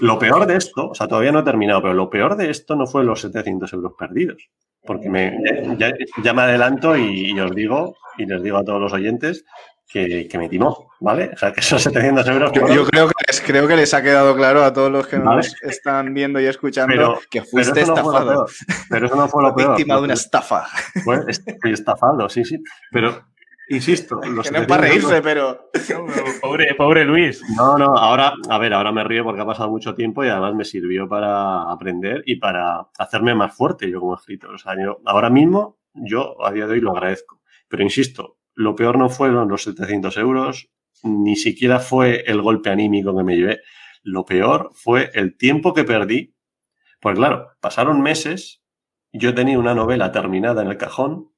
Lo 0.00 0.18
peor 0.18 0.46
de 0.46 0.56
esto, 0.56 0.88
o 0.88 0.94
sea, 0.94 1.06
todavía 1.06 1.32
no 1.32 1.40
he 1.40 1.44
terminado, 1.44 1.82
pero 1.82 1.94
lo 1.94 2.10
peor 2.10 2.36
de 2.36 2.50
esto 2.50 2.76
no 2.76 2.86
fue 2.86 3.04
los 3.04 3.20
700 3.20 3.72
euros 3.72 3.92
perdidos. 3.98 4.48
Porque 4.84 5.08
me, 5.08 5.38
ya, 5.78 6.32
me 6.32 6.42
adelanto 6.42 6.96
y, 6.96 7.38
os 7.38 7.54
digo, 7.54 7.96
y 8.18 8.26
les 8.26 8.42
digo 8.42 8.58
a 8.58 8.64
todos 8.64 8.80
los 8.80 8.92
oyentes, 8.92 9.44
que, 9.86 10.28
me 10.38 10.48
timó, 10.48 10.90
¿vale? 11.00 11.30
O 11.34 11.36
sea, 11.36 11.52
que 11.52 11.60
esos 11.60 11.82
700 11.82 12.26
euros... 12.28 12.52
Yo, 12.52 12.84
creo, 12.86 13.06
que 13.06 13.14
les, 13.28 13.40
creo 13.42 13.68
que 13.68 13.76
les 13.76 13.92
ha 13.94 14.02
quedado 14.02 14.34
claro 14.34 14.64
a 14.64 14.72
todos 14.72 14.90
los 14.90 15.06
que 15.06 15.18
nos 15.18 15.54
están 15.62 16.14
viendo 16.14 16.40
y 16.40 16.46
escuchando 16.46 17.20
que 17.30 17.42
fuiste 17.42 17.82
estafado. 17.82 18.46
pero 18.88 19.06
eso 19.06 19.14
no 19.14 19.28
fue 19.28 19.42
lo 19.42 19.54
peor. 19.54 19.76
Víctima 19.76 19.96
de 19.96 20.02
una 20.02 20.14
estafa. 20.14 20.66
Estoy 21.28 21.72
estafado, 21.72 22.28
sí, 22.28 22.44
sí. 22.44 22.56
Pero 22.90 23.22
Insisto, 23.72 24.20
los 24.22 24.46
que 24.46 24.52
no 24.52 24.60
es 24.60 24.66
para 24.66 24.82
reírse, 24.82 25.22
pero. 25.22 25.70
pobre, 26.42 26.74
pobre 26.74 27.06
Luis. 27.06 27.42
No, 27.56 27.78
no, 27.78 27.96
ahora, 27.96 28.34
a 28.50 28.58
ver, 28.58 28.74
ahora 28.74 28.92
me 28.92 29.02
río 29.02 29.24
porque 29.24 29.40
ha 29.40 29.46
pasado 29.46 29.70
mucho 29.70 29.94
tiempo 29.94 30.22
y 30.22 30.28
además 30.28 30.54
me 30.54 30.66
sirvió 30.66 31.08
para 31.08 31.70
aprender 31.72 32.22
y 32.26 32.36
para 32.36 32.90
hacerme 32.98 33.34
más 33.34 33.56
fuerte 33.56 33.90
yo 33.90 33.98
como 33.98 34.14
escritor. 34.14 34.54
O 34.54 34.58
sea, 34.58 34.74
yo, 34.78 35.00
ahora 35.06 35.30
mismo, 35.30 35.78
yo 35.94 36.36
a 36.44 36.52
día 36.52 36.66
de 36.66 36.74
hoy 36.74 36.80
lo 36.82 36.90
agradezco. 36.90 37.40
Pero 37.66 37.82
insisto, 37.82 38.36
lo 38.54 38.74
peor 38.74 38.98
no 38.98 39.08
fueron 39.08 39.48
los 39.48 39.62
700 39.62 40.18
euros, 40.18 40.70
ni 41.02 41.36
siquiera 41.36 41.78
fue 41.78 42.24
el 42.26 42.42
golpe 42.42 42.68
anímico 42.68 43.16
que 43.16 43.24
me 43.24 43.36
llevé. 43.36 43.60
Lo 44.02 44.26
peor 44.26 44.70
fue 44.74 45.10
el 45.14 45.38
tiempo 45.38 45.72
que 45.72 45.84
perdí. 45.84 46.34
Pues 47.00 47.16
claro, 47.16 47.48
pasaron 47.60 48.02
meses, 48.02 48.62
yo 49.12 49.32
tenía 49.34 49.58
una 49.58 49.74
novela 49.74 50.12
terminada 50.12 50.60
en 50.60 50.68
el 50.68 50.76
cajón 50.76 51.31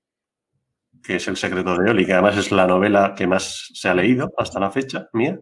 que 1.05 1.17
es 1.17 1.29
El 1.29 1.37
secreto 1.37 1.77
de 1.77 1.91
Oli, 1.91 2.07
que 2.07 2.15
además 2.15 2.37
es 2.39 2.51
la 2.51 2.67
novela 2.67 3.15
que 3.15 3.27
más 3.27 3.71
se 3.75 3.89
ha 3.89 3.95
leído 3.95 4.33
hasta 4.39 4.59
la 4.59 4.71
fecha 4.71 5.09
mía, 5.13 5.39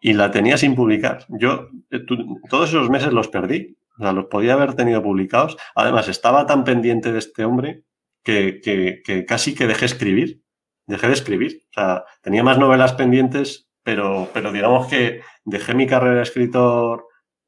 y 0.00 0.12
la 0.12 0.30
tenía 0.30 0.56
sin 0.58 0.76
publicar. 0.76 1.24
Yo 1.28 1.68
eh, 1.90 2.04
todos 2.48 2.68
esos 2.68 2.90
meses 2.90 3.12
los 3.12 3.28
perdí, 3.28 3.76
o 3.98 4.02
sea, 4.02 4.12
los 4.12 4.26
podía 4.26 4.52
haber 4.52 4.74
tenido 4.74 5.02
publicados. 5.02 5.56
Además, 5.74 6.08
estaba 6.08 6.46
tan 6.46 6.64
pendiente 6.64 7.10
de 7.12 7.18
este 7.18 7.44
hombre 7.44 7.82
que, 8.22 8.60
que, 8.62 9.24
casi 9.24 9.54
que 9.54 9.66
dejé 9.66 9.86
escribir, 9.86 10.42
dejé 10.86 11.08
de 11.08 11.14
escribir. 11.14 11.62
O 11.70 11.72
sea, 11.72 12.04
tenía 12.22 12.44
más 12.44 12.58
novelas 12.58 12.92
pendientes, 12.92 13.68
pero, 13.82 14.28
pero 14.32 14.52
digamos 14.52 14.86
que 14.86 15.22
dejé 15.44 15.74
mi 15.74 15.86
carrera 15.86 16.16
de 16.16 16.22
escritor 16.22 17.06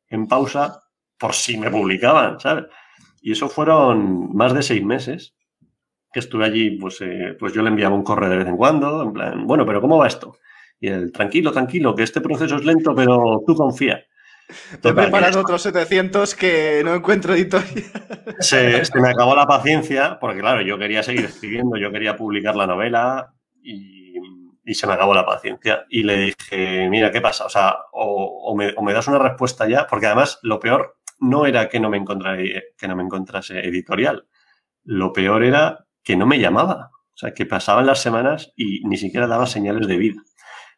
en 0.09 0.27
pausa 0.27 0.83
por 1.19 1.35
si 1.35 1.59
me 1.59 1.71
publicaban, 1.71 2.41
¿sabes? 2.41 2.65
Y 3.21 3.33
eso 3.33 3.49
fueron 3.49 4.35
más 4.35 4.55
de 4.55 4.63
seis 4.63 4.83
meses 4.83 5.35
que 6.13 6.21
estuve 6.21 6.45
allí, 6.45 6.71
pues, 6.73 7.01
eh, 7.01 7.37
pues 7.39 7.53
yo 7.53 7.63
le 7.63 7.69
enviaba 7.69 7.95
un 7.95 8.03
correo 8.03 8.31
de 8.31 8.39
vez 8.39 8.49
en 8.49 8.57
cuando, 8.57 9.03
en 9.03 9.13
plan, 9.13 9.47
bueno, 9.47 9.65
pero 9.65 9.81
¿cómo 9.81 9.99
va 9.99 10.07
esto? 10.07 10.39
Y 10.81 10.89
él, 10.89 11.13
tranquilo, 11.13 11.53
tranquilo, 11.53 11.95
que 11.95 12.03
este 12.03 12.21
proceso 12.21 12.57
es 12.57 12.65
lento, 12.65 12.95
pero 12.95 13.43
tú 13.47 13.55
confía. 13.55 14.05
Te 14.81 14.89
he 14.89 14.93
preparado 14.93 15.41
otros 15.41 15.63
700 15.63 16.35
que 16.35 16.83
no 16.85 16.95
encuentro 16.95 17.35
editorial. 17.35 17.85
Se, 18.41 18.85
se, 18.85 19.01
me 19.01 19.11
acabó 19.11 19.37
la 19.37 19.47
paciencia, 19.47 20.19
porque 20.19 20.41
claro, 20.41 20.63
yo 20.63 20.79
quería 20.79 21.03
seguir 21.03 21.27
escribiendo, 21.27 21.77
yo 21.77 21.93
quería 21.93 22.17
publicar 22.17 22.57
la 22.57 22.67
novela 22.67 23.35
y, 23.63 24.15
y 24.65 24.75
se 24.75 24.87
me 24.87 24.95
acabó 24.95 25.15
la 25.15 25.27
paciencia. 25.27 25.85
Y 25.89 26.03
le 26.05 26.17
dije, 26.17 26.89
mira, 26.89 27.11
¿qué 27.11 27.21
pasa? 27.21 27.45
O 27.45 27.49
sea, 27.49 27.77
o, 27.93 28.55
me, 28.57 28.73
o, 28.77 28.83
me, 28.83 28.93
das 28.93 29.09
una 29.09 29.19
respuesta 29.19 29.69
ya, 29.69 29.87
porque 29.87 30.07
además 30.07 30.39
lo 30.43 30.59
peor 30.59 30.97
no 31.19 31.45
era 31.45 31.69
que 31.69 31.81
no 31.81 31.91
me 31.91 31.99
encontrase, 31.99 32.75
que 32.79 32.89
no 32.89 32.97
me 32.97 33.03
encontrase 33.03 33.61
editorial. 33.61 34.27
Lo 34.85 35.13
peor 35.13 35.45
era 35.45 35.87
que 36.03 36.17
no 36.17 36.27
me 36.27 36.39
llamaba. 36.39 36.91
O 37.13 37.17
sea, 37.17 37.35
que 37.35 37.47
pasaban 37.47 37.87
las 37.87 38.01
semanas 38.01 38.53
y 38.57 38.87
ni 38.87 38.97
siquiera 38.97 39.27
daba 39.27 39.47
señales 39.47 39.87
de 39.87 39.97
vida. 39.97 40.23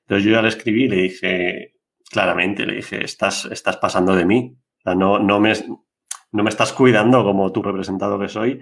Entonces 0.01 0.25
yo 0.25 0.33
ya 0.33 0.43
le 0.43 0.49
escribí 0.49 0.85
y 0.85 0.89
le 0.89 0.97
dije, 0.97 1.75
claramente, 2.11 2.67
le 2.67 2.77
dije, 2.77 3.05
estás, 3.05 3.45
estás 3.47 3.77
pasando 3.77 4.15
de 4.17 4.25
mí. 4.25 4.57
O 4.79 4.83
sea, 4.83 4.95
no, 4.95 5.19
no, 5.19 5.39
me, 5.39 5.53
no 6.33 6.43
me 6.43 6.51
estás 6.51 6.73
cuidando 6.73 7.23
como 7.23 7.53
tu 7.53 7.63
representado 7.63 8.19
que 8.19 8.29
soy 8.29 8.61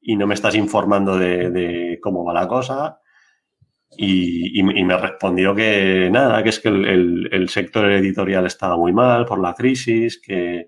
y 0.00 0.16
no 0.16 0.26
me 0.26 0.34
estás 0.34 0.54
informando 0.54 1.16
de, 1.16 1.98
cómo 2.02 2.24
va 2.24 2.34
la 2.34 2.48
cosa. 2.48 2.98
Y, 3.96 4.62
me 4.62 4.96
respondió 4.96 5.54
que 5.54 6.08
nada, 6.10 6.42
que 6.42 6.48
es 6.48 6.60
que 6.60 6.68
el, 6.68 7.48
sector 7.48 7.90
editorial 7.90 8.46
estaba 8.46 8.76
muy 8.76 8.92
mal 8.92 9.24
por 9.24 9.40
la 9.40 9.54
crisis, 9.54 10.20
que... 10.20 10.66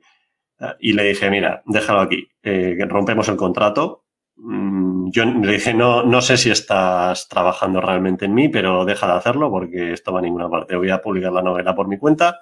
Y 0.80 0.92
le 0.92 1.05
dije, 1.05 1.30
mira, 1.30 1.62
déjalo 1.66 2.01
aquí, 2.01 2.28
eh, 2.42 2.76
rompemos 2.88 3.28
el 3.28 3.36
contrato, 3.36 4.05
Mm, 4.36 4.74
yo 5.11 5.25
le 5.25 5.53
dije, 5.53 5.75
no, 5.75 6.03
no 6.03 6.21
sé 6.21 6.37
si 6.37 6.51
estás 6.51 7.29
trabajando 7.29 7.81
realmente 7.81 8.25
en 8.25 8.35
mí, 8.35 8.49
pero 8.49 8.85
deja 8.85 9.07
de 9.07 9.15
hacerlo 9.15 9.51
porque 9.51 9.93
esto 9.93 10.13
va 10.13 10.21
a 10.21 10.23
ninguna 10.23 10.49
parte. 10.49 10.77
Voy 10.77 10.91
a 10.91 11.01
publicar 11.01 11.33
la 11.33 11.43
novela 11.43 11.75
por 11.75 11.89
mi 11.89 11.99
cuenta, 11.99 12.41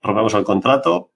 rompemos 0.00 0.34
el 0.34 0.44
contrato, 0.44 1.12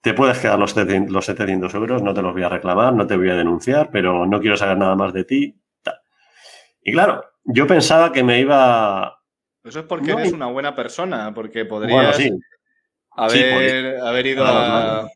te 0.00 0.14
puedes 0.14 0.38
quedar 0.38 0.58
los 0.58 0.72
700 0.72 1.74
euros, 1.74 2.02
no 2.02 2.12
te 2.12 2.22
los 2.22 2.32
voy 2.32 2.42
a 2.42 2.48
reclamar, 2.48 2.92
no 2.92 3.06
te 3.06 3.16
voy 3.16 3.30
a 3.30 3.36
denunciar, 3.36 3.90
pero 3.90 4.26
no 4.26 4.40
quiero 4.40 4.56
saber 4.56 4.76
nada 4.76 4.96
más 4.96 5.12
de 5.12 5.24
ti. 5.24 5.58
Y 6.82 6.92
claro, 6.92 7.24
yo 7.44 7.66
pensaba 7.66 8.12
que 8.12 8.24
me 8.24 8.40
iba... 8.40 9.20
Eso 9.62 9.80
es 9.80 9.86
porque 9.86 10.10
eres 10.10 10.32
una 10.32 10.46
buena 10.46 10.74
persona, 10.74 11.32
porque 11.32 11.64
podrías 11.64 12.18
haber, 13.10 14.00
haber, 14.00 14.26
ido 14.26 14.44
a, 14.44 15.08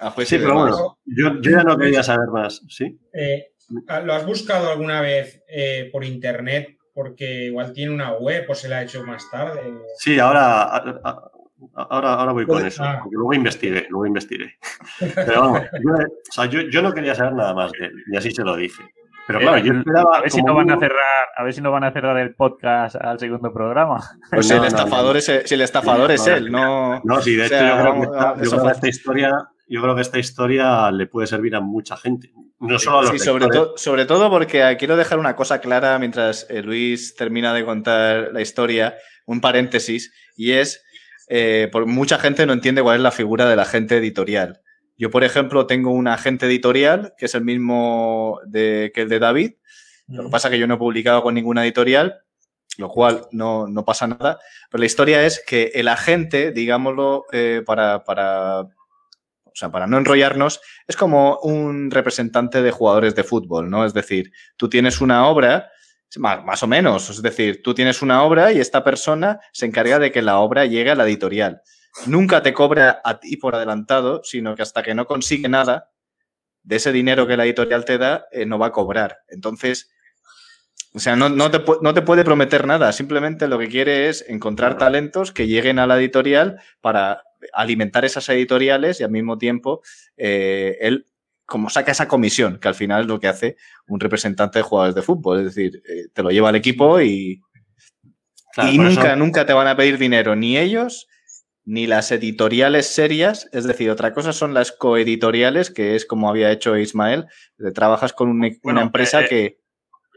a 0.00 0.24
Sí, 0.24 0.36
pero 0.36 0.54
bueno, 0.54 0.98
yo, 1.06 1.40
yo, 1.40 1.50
ya 1.50 1.62
no 1.62 1.78
quería 1.78 2.02
saber 2.02 2.28
más, 2.28 2.60
¿sí? 2.68 2.98
Eh, 3.14 3.52
¿Lo 3.68 4.14
has 4.14 4.26
buscado 4.26 4.70
alguna 4.70 5.00
vez 5.00 5.42
eh, 5.48 5.88
por 5.92 6.04
internet? 6.04 6.76
Porque 6.94 7.46
igual 7.46 7.72
tiene 7.72 7.92
una 7.92 8.12
web 8.12 8.46
o 8.48 8.54
se 8.54 8.68
la 8.68 8.78
ha 8.78 8.82
hecho 8.82 9.04
más 9.04 9.30
tarde. 9.30 9.60
Sí, 9.98 10.18
ahora, 10.18 10.62
ahora, 11.74 12.14
ahora 12.14 12.32
voy 12.32 12.46
con 12.46 12.64
eso, 12.64 12.82
ah. 12.84 13.00
porque 13.02 13.16
luego 13.16 13.34
investigué, 13.34 13.86
luego 13.90 14.06
investigué. 14.06 14.54
Pero 15.14 15.40
vamos, 15.40 15.62
yo, 16.70 16.82
no 16.82 16.92
quería 16.92 17.14
saber 17.14 17.34
nada 17.34 17.54
más 17.54 17.72
de 17.72 17.86
él, 17.86 17.92
y 18.10 18.16
así 18.16 18.30
se 18.30 18.42
lo 18.42 18.56
dije. 18.56 18.82
Pero 19.26 19.40
claro, 19.40 19.58
yo 19.58 19.72
esperaba. 19.74 20.18
A 20.18 20.20
ver 20.20 20.30
si 20.30 20.42
no 20.42 20.54
van 20.54 20.70
a 20.70 20.78
cerrar, 20.78 21.28
a 21.36 21.42
ver 21.42 21.52
si 21.52 21.60
no 21.60 21.72
van 21.72 21.84
a 21.84 21.92
cerrar 21.92 22.16
el 22.16 22.34
podcast 22.34 22.94
al 22.94 23.18
segundo 23.18 23.52
programa. 23.52 24.00
Pues 24.30 24.46
si 24.46 24.54
el 24.54 24.64
estafador 24.64 25.16
es, 25.16 25.42
si 25.44 25.54
el 25.54 25.60
estafador 25.62 26.12
es 26.12 26.26
él, 26.28 26.50
no. 26.50 27.00
No, 27.04 27.20
sí, 27.20 27.34
de 27.34 27.46
hecho, 27.46 27.58
yo 27.58 28.48
creo 28.48 28.62
que 28.62 28.70
esta 28.70 28.88
historia 28.88 29.50
yo 29.68 29.82
creo 29.82 29.94
que 29.94 30.02
esta 30.02 30.18
historia 30.18 30.90
le 30.90 31.06
puede 31.06 31.26
servir 31.26 31.54
a 31.56 31.60
mucha 31.60 31.96
gente. 31.96 32.32
No 32.58 32.78
solo 32.78 33.00
a 33.00 33.02
los 33.02 33.10
sí, 33.10 33.18
sobre, 33.18 33.46
sobre, 33.76 34.06
todo 34.06 34.30
porque 34.30 34.76
quiero 34.78 34.96
dejar 34.96 35.18
una 35.18 35.36
cosa 35.36 35.60
clara 35.60 35.98
mientras 35.98 36.46
eh, 36.48 36.62
Luis 36.62 37.14
termina 37.14 37.52
de 37.52 37.64
contar 37.64 38.30
la 38.32 38.40
historia, 38.40 38.96
un 39.26 39.42
paréntesis, 39.42 40.12
y 40.36 40.52
es, 40.52 40.82
eh, 41.28 41.68
por 41.70 41.84
mucha 41.86 42.18
gente 42.18 42.46
no 42.46 42.54
entiende 42.54 42.82
cuál 42.82 42.96
es 42.96 43.02
la 43.02 43.10
figura 43.10 43.46
del 43.46 43.60
agente 43.60 43.98
editorial. 43.98 44.62
Yo, 44.96 45.10
por 45.10 45.24
ejemplo, 45.24 45.66
tengo 45.66 45.90
un 45.90 46.08
agente 46.08 46.46
editorial 46.46 47.12
que 47.18 47.26
es 47.26 47.34
el 47.34 47.44
mismo 47.44 48.40
de, 48.46 48.90
que 48.94 49.02
el 49.02 49.10
de 49.10 49.18
David. 49.18 49.52
Lo 50.08 50.24
que 50.24 50.30
pasa 50.30 50.48
es 50.48 50.52
que 50.52 50.58
yo 50.58 50.66
no 50.66 50.74
he 50.74 50.78
publicado 50.78 51.22
con 51.22 51.34
ninguna 51.34 51.64
editorial, 51.64 52.20
lo 52.78 52.88
cual 52.88 53.26
no, 53.32 53.66
no 53.66 53.84
pasa 53.84 54.06
nada. 54.06 54.38
Pero 54.70 54.80
la 54.80 54.86
historia 54.86 55.26
es 55.26 55.42
que 55.46 55.72
el 55.74 55.88
agente, 55.88 56.52
digámoslo, 56.52 57.26
eh, 57.32 57.62
para, 57.66 58.04
para 58.04 58.68
sea, 59.56 59.70
para 59.70 59.86
no 59.86 59.98
enrollarnos, 59.98 60.60
es 60.86 60.96
como 60.96 61.38
un 61.42 61.90
representante 61.90 62.62
de 62.62 62.70
jugadores 62.70 63.14
de 63.14 63.24
fútbol, 63.24 63.70
¿no? 63.70 63.84
Es 63.84 63.94
decir, 63.94 64.32
tú 64.56 64.68
tienes 64.68 65.00
una 65.00 65.26
obra, 65.26 65.70
más, 66.18 66.62
o 66.62 66.66
menos, 66.66 67.10
es 67.10 67.22
decir, 67.22 67.62
tú 67.62 67.74
tienes 67.74 68.02
una 68.02 68.22
obra 68.22 68.52
y 68.52 68.60
esta 68.60 68.84
persona 68.84 69.40
se 69.52 69.66
encarga 69.66 69.98
de 69.98 70.12
que 70.12 70.22
la 70.22 70.38
obra 70.38 70.64
llegue 70.64 70.90
a 70.90 70.94
la 70.94 71.04
editorial. 71.04 71.62
Nunca 72.06 72.42
te 72.42 72.52
cobra 72.52 73.00
a 73.04 73.18
ti 73.20 73.36
por 73.36 73.54
adelantado, 73.54 74.22
sino 74.22 74.54
que 74.54 74.62
hasta 74.62 74.82
que 74.82 74.94
no 74.94 75.06
consigue 75.06 75.48
nada 75.48 75.90
de 76.62 76.76
ese 76.76 76.92
dinero 76.92 77.26
que 77.26 77.36
la 77.36 77.44
editorial 77.44 77.84
te 77.84 77.96
da, 77.96 78.26
eh, 78.32 78.44
no 78.44 78.58
va 78.58 78.66
a 78.66 78.72
cobrar. 78.72 79.18
Entonces, 79.28 79.90
o 80.92 80.98
sea, 80.98 81.14
no, 81.14 81.28
no, 81.28 81.50
te, 81.50 81.62
no, 81.82 81.94
te, 81.94 82.02
puede 82.02 82.24
prometer 82.24 82.66
nada, 82.66 82.92
simplemente 82.92 83.48
lo 83.48 83.58
que 83.58 83.68
quiere 83.68 84.08
es 84.08 84.24
encontrar 84.28 84.78
talentos 84.78 85.30
que 85.30 85.46
lleguen 85.46 85.78
a 85.78 85.86
la 85.86 85.98
editorial 85.98 86.60
para 86.80 87.22
alimentar 87.52 88.04
esas 88.04 88.28
editoriales 88.28 89.00
y 89.00 89.04
al 89.04 89.10
mismo 89.10 89.38
tiempo 89.38 89.82
eh, 90.16 90.76
él 90.80 91.06
como 91.46 91.70
saca 91.70 91.92
esa 91.92 92.08
comisión, 92.08 92.58
que 92.58 92.68
al 92.68 92.74
final 92.74 93.02
es 93.02 93.06
lo 93.06 93.20
que 93.20 93.28
hace 93.28 93.56
un 93.86 94.00
representante 94.00 94.58
de 94.58 94.64
jugadores 94.64 94.96
de 94.96 95.02
fútbol, 95.02 95.38
es 95.38 95.54
decir, 95.54 95.80
eh, 95.88 96.08
te 96.12 96.22
lo 96.22 96.30
lleva 96.30 96.48
al 96.48 96.56
equipo 96.56 97.00
y, 97.00 97.40
y 98.68 98.78
nunca, 98.78 99.14
nunca 99.14 99.46
te 99.46 99.52
van 99.52 99.68
a 99.68 99.76
pedir 99.76 99.96
dinero, 99.96 100.34
ni 100.34 100.58
ellos, 100.58 101.06
ni 101.64 101.86
las 101.86 102.10
editoriales 102.10 102.88
serias, 102.88 103.48
es 103.52 103.64
decir, 103.64 103.90
otra 103.90 104.12
cosa 104.12 104.32
son 104.32 104.54
las 104.54 104.72
coeditoriales, 104.72 105.70
que 105.70 105.94
es 105.94 106.04
como 106.04 106.28
había 106.28 106.50
hecho 106.50 106.76
Ismael, 106.76 107.26
trabajas 107.74 108.12
con 108.12 108.30
una, 108.30 108.82
empresa 108.82 109.22
eh, 109.22 109.28
que... 109.28 109.58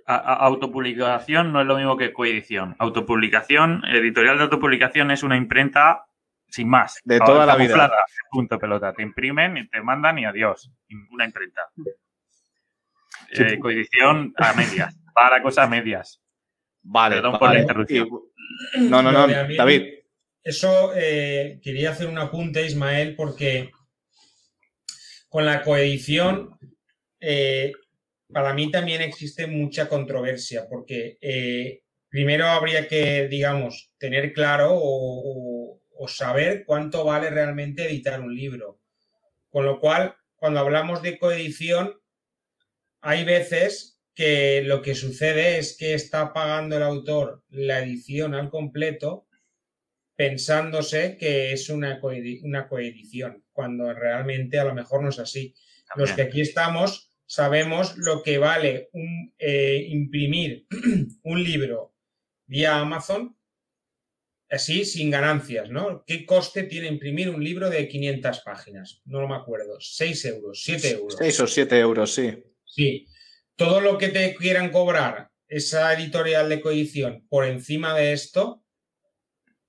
autopublicación 0.05 1.53
no 1.53 1.61
es 1.61 1.67
lo 1.67 1.76
mismo 1.78 1.95
que 1.95 2.11
coedición. 2.11 2.76
Autopublicación, 2.80 3.84
editorial 3.86 4.38
de 4.38 4.43
autopublicación 4.43 5.11
es 5.11 5.22
una 5.22 5.38
imprenta 5.38 6.05
sin 6.50 6.70
más. 6.70 7.00
De 7.04 7.20
toda 7.20 7.45
la 7.45 7.56
vida. 7.56 7.91
Punto 8.32 8.60
pelota. 8.60 8.93
Te 8.93 9.04
imprimen, 9.04 9.58
y 9.58 9.70
te 9.70 9.82
mandan 9.82 10.20
y 10.20 10.26
adiós. 10.26 10.72
Una 11.12 11.26
imprenta. 11.26 11.62
Eh, 13.32 13.60
coedición 13.60 14.34
a 14.38 14.54
medias. 14.54 14.95
Para 15.14 15.41
cosas 15.41 15.70
medias. 15.70 16.22
Vale. 16.82 17.16
Perdón 17.18 17.39
por 17.39 17.54
la 17.54 17.60
interrupción. 17.60 18.10
no, 18.78 19.02
no, 19.02 19.12
no, 19.12 19.28
David. 19.28 19.84
eso 20.43 20.91
eh, 20.95 21.60
quería 21.62 21.91
hacer 21.91 22.08
un 22.08 22.18
apunte, 22.18 22.66
Ismael, 22.66 23.16
porque 23.16 23.72
con 25.30 25.45
la 25.45 25.62
coedición, 25.62 26.58
eh, 27.20 27.72
para 28.32 28.54
mí 28.54 28.72
también 28.72 29.02
existe 29.02 29.47
mucha 29.47 29.88
controversia, 29.88 30.66
porque 30.68 31.18
eh, 31.22 31.82
primero 32.10 32.47
habría 32.47 32.88
que, 32.88 33.28
digamos, 33.28 33.91
tener 34.00 34.34
claro 34.34 34.74
o, 34.74 34.82
o, 34.82 35.59
saber 36.08 36.64
cuánto 36.66 37.04
vale 37.04 37.30
realmente 37.30 37.86
editar 37.86 38.22
un 38.22 38.36
libro. 38.36 38.80
Con 39.50 39.66
lo 39.66 39.80
cual, 39.80 40.16
cuando 40.36 40.60
hablamos 40.60 41.02
de 41.02 41.20
coedición, 41.20 42.00
hay 43.02 43.26
veces 43.26 44.00
que 44.14 44.62
lo 44.64 44.82
que 44.82 44.95
sucede 44.95 45.58
es 45.58 45.78
que 45.78 45.93
está 45.93 46.34
pagando 46.34 46.78
el 46.78 46.84
autor 46.84 47.43
la 47.50 47.80
edición 47.80 48.36
al 48.36 48.50
completo 48.50 49.28
pensándose 50.20 51.16
que 51.18 51.54
es 51.54 51.70
una, 51.70 52.02
una 52.43 52.68
coedición, 52.68 53.45
cuando 53.54 53.93
realmente 53.93 54.60
a 54.60 54.66
lo 54.66 54.74
mejor 54.74 55.02
no 55.02 55.10
es 55.10 55.20
así. 55.20 55.56
Los 55.95 56.12
que 56.12 56.24
aquí 56.24 56.41
estamos 56.41 57.10
sabemos 57.26 57.95
lo 57.97 58.22
que 58.22 58.38
vale 58.38 58.89
un, 58.91 59.34
eh, 59.38 59.86
imprimir 59.88 60.68
un 61.24 61.41
libro 61.41 61.95
vía 62.47 62.80
Amazon, 62.80 63.38
así 64.50 64.86
sin 64.86 65.12
ganancias, 65.12 65.70
¿no? 65.70 66.04
¿Qué 66.06 66.26
coste 66.26 66.64
tiene 66.64 66.88
imprimir 66.88 67.30
un 67.30 67.43
libro 67.43 67.70
de 67.70 67.88
500 67.88 68.39
páginas? 68.41 69.02
No 69.06 69.28
me 69.28 69.36
acuerdo. 69.36 69.78
¿6 69.78 70.26
euros? 70.30 70.64
¿7 70.66 70.91
euros? 70.91 71.16
6 71.18 71.39
o 71.41 71.47
7 71.47 71.80
euros, 71.80 72.14
sí. 72.14 72.43
Sí. 72.66 73.08
Todo 73.56 73.82
lo 73.82 73.97
que 73.97 74.10
te 74.10 74.36
quieran 74.36 74.72
cobrar 74.72 75.30
esa 75.47 75.93
editorial 75.93 76.50
de 76.50 76.62
coedición 76.62 77.26
por 77.28 77.45
encima 77.45 77.95
de 77.95 78.14
esto, 78.14 78.64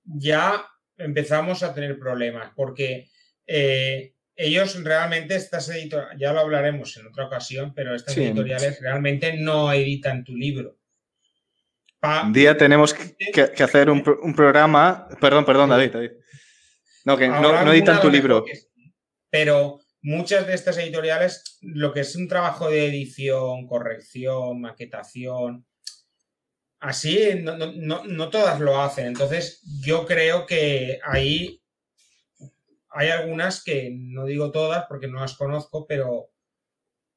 ya 0.03 0.65
empezamos 0.97 1.63
a 1.63 1.73
tener 1.73 1.97
problemas, 1.97 2.51
porque 2.55 3.09
eh, 3.47 4.13
ellos 4.35 4.81
realmente, 4.83 5.35
estas 5.35 5.69
editoriales, 5.69 6.19
ya 6.19 6.33
lo 6.33 6.39
hablaremos 6.39 6.95
en 6.97 7.07
otra 7.07 7.25
ocasión, 7.25 7.73
pero 7.73 7.95
estas 7.95 8.17
editoriales 8.17 8.79
realmente 8.79 9.37
no 9.37 9.73
editan 9.73 10.23
tu 10.23 10.35
libro. 10.35 10.80
Un 12.01 12.33
día 12.33 12.57
tenemos 12.57 12.93
que, 12.93 13.63
hacer 13.63 13.89
un, 13.89 14.03
programa. 14.35 15.07
Perdón, 15.19 15.45
perdón, 15.45 15.69
David. 15.69 16.11
No, 17.05 17.17
que 17.17 17.27
no, 17.27 17.71
editan 17.71 18.01
tu 18.01 18.09
libro. 18.09 18.43
pero 19.29 19.79
muchas 20.01 20.47
de 20.47 20.53
estas 20.53 20.77
editoriales, 20.77 21.57
lo 21.61 21.93
que 21.93 22.01
es 22.01 22.15
un 22.15 22.27
trabajo 22.27 22.69
de 22.69 22.87
edición, 22.87 23.67
corrección, 23.67 24.61
maquetación, 24.61 25.65
así 26.79 27.43
no, 27.43 28.29
todas 28.29 28.59
lo 28.59 28.81
hacen. 28.81 29.07
Entonces, 29.07 29.61
yo 29.81 30.05
creo 30.05 30.45
que 30.45 30.99
ahí 31.03 31.61
hay 32.89 33.09
algunas 33.09 33.63
que 33.63 33.91
no 33.93 34.25
digo 34.25 34.51
todas 34.51 34.85
porque 34.89 35.07
no 35.07 35.21
las 35.21 35.35
conozco, 35.35 35.85
pero, 35.87 36.31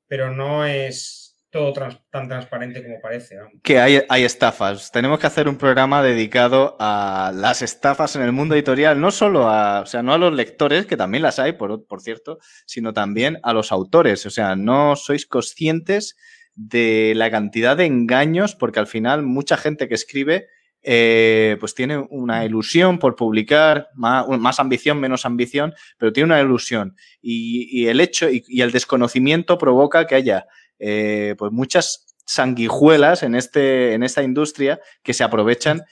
pero 0.06 0.30
no 0.30 0.64
es 0.64 1.23
todo 1.54 1.72
tan 2.10 2.26
transparente 2.26 2.82
como 2.82 3.00
parece. 3.00 3.36
Que 3.62 3.78
hay, 3.78 4.24
estafas. 4.24 4.90
Tenemos 4.90 5.20
que 5.20 5.28
hacer 5.28 5.48
un 5.48 5.56
programa 5.56 6.02
dedicado 6.02 6.76
a 6.80 7.30
las 7.32 7.62
estafas 7.62 8.16
en 8.16 8.22
el 8.22 8.32
mundo 8.32 8.56
editorial, 8.56 9.00
no 9.00 9.12
solo 9.12 9.48
a, 9.48 9.82
o 9.82 9.86
sea, 9.86 10.02
no 10.02 10.12
a 10.12 10.18
los 10.18 10.32
lectores, 10.32 10.84
que 10.84 10.96
también 10.96 11.22
las 11.22 11.38
hay, 11.38 11.52
por, 11.52 11.86
por 11.86 12.00
cierto, 12.00 12.40
sino 12.66 12.92
también 12.92 13.38
a 13.44 13.52
los 13.52 13.70
autores. 13.70 14.26
O 14.26 14.30
sea, 14.30 14.56
no 14.56 14.96
sois 14.96 15.26
conscientes 15.26 16.16
de 16.56 17.12
la 17.14 17.30
cantidad 17.30 17.76
de 17.76 17.86
engaños, 17.86 18.56
porque 18.56 18.80
al 18.80 18.88
final 18.88 19.22
mucha 19.22 19.56
gente 19.56 19.86
que 19.86 19.94
escribe 19.94 20.48
eh, 20.86 21.56
pues 21.60 21.74
tiene 21.74 21.96
una 21.96 22.44
ilusión 22.44 22.98
por 22.98 23.16
publicar, 23.16 23.88
más, 23.94 24.60
ambición, 24.60 25.00
menos 25.00 25.24
ambición, 25.24 25.72
pero 25.98 26.12
tiene 26.12 26.26
una 26.26 26.40
ilusión. 26.40 26.94
Y, 27.22 27.86
el 27.86 28.00
hecho 28.00 28.28
y, 28.28 28.60
el 28.60 28.70
desconocimiento 28.70 29.56
provoca 29.56 30.06
que 30.06 30.14
haya 30.14 30.46
eh, 30.78 31.34
pues 31.38 31.52
muchas 31.52 32.06
sanguijuelas 32.26 33.22
en, 33.22 33.34
este, 33.34 33.94
en 33.94 34.02
esta 34.02 34.22
industria 34.22 34.80
que 35.02 35.14
se 35.14 35.24
aprovechan 35.24 35.82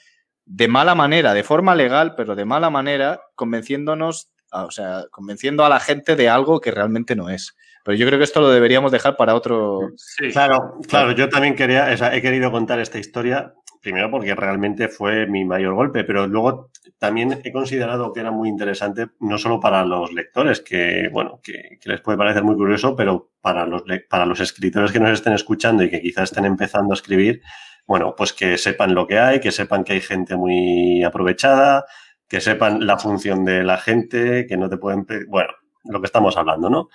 de 0.45 0.67
mala 0.67 0.95
manera, 0.95 1.33
de 1.33 1.43
forma 1.43 1.75
legal, 1.75 2.15
pero 2.15 2.35
de 2.35 2.45
mala 2.45 2.69
manera, 2.69 3.21
convenciéndonos, 3.35 4.31
o 4.51 4.71
sea, 4.71 5.05
convenciendo 5.11 5.65
a 5.65 5.69
la 5.69 5.79
gente 5.79 6.15
de 6.15 6.29
algo 6.29 6.59
que 6.59 6.71
realmente 6.71 7.15
no 7.15 7.29
es. 7.29 7.55
Pero 7.83 7.97
yo 7.97 8.07
creo 8.07 8.17
que 8.17 8.23
esto 8.23 8.41
lo 8.41 8.49
deberíamos 8.49 8.91
dejar 8.91 9.17
para 9.17 9.35
otro. 9.35 9.91
Sí. 9.97 10.29
Claro, 10.31 10.79
claro, 10.87 11.11
yo 11.11 11.29
también 11.29 11.55
quería, 11.55 11.89
o 11.93 11.97
sea, 11.97 12.15
he 12.15 12.21
querido 12.21 12.51
contar 12.51 12.79
esta 12.79 12.97
historia, 12.97 13.53
primero 13.83 14.09
porque 14.09 14.33
realmente 14.33 14.87
fue 14.87 15.27
mi 15.27 15.43
mayor 15.43 15.75
golpe, 15.75 16.05
pero 16.05 16.25
luego 16.25 16.71
también 16.97 17.41
he 17.43 17.51
considerado 17.51 18.13
que 18.13 18.21
era 18.21 18.31
muy 18.31 18.47
interesante, 18.47 19.09
no 19.19 19.37
solo 19.37 19.59
para 19.59 19.83
los 19.83 20.13
lectores, 20.13 20.61
que, 20.61 21.09
bueno, 21.11 21.41
que, 21.43 21.77
les 21.83 21.99
puede 21.99 22.17
parecer 22.17 22.43
muy 22.43 22.55
curioso, 22.55 22.95
pero 22.95 23.31
para 23.41 23.65
los, 23.65 23.83
para 24.09 24.25
los 24.25 24.39
escritores 24.39 24.93
que 24.93 25.01
nos 25.01 25.11
estén 25.11 25.33
escuchando 25.33 25.83
y 25.83 25.89
que 25.89 26.01
quizás 26.01 26.31
estén 26.31 26.45
empezando 26.45 26.93
a 26.93 26.95
escribir, 26.95 27.41
bueno, 27.85 28.15
pues 28.17 28.31
que 28.31 28.57
sepan 28.57 28.95
lo 28.95 29.05
que 29.05 29.19
hay, 29.19 29.41
que 29.41 29.51
sepan 29.51 29.83
que 29.83 29.93
hay 29.93 30.01
gente 30.01 30.37
muy 30.37 31.03
aprovechada, 31.03 31.85
que 32.27 32.39
sepan 32.39 32.87
la 32.87 32.97
función 32.97 33.43
de 33.43 33.63
la 33.63 33.77
gente, 33.77 34.47
que 34.47 34.55
no 34.55 34.69
te 34.69 34.77
pueden, 34.77 35.05
bueno, 35.27 35.51
lo 35.83 35.99
que 35.99 36.05
estamos 36.05 36.37
hablando, 36.37 36.69
¿no? 36.69 36.87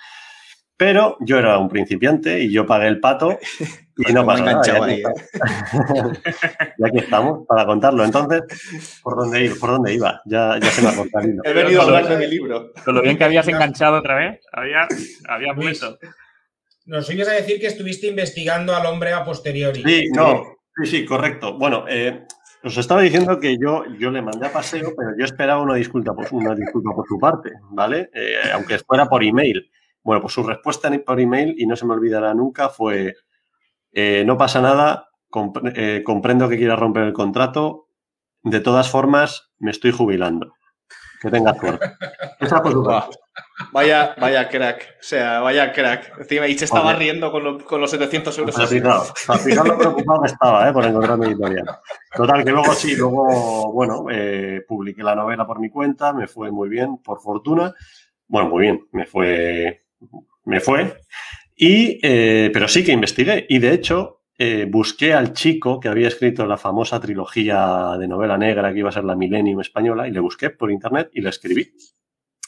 Pero 0.79 1.17
yo 1.19 1.37
era 1.37 1.57
un 1.57 1.67
principiante 1.67 2.39
y 2.39 2.53
yo 2.53 2.65
pagué 2.65 2.87
el 2.87 3.01
pato 3.01 3.37
y 3.97 4.13
no 4.13 4.25
pasa 4.25 4.45
nada. 4.45 4.61
Ya, 4.65 4.77
¿eh? 4.87 5.03
y 6.77 6.87
aquí 6.87 6.99
estamos 6.99 7.45
para 7.45 7.65
contarlo. 7.65 8.05
Entonces, 8.05 8.43
¿por 9.03 9.17
dónde, 9.17 9.43
ir? 9.43 9.59
¿Por 9.59 9.71
dónde 9.71 9.93
iba? 9.93 10.21
Ya, 10.23 10.57
ya 10.57 10.71
se 10.71 10.81
me 10.81 10.87
ha 10.87 10.95
cortado. 10.95 11.27
He 11.43 11.51
venido 11.51 11.81
a 11.81 11.83
hablar 11.83 12.07
de 12.07 12.17
mi 12.17 12.27
libro. 12.27 12.71
Con 12.85 12.95
lo 12.95 13.01
bien 13.01 13.17
que 13.17 13.25
habías 13.25 13.45
enganchado 13.49 13.97
otra 13.97 14.15
vez, 14.15 14.39
había, 14.53 14.87
había 15.27 15.51
vuelto. 15.51 15.99
Nos 16.85 17.13
ibas 17.13 17.27
a 17.27 17.33
decir 17.33 17.59
que 17.59 17.67
estuviste 17.67 18.07
investigando 18.07 18.73
al 18.73 18.85
hombre 18.85 19.11
a 19.11 19.25
posteriori. 19.25 19.83
Sí, 19.83 20.07
no, 20.15 20.59
sí, 20.77 20.89
sí, 20.89 21.05
correcto. 21.05 21.57
Bueno, 21.57 21.83
eh, 21.89 22.23
os 22.63 22.77
estaba 22.77 23.01
diciendo 23.01 23.37
que 23.37 23.57
yo, 23.57 23.83
yo 23.99 24.11
le 24.11 24.21
mandé 24.21 24.47
a 24.47 24.53
paseo, 24.53 24.93
pero 24.97 25.09
yo 25.19 25.25
esperaba 25.25 25.61
una 25.61 25.75
disculpa 25.75 26.15
por, 26.15 26.25
una 26.31 26.55
disculpa 26.55 26.95
por 26.95 27.05
su 27.05 27.19
parte, 27.19 27.51
¿vale? 27.71 28.09
Eh, 28.13 28.35
aunque 28.53 28.79
fuera 28.79 29.09
por 29.09 29.25
email. 29.25 29.69
Bueno, 30.03 30.21
pues 30.21 30.33
su 30.33 30.43
respuesta 30.43 30.89
por 31.05 31.19
email, 31.19 31.55
y 31.57 31.65
no 31.65 31.75
se 31.75 31.85
me 31.85 31.93
olvidará 31.93 32.33
nunca, 32.33 32.69
fue, 32.69 33.15
eh, 33.91 34.23
no 34.25 34.37
pasa 34.37 34.61
nada, 34.61 35.09
eh, 35.75 36.03
comprendo 36.05 36.49
que 36.49 36.57
quieras 36.57 36.79
romper 36.79 37.03
el 37.03 37.13
contrato, 37.13 37.87
de 38.43 38.59
todas 38.59 38.89
formas, 38.89 39.51
me 39.59 39.71
estoy 39.71 39.91
jubilando. 39.91 40.53
Que 41.21 41.29
tengas 41.29 41.57
suerte. 41.57 41.91
Esa 42.39 42.61
fue 42.61 42.71
su 42.71 42.83
Vaya, 43.73 44.15
vaya 44.19 44.47
crack. 44.47 44.95
O 44.99 45.03
sea, 45.03 45.41
vaya 45.41 45.71
crack. 45.73 46.17
Encima, 46.19 46.47
y 46.47 46.57
se 46.57 46.65
estaba 46.65 46.93
riendo 46.93 47.31
con, 47.31 47.59
con, 47.59 47.81
los 47.81 47.91
700 47.91 48.37
euros. 48.37 48.57
Al 48.57 48.67
final, 48.67 49.01
al 49.27 49.39
final 49.39 49.67
lo 49.67 49.77
preocupado 49.77 50.21
que 50.21 50.27
estaba, 50.27 50.69
¿eh? 50.69 50.73
Por 50.73 50.85
encontrar 50.85 51.17
mi 51.17 51.27
editorial. 51.27 51.65
Total, 52.15 52.43
que 52.45 52.51
luego 52.51 52.73
sí, 52.73 52.95
luego, 52.95 53.73
bueno, 53.73 54.05
eh, 54.09 54.63
publiqué 54.65 55.03
la 55.03 55.15
novela 55.15 55.45
por 55.45 55.59
mi 55.59 55.69
cuenta, 55.69 56.13
me 56.13 56.27
fue 56.27 56.51
muy 56.51 56.69
bien, 56.69 56.97
por 56.99 57.19
fortuna. 57.21 57.73
Bueno, 58.27 58.49
muy 58.49 58.61
bien, 58.61 58.87
me 58.93 59.05
fue 59.05 59.83
me 60.45 60.59
fue. 60.59 60.93
Y, 61.55 61.99
eh, 62.01 62.49
pero 62.53 62.67
sí 62.67 62.83
que 62.83 62.91
investigué. 62.91 63.45
Y 63.49 63.59
de 63.59 63.73
hecho, 63.73 64.21
eh, 64.37 64.65
busqué 64.69 65.13
al 65.13 65.33
chico 65.33 65.79
que 65.79 65.89
había 65.89 66.07
escrito 66.07 66.45
la 66.45 66.57
famosa 66.57 66.99
trilogía 66.99 67.97
de 67.99 68.07
novela 68.07 68.37
negra 68.37 68.71
que 68.71 68.79
iba 68.79 68.89
a 68.89 68.93
ser 68.93 69.03
la 69.03 69.15
Millennium 69.15 69.59
española 69.59 70.07
y 70.07 70.11
le 70.11 70.21
busqué 70.21 70.49
por 70.49 70.71
internet 70.71 71.09
y 71.13 71.21
le 71.21 71.29
escribí. 71.29 71.73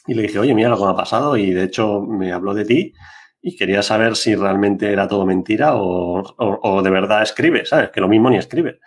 Y 0.06 0.14
le 0.14 0.22
dije, 0.22 0.38
oye, 0.38 0.54
mira 0.54 0.70
lo 0.70 0.78
que 0.78 0.84
me 0.84 0.90
ha 0.90 0.96
pasado 0.96 1.36
y 1.36 1.50
de 1.52 1.64
hecho 1.64 2.00
me 2.00 2.32
habló 2.32 2.54
de 2.54 2.64
ti 2.64 2.92
y 3.42 3.56
quería 3.56 3.82
saber 3.82 4.16
si 4.16 4.34
realmente 4.34 4.90
era 4.90 5.06
todo 5.06 5.26
mentira 5.26 5.76
o, 5.76 6.22
o 6.38 6.82
de 6.82 6.90
verdad 6.90 7.22
escribe, 7.22 7.66
¿sabes? 7.66 7.90
Que 7.90 8.00
lo 8.00 8.08
mismo 8.08 8.30
ni 8.30 8.38
escribe. 8.38 8.80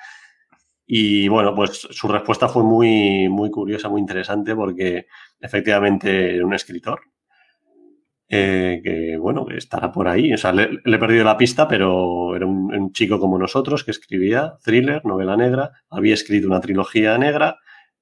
Y 0.88 1.28
bueno, 1.28 1.54
pues 1.54 1.88
su 1.92 2.08
respuesta 2.08 2.48
fue 2.48 2.64
muy, 2.64 3.30
muy 3.30 3.52
curiosa, 3.52 3.90
muy 3.90 4.02
interesante 4.02 4.56
porque 4.56 5.06
efectivamente 5.40 6.36
era 6.36 6.46
un 6.46 6.54
escritor 6.56 7.02
eh, 8.28 8.82
que 8.84 9.18
bueno, 9.18 9.46
que 9.46 9.58
estará 9.58 9.92
por 9.92 10.08
ahí. 10.08 10.34
O 10.34 10.38
sea, 10.38 10.52
le, 10.52 10.82
he 10.84 10.98
perdido 10.98 11.24
la 11.24 11.38
pista, 11.38 11.68
pero 11.68 12.36
era 12.36 12.46
un, 12.46 12.92
chico 12.92 13.20
como 13.20 13.38
nosotros 13.38 13.84
que 13.84 13.92
escribía 13.92 14.56
thriller, 14.64 15.06
novela 15.06 15.38
negra, 15.38 15.72
había 15.90 16.14
escrito 16.14 16.48
una 16.48 16.62
trilogía 16.62 17.18
negra 17.18 17.58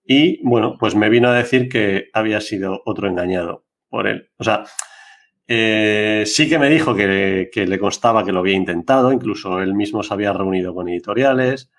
y 0.05 0.41
bueno, 0.43 0.77
pues 0.79 0.95
me 0.95 1.09
vino 1.09 1.29
a 1.29 1.33
decir 1.33 1.69
que 1.69 2.09
había 2.13 2.41
sido 2.41 2.81
otro 2.85 3.07
engañado 3.07 3.65
por 3.89 4.07
él. 4.07 4.29
O 4.37 4.43
sea, 4.43 4.63
eh, 5.47 6.23
sí 6.25 6.49
que 6.49 6.59
me 6.59 6.69
dijo 6.69 6.95
que, 6.95 7.49
que, 7.51 7.65
le 7.67 7.79
constaba 7.79 8.23
que 8.23 8.31
lo 8.31 8.39
había 8.39 8.55
intentado, 8.55 9.11
incluso 9.11 9.61
él 9.61 9.73
mismo 9.73 10.03
se 10.03 10.13
había 10.13 10.33
reunido 10.33 10.73
con 10.73 10.89
editoriales. 10.89 11.71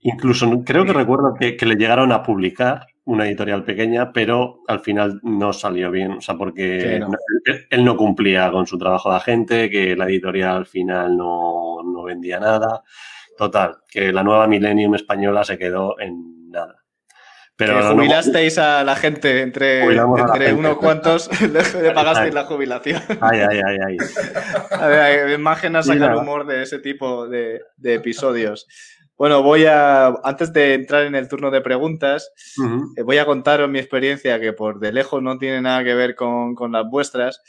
Incluso 0.00 0.62
creo 0.64 0.84
que 0.84 0.92
recuerdo 0.92 1.34
que, 1.38 1.56
que 1.56 1.66
le 1.66 1.76
llegaron 1.76 2.12
a 2.12 2.22
publicar 2.22 2.86
una 3.04 3.26
editorial 3.26 3.64
pequeña, 3.64 4.12
pero 4.12 4.60
al 4.68 4.80
final 4.80 5.20
no 5.22 5.52
salió 5.52 5.90
bien, 5.90 6.12
o 6.12 6.20
sea, 6.20 6.36
porque 6.36 7.00
él 7.70 7.84
no 7.84 7.96
cumplía 7.96 8.50
con 8.50 8.66
su 8.66 8.78
trabajo 8.78 9.10
de 9.10 9.16
agente, 9.16 9.70
que 9.70 9.96
la 9.96 10.06
editorial 10.06 10.56
al 10.58 10.66
final 10.66 11.16
no, 11.16 11.82
no 11.82 12.02
vendía 12.04 12.38
nada. 12.38 12.82
Total, 13.36 13.78
que 13.88 14.12
la 14.12 14.22
nueva 14.22 14.46
Millennium 14.46 14.94
española 14.94 15.44
se 15.44 15.56
quedó 15.56 15.98
en 15.98 16.50
nada. 16.50 16.76
Pero 17.56 17.74
que 17.78 17.84
no- 17.84 17.94
jubilasteis 17.94 18.58
a 18.58 18.84
la 18.84 18.96
gente 18.96 19.42
entre, 19.42 19.82
entre 19.82 20.46
gente. 20.46 20.52
unos 20.54 20.76
cuantos, 20.78 21.28
le, 21.42 21.90
pagasteis 21.92 22.34
la 22.34 22.44
jubilación. 22.44 23.02
Ay, 23.20 23.40
ay, 23.40 23.60
ay, 23.66 23.76
ay. 23.86 23.96
A 24.70 24.86
ver, 24.86 25.38
sacar 25.82 26.16
humor 26.16 26.46
de 26.46 26.62
ese 26.62 26.78
tipo 26.78 27.28
de, 27.28 27.60
de 27.76 27.94
episodios. 27.94 28.66
Bueno, 29.20 29.42
voy 29.42 29.66
a, 29.66 30.06
antes 30.24 30.50
de 30.50 30.72
entrar 30.72 31.02
en 31.02 31.14
el 31.14 31.28
turno 31.28 31.50
de 31.50 31.60
preguntas, 31.60 32.32
eh, 32.96 33.02
voy 33.02 33.18
a 33.18 33.26
contaros 33.26 33.68
mi 33.68 33.78
experiencia 33.78 34.40
que 34.40 34.54
por 34.54 34.80
de 34.80 34.94
lejos 34.94 35.22
no 35.22 35.36
tiene 35.36 35.60
nada 35.60 35.84
que 35.84 35.92
ver 35.92 36.14
con, 36.14 36.54
con 36.54 36.72
las 36.72 36.88
vuestras. 36.88 37.42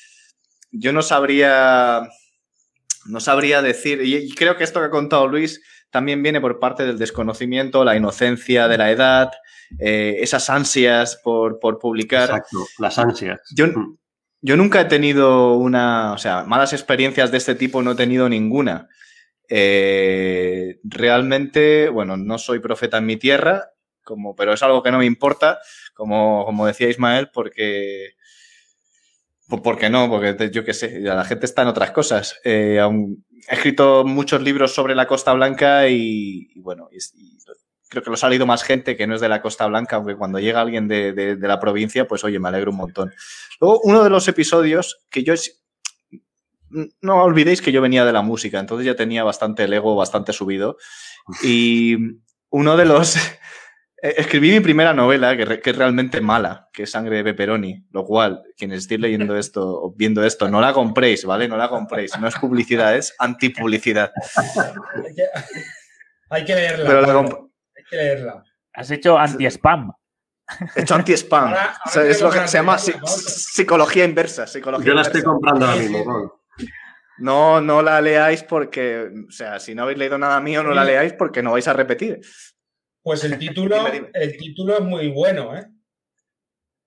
Yo 0.74 0.92
no 0.92 1.02
sabría, 1.02 2.02
no 3.06 3.22
sabría 3.22 3.62
decir, 3.62 4.02
y, 4.02 4.18
y 4.18 4.32
creo 4.32 4.58
que 4.58 4.66
esto 4.66 4.82
que 4.82 4.88
ha 4.88 4.90
contado 4.90 5.30
Luis 5.30 5.62
también 5.92 6.22
viene 6.22 6.42
por 6.42 6.60
parte 6.60 6.86
del 6.86 6.98
desconocimiento, 6.98 7.86
la 7.86 7.96
inocencia 7.96 8.68
de 8.68 8.78
la 8.78 8.92
edad, 8.92 9.32
eh, 9.80 10.18
esas 10.20 10.50
ansias 10.50 11.22
por, 11.24 11.58
por 11.58 11.80
publicar. 11.80 12.32
Exacto, 12.32 12.66
las 12.80 13.00
ansias. 13.00 13.40
Yo, 13.56 13.68
yo 14.42 14.58
nunca 14.58 14.82
he 14.82 14.86
tenido 14.86 15.54
una, 15.54 16.12
o 16.12 16.18
sea, 16.18 16.44
malas 16.44 16.74
experiencias 16.74 17.32
de 17.32 17.38
este 17.38 17.56
tipo 17.56 17.82
no 17.82 17.92
he 17.92 17.96
tenido 17.96 18.28
ninguna. 18.28 18.90
Eh, 19.54 20.80
realmente, 20.84 21.90
bueno, 21.90 22.16
no 22.16 22.38
soy 22.38 22.60
profeta 22.60 23.00
en 23.00 23.06
mi 23.06 23.18
tierra, 23.18 23.72
como, 24.04 24.34
pero 24.34 24.54
es 24.54 24.64
algo 24.64 24.82
que 24.82 24.92
no 24.92 25.00
me 25.00 25.06
importa, 25.06 25.60
como, 25.94 26.46
como 26.46 26.66
decía 26.66 26.88
Ismael, 26.90 27.30
porque, 27.34 28.12
po- 29.50 29.62
porque 29.62 29.90
no, 29.90 30.10
porque 30.10 30.50
yo 30.52 30.64
qué 30.64 30.74
sé, 30.74 31.00
la 31.02 31.26
gente 31.26 31.46
está 31.46 31.62
en 31.64 31.68
otras 31.70 31.92
cosas. 31.92 32.40
Eh, 32.44 32.80
aún- 32.80 33.26
he 33.50 33.56
escrito 33.56 34.04
muchos 34.06 34.42
libros 34.42 34.74
sobre 34.74 34.96
la 34.96 35.08
Costa 35.08 35.34
Blanca 35.34 35.88
y, 35.90 36.48
bueno, 36.62 36.90
creo 37.90 38.04
que 38.04 38.10
los 38.10 38.24
ha 38.24 38.30
leído 38.30 38.46
más 38.46 38.64
gente 38.64 38.96
que 38.96 39.08
no 39.08 39.16
es 39.16 39.22
de 39.22 39.28
la 39.30 39.42
Costa 39.42 39.68
Blanca, 39.68 39.98
aunque 39.98 40.16
cuando 40.16 40.40
llega 40.40 40.62
alguien 40.62 40.88
de, 40.88 41.12
de- 41.14 41.36
de 41.36 41.48
la 41.48 41.60
provincia, 41.60 42.08
pues 42.08 42.24
oye, 42.24 42.40
me 42.40 42.48
alegro 42.48 42.72
un 42.72 42.78
montón. 42.78 43.12
Luego, 43.60 43.82
uno 43.84 44.04
de 44.04 44.10
los 44.10 44.28
episodios 44.28 45.04
que 45.10 45.24
yo... 45.24 45.34
No 47.02 47.24
olvidéis 47.24 47.62
que 47.62 47.72
yo 47.72 47.82
venía 47.82 48.06
de 48.06 48.14
la 48.14 48.22
música, 48.22 48.60
entonces 48.60 48.86
ya 48.86 48.96
tenía 48.96 49.24
bastante 49.24 49.64
el 49.64 49.74
ego 49.74 49.96
bastante 49.96 50.34
subido. 50.34 50.78
Y 51.44 51.98
uno 52.50 52.78
de 52.78 52.86
los... 52.86 53.16
eh, 54.02 54.16
Escribí 54.18 54.52
mi 54.52 54.60
primera 54.60 54.94
novela, 54.94 55.36
que, 55.38 55.46
re- 55.46 55.62
que 55.62 55.70
es 55.72 55.76
realmente 55.76 56.22
mala, 56.22 56.70
que 56.74 56.84
es 56.84 56.92
Sangre 56.92 57.18
de 57.18 57.24
Pepperoni, 57.24 57.86
lo 57.92 58.04
cual, 58.04 58.42
quienes 58.58 58.80
estéis 58.80 59.02
leyendo 59.02 59.38
esto 59.38 59.62
o 59.68 59.94
viendo 59.96 60.24
esto, 60.24 60.50
no 60.50 60.60
la 60.62 60.74
compréis, 60.74 61.24
¿vale? 61.26 61.48
No 61.48 61.58
la 61.58 61.70
compréis, 61.70 62.18
no 62.20 62.28
es 62.28 62.36
publicidad, 62.36 62.96
es 62.96 63.14
antipublicidad. 63.20 64.12
Hay 64.36 65.14
que, 65.16 65.24
hay 66.30 66.46
que 66.46 66.56
leerla. 66.56 66.86
Pero 66.88 67.02
la 67.02 67.20
Hay 67.20 67.84
que 67.90 67.96
leerla. 67.96 68.44
Has 68.74 68.90
hecho 68.92 69.18
anti-spam. 69.18 69.92
He 70.76 70.82
hecho 70.82 70.96
anti-spam. 70.96 71.54
O 71.86 71.90
sea, 71.90 72.04
es 72.04 72.22
lo 72.22 72.30
que 72.30 72.48
se 72.48 72.58
llama 72.58 72.78
psicología 72.78 74.06
inversa. 74.06 74.48
Psicología 74.48 74.88
Yo 74.88 74.94
la 74.94 75.02
estoy 75.04 75.22
comprando 75.24 75.66
ahora 75.66 75.78
mismo. 75.80 76.41
No, 77.22 77.62
no 77.62 77.82
la 77.82 78.02
leáis 78.02 78.44
porque, 78.44 79.10
o 79.28 79.32
sea, 79.32 79.60
si 79.60 79.74
no 79.76 79.84
habéis 79.84 79.98
leído 80.00 80.18
nada 80.18 80.40
mío, 80.42 80.64
no 80.64 80.74
la 80.74 80.84
leáis 80.84 81.14
porque 81.14 81.42
no 81.44 81.52
vais 81.52 81.68
a 81.68 81.74
repetir. 81.74 82.20
Pues 83.04 83.24
el 83.24 83.38
título, 83.40 83.78
Dime, 83.78 83.92
dime. 83.92 84.10
el 84.14 84.38
título 84.38 84.76
es 84.78 84.82
muy 84.84 85.08
bueno, 85.10 85.56
¿eh? 85.58 85.66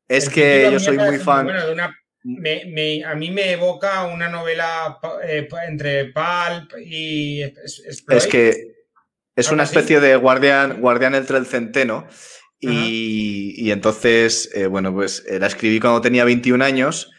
Es 0.09 0.26
El 0.28 0.32
que 0.32 0.68
yo 0.72 0.78
soy 0.80 0.99
muy 0.99 1.18
fan. 1.18 1.45
bueno, 1.47 1.66
de 1.66 1.72
una- 1.72 1.97
me- 2.24 2.64
me- 2.66 3.05
a 3.05 3.14
mí 3.14 3.30
me 3.30 3.53
evoca 3.53 4.05
una 4.07 4.28
novela 4.28 4.99
eh, 5.24 5.49
entre 5.68 6.07
Pulp 6.12 6.72
y 6.85 7.43
Es- 7.43 7.82
Exploit. 7.87 8.18
Es 8.22 8.26
que 8.26 8.74
es 9.37 9.51
una 9.51 9.64
especie 9.64 10.01
de 10.01 10.16
guardián, 10.16 10.80
guardián 10.80 11.14
entre 11.14 11.39
el 11.39 11.47
centeno. 11.47 12.07
Y, 12.61 13.55
y 13.59 13.72
entonces, 13.72 14.51
eh, 14.55 14.66
bueno, 14.66 14.95
pues 14.95 15.22
eh, 15.28 15.39
la 15.39 15.49
escribí 15.49 15.80
cuando 15.80 16.01
tenía 16.01 16.24
21 16.24 16.62
años. 16.62 17.11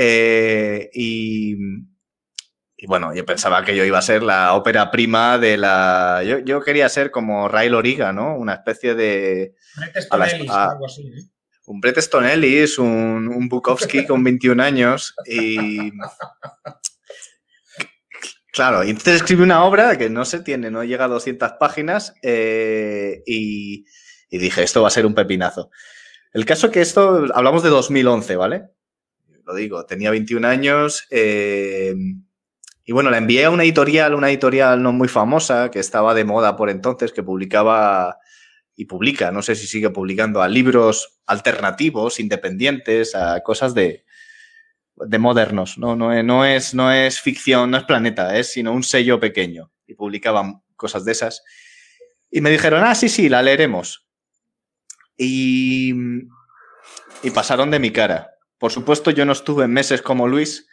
eh, 0.00 0.88
y, 0.94 1.56
y 2.80 2.86
bueno, 2.86 3.12
yo 3.12 3.26
pensaba 3.26 3.64
que 3.64 3.74
yo 3.74 3.84
iba 3.84 3.98
a 3.98 4.02
ser 4.02 4.22
la 4.22 4.54
ópera 4.54 4.90
prima 4.92 5.36
de 5.36 5.56
la. 5.56 6.22
Yo, 6.24 6.38
yo 6.38 6.62
quería 6.62 6.88
ser 6.88 7.10
como 7.10 7.48
Ray 7.48 7.68
Loriga, 7.68 8.12
¿no? 8.12 8.36
Una 8.36 8.54
especie 8.54 8.94
de. 8.94 9.54
Bret 9.76 10.06
a 10.10 10.16
la- 10.16 10.24
Easton 10.26 10.40
Ellis, 10.40 10.50
a- 10.52 10.70
algo 10.70 10.86
así, 10.86 11.02
¿eh? 11.08 11.22
un 11.66 11.80
Bret 11.80 11.96
Easton 11.96 12.24
Ellis, 12.24 12.78
un, 12.78 13.28
un 13.28 13.48
Bukowski 13.48 14.06
con 14.06 14.22
21 14.24 14.62
años 14.62 15.14
y... 15.26 15.90
Claro, 18.52 18.82
y 18.82 18.90
entonces 18.90 19.16
escribí 19.16 19.42
una 19.42 19.64
obra 19.64 19.96
que 19.98 20.08
no 20.10 20.24
se 20.24 20.40
tiene, 20.40 20.70
no 20.70 20.82
llega 20.82 21.04
a 21.04 21.08
200 21.08 21.52
páginas 21.60 22.14
eh, 22.22 23.22
y, 23.26 23.84
y 24.30 24.38
dije, 24.38 24.62
esto 24.62 24.82
va 24.82 24.88
a 24.88 24.92
ser 24.92 25.06
un 25.06 25.14
pepinazo. 25.14 25.70
El 26.32 26.44
caso 26.44 26.70
que 26.70 26.80
esto, 26.80 27.26
hablamos 27.34 27.62
de 27.62 27.68
2011, 27.68 28.36
¿vale? 28.36 28.64
Lo 29.44 29.54
digo, 29.54 29.84
tenía 29.86 30.10
21 30.10 30.46
años 30.48 31.06
eh, 31.10 31.94
y 32.88 32.92
bueno, 32.92 33.10
la 33.10 33.18
envié 33.18 33.44
a 33.44 33.50
una 33.50 33.64
editorial, 33.64 34.14
una 34.14 34.30
editorial 34.30 34.82
no 34.82 34.94
muy 34.94 35.08
famosa, 35.08 35.70
que 35.70 35.78
estaba 35.78 36.14
de 36.14 36.24
moda 36.24 36.56
por 36.56 36.70
entonces, 36.70 37.12
que 37.12 37.22
publicaba 37.22 38.16
y 38.74 38.86
publica, 38.86 39.30
no 39.30 39.42
sé 39.42 39.56
si 39.56 39.66
sigue 39.66 39.90
publicando, 39.90 40.40
a 40.40 40.48
libros 40.48 41.20
alternativos, 41.26 42.18
independientes, 42.18 43.14
a 43.14 43.42
cosas 43.42 43.74
de, 43.74 44.06
de 44.96 45.18
modernos. 45.18 45.76
No, 45.76 45.96
no, 45.96 46.22
no, 46.22 46.46
es, 46.46 46.72
no 46.72 46.90
es 46.90 47.20
ficción, 47.20 47.70
no 47.70 47.76
es 47.76 47.84
planeta, 47.84 48.34
es 48.38 48.52
sino 48.52 48.72
un 48.72 48.82
sello 48.82 49.20
pequeño. 49.20 49.70
Y 49.86 49.92
publicaban 49.92 50.62
cosas 50.74 51.04
de 51.04 51.12
esas. 51.12 51.44
Y 52.30 52.40
me 52.40 52.48
dijeron, 52.48 52.84
ah, 52.84 52.94
sí, 52.94 53.10
sí, 53.10 53.28
la 53.28 53.42
leeremos. 53.42 54.08
Y, 55.14 55.92
y 57.22 57.30
pasaron 57.34 57.70
de 57.70 57.80
mi 57.80 57.90
cara. 57.90 58.30
Por 58.56 58.72
supuesto, 58.72 59.10
yo 59.10 59.26
no 59.26 59.32
estuve 59.32 59.68
meses 59.68 60.00
como 60.00 60.26
Luis. 60.26 60.66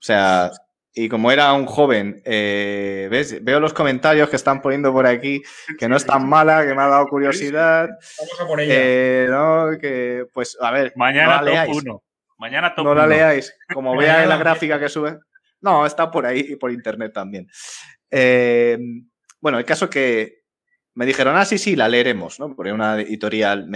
O 0.00 0.02
sea, 0.02 0.50
y 0.98 1.08
como 1.08 1.30
era 1.30 1.52
un 1.52 1.66
joven, 1.66 2.20
eh, 2.24 3.06
¿ves? 3.08 3.42
veo 3.44 3.60
los 3.60 3.72
comentarios 3.72 4.28
que 4.28 4.34
están 4.34 4.60
poniendo 4.60 4.92
por 4.92 5.06
aquí, 5.06 5.40
que 5.78 5.88
no 5.88 5.96
es 5.96 6.04
tan 6.04 6.28
mala, 6.28 6.66
que 6.66 6.74
me 6.74 6.82
ha 6.82 6.88
dado 6.88 7.06
curiosidad. 7.06 7.88
Vamos 8.18 8.40
a 8.40 8.46
por 8.46 8.60
ella. 8.60 8.74
Eh, 8.76 9.26
no, 9.30 9.78
que, 9.80 10.26
pues, 10.32 10.58
a 10.60 10.72
ver, 10.72 10.92
Mañana 10.96 11.26
no 11.26 11.30
la 11.32 11.38
top 11.38 11.48
leáis. 11.48 11.76
1. 11.84 12.02
Mañana 12.38 12.74
top 12.74 12.84
No 12.84 12.94
la 12.96 13.04
1. 13.04 13.14
leáis. 13.14 13.54
Como 13.72 14.02
en 14.02 14.28
la 14.28 14.36
gráfica 14.38 14.80
que 14.80 14.88
sube. 14.88 15.18
No, 15.60 15.86
está 15.86 16.10
por 16.10 16.26
ahí 16.26 16.44
y 16.48 16.56
por 16.56 16.72
internet 16.72 17.12
también. 17.12 17.46
Eh, 18.10 18.76
bueno, 19.40 19.58
el 19.58 19.64
caso 19.64 19.88
que 19.88 20.42
me 20.94 21.06
dijeron, 21.06 21.36
ah, 21.36 21.44
sí, 21.44 21.58
sí, 21.58 21.76
la 21.76 21.88
leeremos, 21.88 22.40
¿no? 22.40 22.56
Porque 22.56 22.70
era 22.70 22.74
una 22.74 23.00
editorial 23.00 23.68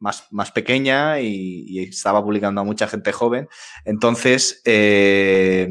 más, 0.00 0.26
más 0.32 0.50
pequeña 0.50 1.20
y, 1.20 1.64
y 1.68 1.78
estaba 1.84 2.24
publicando 2.24 2.60
a 2.60 2.64
mucha 2.64 2.88
gente 2.88 3.12
joven. 3.12 3.48
Entonces, 3.84 4.62
eh, 4.64 5.68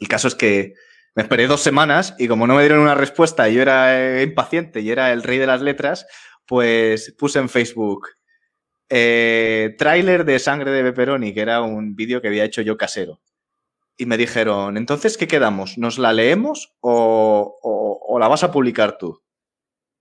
el 0.00 0.08
caso 0.08 0.28
es 0.28 0.34
que 0.34 0.74
me 1.14 1.22
esperé 1.22 1.46
dos 1.46 1.62
semanas 1.62 2.14
y 2.18 2.28
como 2.28 2.46
no 2.46 2.54
me 2.54 2.62
dieron 2.62 2.80
una 2.80 2.94
respuesta 2.94 3.48
y 3.48 3.54
yo 3.54 3.62
era 3.62 4.20
eh, 4.20 4.22
impaciente 4.22 4.80
y 4.80 4.90
era 4.90 5.12
el 5.12 5.22
rey 5.22 5.38
de 5.38 5.46
las 5.46 5.62
letras, 5.62 6.06
pues 6.46 7.14
puse 7.18 7.38
en 7.38 7.48
Facebook 7.48 8.08
eh, 8.88 9.74
tráiler 9.78 10.24
de 10.24 10.38
Sangre 10.38 10.70
de 10.70 10.82
Pepperoni, 10.82 11.34
que 11.34 11.40
era 11.40 11.62
un 11.62 11.96
vídeo 11.96 12.20
que 12.20 12.28
había 12.28 12.44
hecho 12.44 12.62
yo 12.62 12.76
casero. 12.76 13.20
Y 13.96 14.06
me 14.06 14.16
dijeron, 14.16 14.76
entonces, 14.76 15.16
¿qué 15.16 15.26
quedamos? 15.26 15.78
¿Nos 15.78 15.98
la 15.98 16.12
leemos 16.12 16.76
o, 16.80 18.18
la 18.20 18.28
vas 18.28 18.44
a 18.44 18.52
publicar 18.52 18.98
tú? 18.98 19.22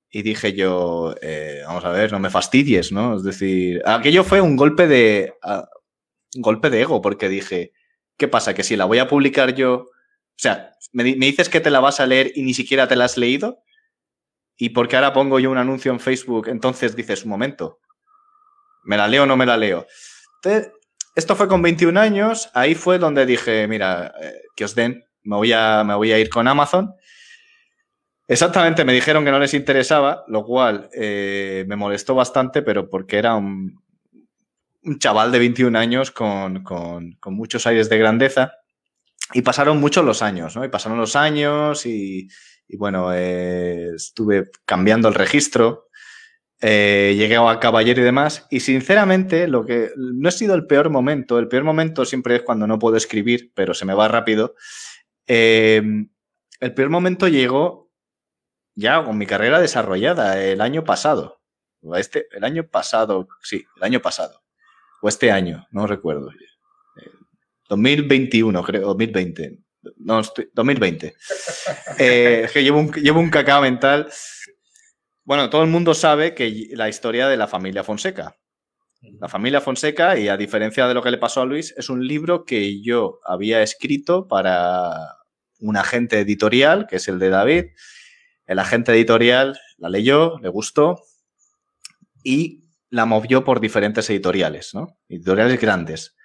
Y 0.09 0.21
dije 0.21 0.53
yo, 0.53 1.15
eh, 1.21 1.63
vamos 1.65 1.83
a 1.85 1.91
ver, 1.91 2.11
no 2.11 2.19
me 2.19 2.29
fastidies, 2.29 2.91
¿no? 2.91 3.15
Es 3.15 3.23
decir, 3.23 3.81
aquello 3.85 4.23
fue 4.23 4.41
un 4.41 4.55
golpe 4.55 4.87
de, 4.87 5.33
un 6.35 6.41
golpe 6.41 6.69
de 6.69 6.81
ego, 6.81 7.01
porque 7.01 7.29
dije, 7.29 7.71
¿qué 8.17 8.27
pasa? 8.27 8.53
Que 8.53 8.63
si 8.63 8.75
la 8.75 8.85
voy 8.85 8.99
a 8.99 9.07
publicar 9.07 9.53
yo, 9.55 9.73
o 9.73 9.89
sea, 10.37 10.71
me, 10.93 11.03
di- 11.03 11.15
me 11.15 11.25
dices 11.27 11.49
que 11.49 11.61
te 11.61 11.69
la 11.71 11.79
vas 11.79 11.99
a 11.99 12.05
leer 12.05 12.31
y 12.35 12.43
ni 12.43 12.53
siquiera 12.53 12.87
te 12.87 12.95
la 12.95 13.05
has 13.05 13.17
leído, 13.17 13.63
y 14.57 14.69
porque 14.69 14.95
ahora 14.95 15.13
pongo 15.13 15.39
yo 15.39 15.51
un 15.51 15.57
anuncio 15.57 15.91
en 15.91 15.99
Facebook, 15.99 16.47
entonces 16.47 16.95
dices, 16.95 17.23
un 17.23 17.29
momento, 17.31 17.79
¿me 18.83 18.97
la 18.97 19.07
leo 19.07 19.23
o 19.23 19.25
no 19.25 19.35
me 19.37 19.45
la 19.45 19.57
leo? 19.57 19.85
Entonces, 20.41 20.71
esto 21.15 21.35
fue 21.35 21.47
con 21.47 21.61
21 21.61 21.97
años, 21.97 22.49
ahí 22.53 22.75
fue 22.75 22.97
donde 22.99 23.25
dije, 23.25 23.67
mira, 23.67 24.13
eh, 24.21 24.33
que 24.55 24.65
os 24.65 24.75
den, 24.75 25.03
me 25.23 25.35
voy, 25.37 25.51
a, 25.53 25.83
me 25.83 25.95
voy 25.95 26.11
a 26.11 26.19
ir 26.19 26.29
con 26.29 26.47
Amazon. 26.47 26.93
Exactamente, 28.27 28.83
me 28.85 28.93
dijeron 28.93 29.23
que 29.23 29.31
no 29.31 29.39
les 29.39 29.53
interesaba, 29.53 30.23
lo 30.27 30.43
cual 30.43 30.89
eh, 30.93 31.63
me 31.67 31.75
molestó 31.75 32.15
bastante, 32.15 32.61
pero 32.63 32.89
porque 32.89 33.17
era 33.17 33.35
un, 33.35 33.83
un 34.85 34.99
chaval 34.99 35.31
de 35.31 35.39
21 35.39 35.75
años 35.77 36.11
con, 36.11 36.63
con- 36.63 37.17
muchos 37.31 37.65
aires 37.67 37.89
de 37.89 37.97
grandeza. 37.97 38.53
Y 39.33 39.41
pasaron 39.41 39.79
muchos 39.79 40.05
los 40.05 40.21
años, 40.21 40.55
¿no? 40.55 40.63
Y 40.63 40.69
pasaron 40.69 40.97
los 40.99 41.15
años 41.15 41.85
y, 41.85 42.27
bueno, 42.77 43.11
eh, 43.13 43.89
estuve 43.95 44.51
cambiando 44.65 45.07
el 45.07 45.15
registro, 45.15 45.89
eh, 46.61 47.15
llegué 47.17 47.35
a 47.37 47.59
caballero 47.59 48.01
y 48.01 48.03
demás. 48.05 48.45
Y 48.51 48.59
sinceramente, 48.59 49.47
lo 49.47 49.65
que 49.65 49.89
no 49.97 50.29
ha 50.29 50.31
sido 50.31 50.53
el 50.55 50.67
peor 50.67 50.89
momento. 50.89 51.39
El 51.39 51.47
peor 51.47 51.63
momento 51.63 52.05
siempre 52.05 52.35
es 52.37 52.41
cuando 52.43 52.67
no 52.67 52.79
puedo 52.79 52.97
escribir, 52.97 53.51
pero 53.55 53.73
se 53.73 53.85
me 53.85 53.95
va 53.95 54.07
rápido. 54.07 54.55
Eh, 55.27 55.81
el 56.59 56.73
peor 56.73 56.89
momento 56.89 57.27
llegó 57.27 57.91
ya 58.75 59.03
con 59.03 59.17
mi 59.17 59.25
carrera 59.25 59.59
desarrollada 59.59 60.41
el 60.43 60.61
año 60.61 60.83
pasado. 60.83 61.41
Este, 61.95 62.27
el 62.31 62.43
año 62.43 62.67
pasado, 62.67 63.27
sí, 63.41 63.65
el 63.77 63.83
año 63.83 64.01
pasado. 64.01 64.44
O 65.05 65.07
este 65.07 65.29
año, 65.31 65.67
no 65.69 65.85
recuerdo. 65.85 66.31
2021, 67.69 68.63
creo, 68.63 68.87
2020. 68.87 69.59
No, 69.97 70.19
2020. 70.53 71.15
Eh, 71.99 72.49
que 72.51 72.63
llevo 72.63 72.79
un, 72.79 72.91
llevo 72.91 73.19
un 73.19 73.29
cacao 73.29 73.61
mental. 73.61 74.09
Bueno, 75.23 75.47
todo 75.51 75.61
el 75.61 75.69
mundo 75.69 75.93
sabe 75.93 76.33
que 76.33 76.69
la 76.71 76.89
historia 76.89 77.27
de 77.27 77.37
la 77.37 77.47
familia 77.47 77.83
Fonseca. 77.83 78.35
La 79.19 79.29
familia 79.29 79.61
Fonseca, 79.61 80.17
y 80.17 80.27
a 80.27 80.37
diferencia 80.37 80.87
de 80.87 80.95
lo 80.95 81.03
que 81.03 81.11
le 81.11 81.19
pasó 81.19 81.41
a 81.41 81.45
Luis, 81.45 81.75
es 81.77 81.87
un 81.91 82.07
libro 82.07 82.43
que 82.43 82.81
yo 82.81 83.19
había 83.23 83.61
escrito 83.61 84.27
para 84.27 84.89
un 85.59 85.77
agente 85.77 86.19
editorial, 86.19 86.87
que 86.87 86.95
es 86.95 87.07
el 87.07 87.19
de 87.19 87.29
David. 87.29 87.65
El 88.47 88.57
agente 88.57 88.91
editorial 88.91 89.55
la 89.77 89.89
leyó, 89.89 90.39
le 90.39 90.49
gustó 90.49 90.99
y 92.23 92.64
la 92.95 93.05
movió 93.05 93.43
por 93.43 93.59
diferentes 93.59 94.09
editoriales, 94.09 94.73
¿no? 94.73 94.97
Editoriales 95.09 95.59
grandes. 95.59 96.15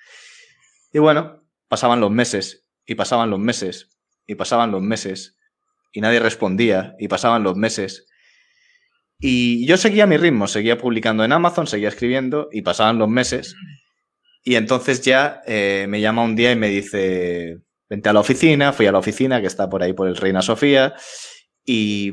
Y 0.93 1.01
bueno, 1.01 1.45
pasaban 1.67 2.01
los 2.01 2.13
meses 2.13 2.65
y 2.87 2.95
pasaban 2.95 3.29
los 3.29 3.41
meses 3.41 3.91
y 4.25 4.37
pasaban 4.37 4.71
los 4.71 4.81
meses 4.81 5.37
y 5.93 6.01
nadie 6.01 6.21
respondía 6.21 6.95
y 7.01 7.09
pasaban 7.09 7.43
los 7.43 7.57
meses. 7.57 8.07
Y 9.19 9.67
yo 9.67 9.77
seguía 9.77 10.07
mi 10.07 10.17
ritmo, 10.17 10.47
seguía 10.47 10.79
publicando 10.79 11.25
en 11.25 11.33
Amazon, 11.33 11.67
seguía 11.67 11.89
escribiendo 11.89 12.49
y 12.53 12.63
pasaban 12.63 12.99
los 12.99 13.09
meses. 13.09 13.57
Y 14.45 14.55
entonces 14.55 15.03
ya 15.03 15.43
eh, 15.49 15.87
me 15.89 16.01
llama 16.01 16.23
un 16.23 16.37
día 16.37 16.53
y 16.53 16.57
me 16.57 16.69
dice, 16.69 17.59
vente 17.89 18.09
a 18.09 18.13
la 18.13 18.21
oficina, 18.21 18.73
fui 18.73 18.87
a 18.87 18.93
la 18.93 18.99
oficina 19.01 19.41
que 19.41 19.49
está 19.49 19.69
por 19.69 19.83
ahí 19.83 19.93
por 19.93 20.07
el 20.07 20.17
Reina 20.17 20.41
Sofía 20.41 20.95
y 21.65 22.13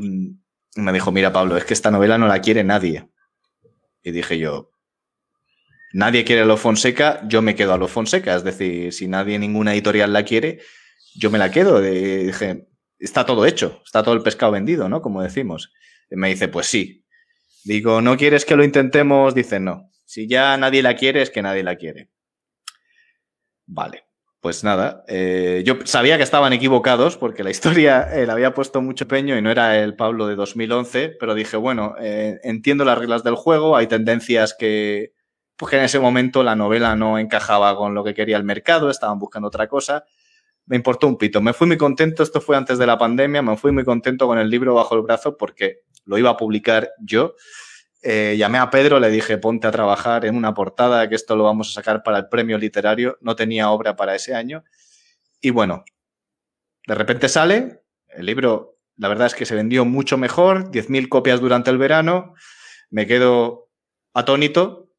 me 0.75 0.93
dijo, 0.93 1.11
mira 1.11 1.31
Pablo, 1.31 1.57
es 1.57 1.63
que 1.63 1.75
esta 1.75 1.91
novela 1.91 2.17
no 2.17 2.27
la 2.27 2.41
quiere 2.41 2.63
nadie. 2.63 3.07
Y 4.07 4.11
dije 4.11 4.39
yo, 4.39 4.71
nadie 5.91 6.23
quiere 6.23 6.43
a 6.43 6.45
los 6.45 6.61
Fonseca, 6.61 7.19
yo 7.27 7.41
me 7.41 7.55
quedo 7.55 7.73
a 7.73 7.77
los 7.77 7.91
Fonseca. 7.91 8.37
Es 8.37 8.43
decir, 8.45 8.93
si 8.93 9.09
nadie, 9.09 9.37
ninguna 9.37 9.73
editorial 9.73 10.13
la 10.13 10.23
quiere, 10.23 10.61
yo 11.13 11.29
me 11.29 11.37
la 11.37 11.51
quedo. 11.51 11.81
dije, 11.81 12.69
está 12.99 13.25
todo 13.25 13.45
hecho, 13.45 13.81
está 13.85 14.03
todo 14.03 14.13
el 14.13 14.23
pescado 14.23 14.53
vendido, 14.53 14.87
¿no? 14.87 15.01
Como 15.01 15.21
decimos. 15.21 15.73
Me 16.09 16.29
dice, 16.29 16.47
pues 16.47 16.67
sí. 16.67 17.03
Digo, 17.65 18.01
¿no 18.01 18.15
quieres 18.15 18.45
que 18.45 18.55
lo 18.55 18.63
intentemos? 18.63 19.35
Dice, 19.35 19.59
no. 19.59 19.91
Si 20.05 20.25
ya 20.25 20.55
nadie 20.55 20.81
la 20.81 20.95
quiere, 20.95 21.21
es 21.21 21.29
que 21.29 21.41
nadie 21.41 21.63
la 21.63 21.75
quiere. 21.75 22.09
Vale. 23.65 24.06
Pues 24.39 24.63
nada, 24.63 25.03
eh, 25.07 25.63
yo 25.65 25.79
sabía 25.85 26.17
que 26.17 26.23
estaban 26.23 26.53
equivocados 26.53 27.17
porque 27.17 27.43
la 27.43 27.49
historia 27.49 28.03
eh, 28.13 28.25
le 28.27 28.31
había 28.31 28.53
puesto 28.53 28.81
mucho 28.81 29.07
peño 29.07 29.35
y 29.35 29.41
no 29.41 29.49
era 29.49 29.79
el 29.79 29.95
Pablo 29.95 30.27
de 30.27 30.35
2011, 30.35 31.17
pero 31.19 31.33
dije, 31.33 31.57
bueno, 31.57 31.95
eh, 31.99 32.39
entiendo 32.43 32.85
las 32.85 32.99
reglas 32.99 33.23
del 33.23 33.35
juego, 33.35 33.75
hay 33.75 33.87
tendencias 33.87 34.55
que, 34.57 35.13
pues 35.55 35.71
que 35.71 35.77
en 35.77 35.85
ese 35.85 35.99
momento 35.99 36.43
la 36.43 36.55
novela 36.55 36.95
no 36.95 37.17
encajaba 37.17 37.75
con 37.75 37.95
lo 37.95 38.03
que 38.03 38.13
quería 38.13 38.37
el 38.37 38.43
mercado, 38.43 38.91
estaban 38.91 39.17
buscando 39.17 39.47
otra 39.47 39.67
cosa. 39.67 40.05
Me 40.67 40.75
importó 40.75 41.07
un 41.07 41.17
pito, 41.17 41.41
me 41.41 41.53
fui 41.53 41.65
muy 41.65 41.77
contento, 41.77 42.21
esto 42.21 42.39
fue 42.39 42.57
antes 42.57 42.77
de 42.77 42.85
la 42.85 42.97
pandemia, 42.97 43.41
me 43.41 43.57
fui 43.57 43.71
muy 43.71 43.85
contento 43.85 44.27
con 44.27 44.37
el 44.37 44.49
libro 44.51 44.75
bajo 44.75 44.95
el 44.95 45.01
brazo 45.01 45.35
porque 45.35 45.79
lo 46.05 46.17
iba 46.17 46.29
a 46.29 46.37
publicar 46.37 46.91
yo. 46.99 47.33
Eh, 48.01 48.35
llamé 48.37 48.59
a 48.59 48.69
Pedro, 48.69 48.99
le 48.99 49.09
dije, 49.09 49.37
ponte 49.37 49.67
a 49.67 49.71
trabajar 49.71 50.25
en 50.25 50.35
una 50.35 50.53
portada, 50.53 51.09
que 51.09 51.15
esto 51.15 51.35
lo 51.35 51.43
vamos 51.43 51.69
a 51.69 51.73
sacar 51.73 52.03
para 52.03 52.17
el 52.19 52.29
premio 52.29 52.57
literario. 52.57 53.17
No 53.21 53.35
tenía 53.35 53.69
obra 53.69 53.95
para 53.95 54.15
ese 54.15 54.35
año. 54.35 54.63
Y 55.41 55.49
bueno, 55.49 55.83
de 56.87 56.95
repente 56.95 57.29
sale, 57.29 57.81
el 58.09 58.25
libro, 58.25 58.79
la 58.95 59.07
verdad 59.07 59.27
es 59.27 59.35
que 59.35 59.45
se 59.45 59.55
vendió 59.55 59.85
mucho 59.85 60.17
mejor, 60.17 60.71
10.000 60.71 61.09
copias 61.09 61.39
durante 61.39 61.69
el 61.69 61.77
verano, 61.77 62.33
me 62.89 63.05
quedo 63.07 63.69
atónito. 64.13 64.89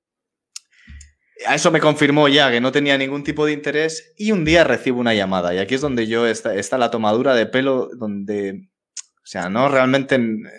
A 1.47 1.55
eso 1.55 1.71
me 1.71 1.81
confirmó 1.81 2.29
ya 2.29 2.51
que 2.51 2.61
no 2.61 2.73
tenía 2.73 2.99
ningún 2.99 3.23
tipo 3.23 3.47
de 3.47 3.53
interés 3.53 4.13
y 4.17 4.33
un 4.33 4.45
día 4.45 4.65
recibo 4.65 5.01
una 5.01 5.15
llamada 5.15 5.55
y 5.55 5.59
aquí 5.59 5.77
es 5.77 5.81
donde 5.81 6.09
yo 6.09 6.27
está, 6.27 6.79
la 6.79 6.91
tomadura 6.91 7.35
de 7.35 7.47
pelo, 7.47 7.89
donde, 7.97 8.69
o 9.23 9.27
sea, 9.27 9.49
no 9.49 9.69
realmente 9.69 10.19
me, 10.19 10.51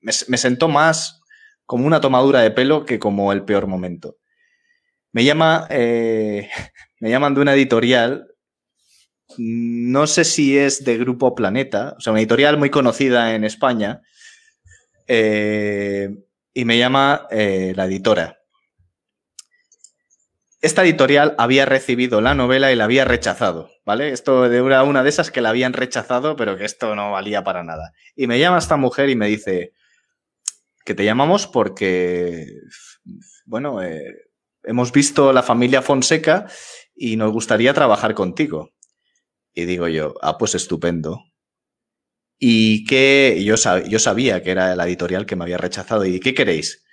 me 0.00 0.38
sentó 0.38 0.68
más 0.68 1.20
como 1.66 1.86
una 1.86 2.00
tomadura 2.00 2.40
de 2.40 2.50
pelo 2.50 2.84
que 2.84 2.98
como 2.98 3.32
el 3.32 3.44
peor 3.44 3.66
momento. 3.66 4.16
Me 5.12 5.24
llama, 5.24 5.66
eh, 5.70 6.50
me 7.00 7.10
llaman 7.10 7.34
de 7.34 7.40
una 7.40 7.54
editorial, 7.54 8.28
no 9.38 10.06
sé 10.06 10.24
si 10.24 10.58
es 10.58 10.84
de 10.84 10.98
Grupo 10.98 11.34
Planeta, 11.34 11.94
o 11.96 12.00
sea, 12.00 12.12
una 12.12 12.20
editorial 12.20 12.58
muy 12.58 12.70
conocida 12.70 13.34
en 13.34 13.44
España, 13.44 14.02
eh, 15.06 16.10
y 16.52 16.64
me 16.64 16.78
llama 16.78 17.26
eh, 17.30 17.72
la 17.76 17.86
editora. 17.86 18.38
Esta 20.60 20.82
editorial 20.82 21.34
había 21.36 21.66
recibido 21.66 22.22
la 22.22 22.34
novela 22.34 22.72
y 22.72 22.76
la 22.76 22.84
había 22.84 23.04
rechazado, 23.04 23.70
¿vale? 23.84 24.12
Esto 24.12 24.46
era 24.46 24.82
una 24.82 25.02
de 25.02 25.10
esas 25.10 25.30
que 25.30 25.42
la 25.42 25.50
habían 25.50 25.74
rechazado, 25.74 26.36
pero 26.36 26.56
que 26.56 26.64
esto 26.64 26.94
no 26.94 27.12
valía 27.12 27.44
para 27.44 27.62
nada. 27.64 27.92
Y 28.16 28.26
me 28.28 28.38
llama 28.38 28.58
esta 28.58 28.78
mujer 28.78 29.10
y 29.10 29.14
me 29.16 29.26
dice, 29.26 29.72
que 30.84 30.94
te 30.94 31.04
llamamos 31.04 31.46
porque, 31.46 32.46
bueno, 33.46 33.82
eh, 33.82 34.30
hemos 34.62 34.92
visto 34.92 35.32
la 35.32 35.42
familia 35.42 35.82
Fonseca 35.82 36.46
y 36.94 37.16
nos 37.16 37.32
gustaría 37.32 37.74
trabajar 37.74 38.14
contigo. 38.14 38.70
Y 39.54 39.64
digo 39.64 39.88
yo, 39.88 40.14
ah, 40.20 40.36
pues 40.38 40.54
estupendo. 40.54 41.20
Y 42.38 42.84
que 42.84 43.42
yo, 43.44 43.54
yo 43.88 43.98
sabía 43.98 44.42
que 44.42 44.50
era 44.50 44.74
la 44.76 44.86
editorial 44.86 45.26
que 45.26 45.36
me 45.36 45.44
había 45.44 45.58
rechazado. 45.58 46.04
¿Y 46.04 46.20
qué 46.20 46.34
queréis? 46.34 46.84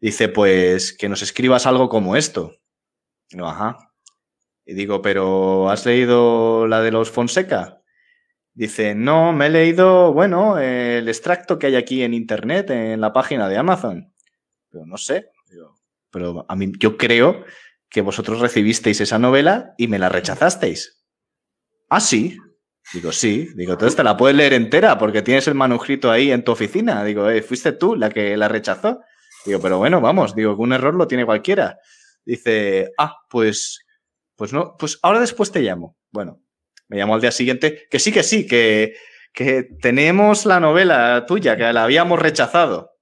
Dice, 0.00 0.28
pues 0.28 0.96
que 0.96 1.08
nos 1.08 1.22
escribas 1.22 1.66
algo 1.66 1.88
como 1.88 2.16
esto. 2.16 2.56
No, 3.32 3.48
ajá. 3.48 3.76
Y 4.64 4.74
digo, 4.74 5.02
pero 5.02 5.70
¿has 5.70 5.84
leído 5.84 6.66
la 6.66 6.80
de 6.82 6.92
los 6.92 7.10
Fonseca? 7.10 7.82
Dice, 8.56 8.94
no, 8.94 9.34
me 9.34 9.46
he 9.46 9.50
leído, 9.50 10.14
bueno, 10.14 10.58
el 10.58 11.06
extracto 11.08 11.58
que 11.58 11.66
hay 11.66 11.76
aquí 11.76 12.02
en 12.02 12.14
Internet, 12.14 12.70
en 12.70 13.02
la 13.02 13.12
página 13.12 13.50
de 13.50 13.58
Amazon. 13.58 14.14
Pero 14.70 14.86
no 14.86 14.96
sé, 14.96 15.28
pero 16.10 16.46
a 16.48 16.56
mí 16.56 16.72
yo 16.78 16.96
creo 16.96 17.44
que 17.90 18.00
vosotros 18.00 18.40
recibisteis 18.40 19.02
esa 19.02 19.18
novela 19.18 19.74
y 19.76 19.88
me 19.88 19.98
la 19.98 20.08
rechazasteis. 20.08 21.04
Ah, 21.90 22.00
sí. 22.00 22.38
Digo, 22.94 23.12
sí. 23.12 23.50
Digo, 23.56 23.72
entonces 23.72 23.94
te 23.94 24.02
la 24.02 24.16
puedes 24.16 24.34
leer 24.34 24.54
entera 24.54 24.96
porque 24.96 25.20
tienes 25.20 25.46
el 25.48 25.54
manuscrito 25.54 26.10
ahí 26.10 26.32
en 26.32 26.42
tu 26.42 26.52
oficina. 26.52 27.04
Digo, 27.04 27.28
eh, 27.28 27.42
fuiste 27.42 27.72
tú 27.72 27.94
la 27.94 28.08
que 28.08 28.38
la 28.38 28.48
rechazó. 28.48 29.00
Digo, 29.44 29.60
pero 29.60 29.76
bueno, 29.76 30.00
vamos, 30.00 30.34
digo, 30.34 30.56
que 30.56 30.62
un 30.62 30.72
error 30.72 30.94
lo 30.94 31.06
tiene 31.06 31.26
cualquiera. 31.26 31.78
Dice, 32.24 32.90
ah, 32.96 33.16
pues, 33.28 33.84
pues 34.34 34.54
no, 34.54 34.76
pues 34.78 34.98
ahora 35.02 35.20
después 35.20 35.52
te 35.52 35.60
llamo. 35.60 35.98
Bueno, 36.10 36.40
me 36.88 36.96
llamó 36.96 37.14
al 37.14 37.20
día 37.20 37.32
siguiente, 37.32 37.86
que 37.90 37.98
sí, 37.98 38.12
que 38.12 38.22
sí, 38.22 38.46
que, 38.46 38.94
que 39.32 39.64
tenemos 39.80 40.46
la 40.46 40.60
novela 40.60 41.24
tuya, 41.26 41.56
que 41.56 41.72
la 41.72 41.84
habíamos 41.84 42.18
rechazado. 42.18 42.92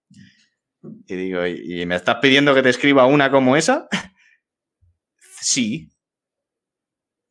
Y 1.07 1.15
digo, 1.15 1.47
¿y 1.47 1.87
me 1.87 1.97
estás 1.97 2.17
pidiendo 2.21 2.55
que 2.55 2.63
te 2.63 2.71
escriba 2.71 3.07
una 3.07 3.31
como 3.31 3.57
esa? 3.57 3.89
sí. 5.41 5.91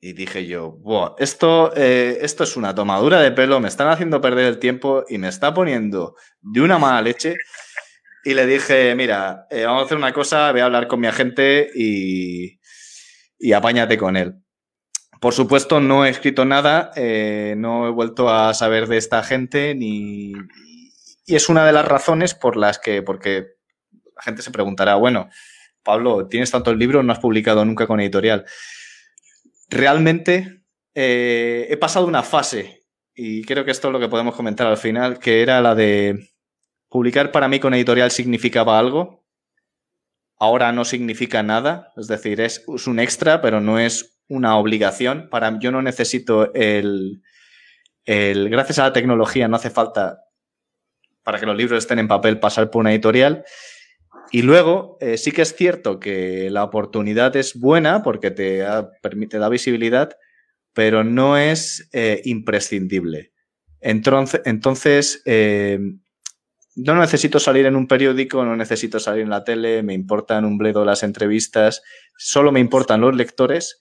Y 0.06 0.12
dije 0.14 0.46
yo, 0.46 0.82
esto, 1.18 1.72
eh, 1.78 2.18
esto 2.22 2.44
es 2.44 2.58
una 2.58 2.76
tomadura 2.76 3.22
de 3.22 3.32
pelo, 3.32 3.62
me 3.62 3.70
están 3.70 3.88
haciendo 3.88 4.20
perder 4.20 4.48
el 4.48 4.60
tiempo 4.60 5.06
y 5.08 5.18
me 5.18 5.30
está 5.30 5.54
poniendo 5.54 6.16
de 6.42 6.60
una 6.60 6.78
mala 6.78 7.02
leche. 7.02 7.36
Y 8.26 8.34
le 8.34 8.46
dije, 8.46 8.96
mira, 8.96 9.48
eh, 9.50 9.64
vamos 9.64 9.84
a 9.84 9.86
hacer 9.86 9.98
una 9.98 10.12
cosa, 10.12 10.52
voy 10.52 10.60
a 10.60 10.66
hablar 10.66 10.88
con 10.88 11.00
mi 11.00 11.08
agente 11.08 11.70
y, 11.74 12.60
y 13.40 13.54
apáñate 13.54 13.98
con 13.98 14.18
él. 14.18 14.43
Por 15.24 15.34
supuesto, 15.34 15.80
no 15.80 16.06
he 16.06 16.10
escrito 16.10 16.44
nada, 16.44 16.92
eh, 16.98 17.56
no 17.56 17.88
he 17.88 17.92
vuelto 17.92 18.30
a 18.30 18.54
saber 18.54 18.88
de 18.88 18.98
esta 18.98 19.24
gente 19.24 19.74
ni... 19.74 20.34
Y 21.26 21.36
es 21.36 21.48
una 21.48 21.66
de 21.66 21.72
las 21.72 21.88
razones 21.88 22.36
por 22.36 22.58
las 22.58 22.78
que, 22.78 23.02
porque 23.02 23.56
la 24.18 24.22
gente 24.22 24.42
se 24.42 24.52
preguntará, 24.52 24.96
bueno, 24.96 25.30
Pablo, 25.82 26.28
tienes 26.28 26.52
tanto 26.52 26.72
el 26.72 26.78
libro, 26.78 27.04
no 27.04 27.14
has 27.14 27.20
publicado 27.20 27.64
nunca 27.64 27.88
con 27.88 28.02
editorial. 28.02 28.44
Realmente 29.70 30.66
eh, 30.94 31.68
he 31.70 31.78
pasado 31.78 32.06
una 32.06 32.24
fase, 32.24 32.84
y 33.16 33.46
creo 33.46 33.64
que 33.64 33.72
esto 33.72 33.88
es 33.88 33.94
lo 33.94 34.02
que 34.02 34.10
podemos 34.10 34.36
comentar 34.36 34.68
al 34.68 34.76
final, 34.76 35.20
que 35.20 35.42
era 35.42 35.62
la 35.62 35.74
de 35.74 36.34
publicar 36.90 37.32
para 37.32 37.48
mí 37.48 37.62
con 37.62 37.74
editorial 37.74 38.12
significaba 38.12 38.78
algo, 38.78 39.24
ahora 40.38 40.74
no 40.74 40.84
significa 40.84 41.44
nada, 41.44 41.94
es 41.96 42.08
decir, 42.08 42.42
es 42.42 42.66
un 42.68 43.00
extra, 43.00 43.40
pero 43.40 43.62
no 43.62 43.80
es 43.80 44.13
una 44.28 44.58
obligación. 44.58 45.30
Para 45.30 45.58
yo 45.60 45.72
no 45.72 45.82
necesito 45.82 46.54
el, 46.54 47.22
el, 48.06 48.50
gracias 48.50 48.80
a 48.80 48.84
la 48.84 48.94
tecnología 48.94 49.48
no 49.48 49.56
hace 49.56 49.70
falta 49.70 50.20
para 51.24 51.40
que 51.40 51.46
los 51.46 51.56
libros 51.56 51.80
estén 51.80 52.00
en 52.00 52.08
papel 52.08 52.40
pasar 52.40 52.70
por 52.70 52.82
una 52.82 52.92
editorial. 52.92 53.46
Y 54.32 54.42
luego 54.42 54.98
eh, 55.00 55.18
sí 55.18 55.32
que 55.32 55.44
es 55.44 55.56
cierto 55.56 56.00
que 56.00 56.50
la 56.50 56.64
oportunidad 56.64 57.36
es 57.36 57.60
buena 57.60 58.04
porque 58.04 58.32
te 58.32 58.66
permite 59.02 59.38
da 59.38 59.50
visibilidad, 59.50 60.18
pero 60.74 61.04
no 61.04 61.38
es 61.38 61.90
eh, 61.94 62.22
imprescindible. 62.26 63.32
Entonces, 63.80 64.42
entonces 64.46 65.22
eh, 65.26 65.80
no 66.76 66.96
necesito 66.96 67.40
salir 67.40 67.66
en 67.66 67.76
un 67.76 67.88
periódico, 67.88 68.44
no 68.44 68.56
necesito 68.56 69.00
salir 69.00 69.24
en 69.24 69.30
la 69.30 69.44
tele, 69.44 69.84
me 69.84 69.94
importan 69.94 70.46
un 70.46 70.58
bledo 70.58 70.84
las 70.84 71.04
entrevistas, 71.04 71.84
solo 72.18 72.52
me 72.52 72.60
importan 72.60 73.02
los 73.02 73.16
lectores 73.16 73.80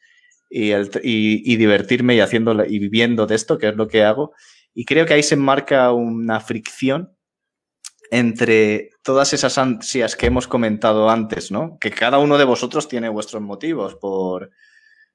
y, 0.52 1.56
divertirme 1.56 2.14
y, 2.14 2.20
haciendo, 2.20 2.64
y 2.64 2.78
viviendo 2.78 3.26
de 3.26 3.34
esto, 3.34 3.58
que 3.58 3.68
es 3.68 3.76
lo 3.76 3.88
que 3.88 4.04
hago. 4.04 4.32
Y 4.74 4.84
creo 4.84 5.06
que 5.06 5.14
ahí 5.14 5.22
se 5.22 5.34
enmarca 5.34 5.92
una 5.92 6.40
fricción 6.40 7.16
entre 8.10 8.90
todas 9.02 9.32
esas 9.32 9.56
ansias 9.56 10.16
que 10.16 10.26
hemos 10.26 10.46
comentado 10.46 11.08
antes, 11.08 11.50
¿no? 11.50 11.78
Que 11.80 11.90
cada 11.90 12.18
uno 12.18 12.36
de 12.36 12.44
vosotros 12.44 12.86
tiene 12.86 13.08
vuestros 13.08 13.42
motivos 13.42 13.94
por, 13.94 14.50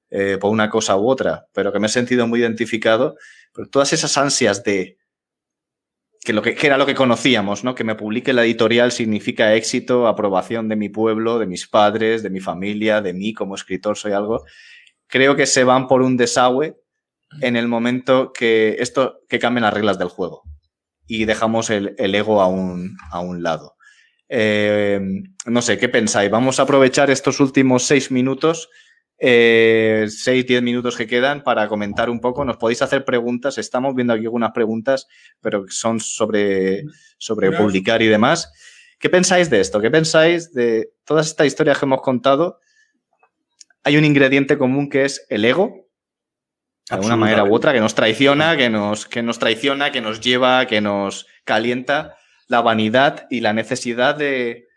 eh, 0.10 0.40
por 0.42 0.52
una 0.52 0.70
cosa 0.70 0.98
u 0.98 1.08
otra, 1.08 1.48
pero 1.54 1.72
que 1.72 1.80
me 1.80 1.86
he 1.86 1.92
sentido 1.92 2.26
muy 2.26 2.40
identificado. 2.40 3.16
Pero 3.54 3.70
todas 3.70 3.94
esas 3.94 4.18
ansias 4.18 4.64
de 4.64 4.98
que, 6.26 6.34
lo 6.34 6.42
que, 6.42 6.58
era 6.62 6.80
lo 6.80 6.88
que 6.88 6.96
conocíamos, 6.96 7.64
¿no? 7.64 7.76
Que 7.76 7.84
me 7.84 7.94
publique 7.94 8.34
la 8.34 8.44
editorial 8.44 8.92
significa 8.92 9.54
éxito, 9.54 10.08
aprobación 10.08 10.68
de 10.68 10.76
mi 10.76 10.90
pueblo, 10.90 11.38
de 11.38 11.46
mis 11.46 11.68
padres, 11.68 12.24
de 12.24 12.32
mi 12.32 12.40
familia, 12.40 13.02
de 13.02 13.14
mí 13.14 13.34
como 13.34 13.54
escritor 13.54 13.96
soy 13.96 14.14
algo. 14.14 14.44
Creo 15.08 15.36
que 15.36 15.46
se 15.46 15.64
van 15.64 15.88
por 15.88 16.02
un 16.02 16.18
desagüe 16.18 16.78
en 17.42 17.56
el 17.56 17.68
momento 17.68 18.32
que 18.34 18.78
esto 18.80 19.22
que 19.28 19.40
cambien 19.40 19.64
las 19.64 19.74
reglas 19.74 20.00
del 20.00 20.10
juego 20.10 20.44
y 21.08 21.26
dejamos 21.26 21.70
el, 21.70 21.96
ego 21.98 22.42
a 22.42 22.48
un, 22.48 22.98
a 23.12 23.20
un 23.20 23.42
lado. 23.42 23.76
Eh, 24.30 25.00
no 25.46 25.62
sé, 25.62 25.78
¿qué 25.78 25.90
pensáis? 25.90 26.30
Vamos 26.30 26.60
a 26.60 26.64
aprovechar 26.64 27.10
estos 27.10 27.40
últimos 27.40 27.84
seis 27.84 28.12
minutos, 28.12 28.70
eh, 29.18 30.06
seis, 30.10 30.46
diez 30.46 30.62
minutos 30.62 30.98
que 30.98 31.08
quedan 31.08 31.44
para 31.44 31.68
comentar 31.70 32.10
un 32.10 32.20
poco. 32.20 32.44
Nos 32.44 32.58
podéis 32.58 32.82
hacer 32.82 33.06
preguntas. 33.06 33.58
Estamos 33.58 33.96
viendo 33.96 34.14
aquí 34.14 34.26
algunas 34.26 34.52
preguntas, 34.52 35.08
pero 35.42 35.66
son 35.70 36.00
sobre, 36.00 36.84
sobre 37.18 37.52
publicar 37.52 38.02
y 38.02 38.08
demás. 38.08 38.52
¿Qué 39.00 39.10
pensáis 39.10 39.50
de 39.50 39.62
esto? 39.62 39.80
¿Qué 39.80 39.90
pensáis 39.90 40.52
de 40.54 40.92
todas 41.06 41.28
estas 41.28 41.48
historias 41.48 41.78
que 41.78 41.86
hemos 41.86 42.02
contado? 42.02 42.60
Hay 43.88 43.96
un 43.96 44.04
ingrediente 44.04 44.58
común 44.58 44.90
que 44.90 45.06
es 45.06 45.26
el 45.30 45.46
ego, 45.46 45.88
de 46.90 46.96
alguna 46.98 47.16
manera 47.16 47.46
u 47.46 47.56
otra, 47.56 47.72
que 47.72 47.80
nos 47.80 47.96
traiciona, 47.96 48.58
que 48.58 48.70
nos, 48.70 49.06
que 49.06 49.24
nos 49.24 49.40
traiciona, 49.40 49.94
que 49.94 50.02
nos 50.02 50.20
lleva, 50.20 50.66
que 50.68 50.82
nos 50.82 51.26
calienta 51.46 52.18
la 52.50 52.60
vanidad 52.60 53.28
y 53.30 53.40
la 53.40 53.54
necesidad 53.54 54.14
de, 54.14 54.68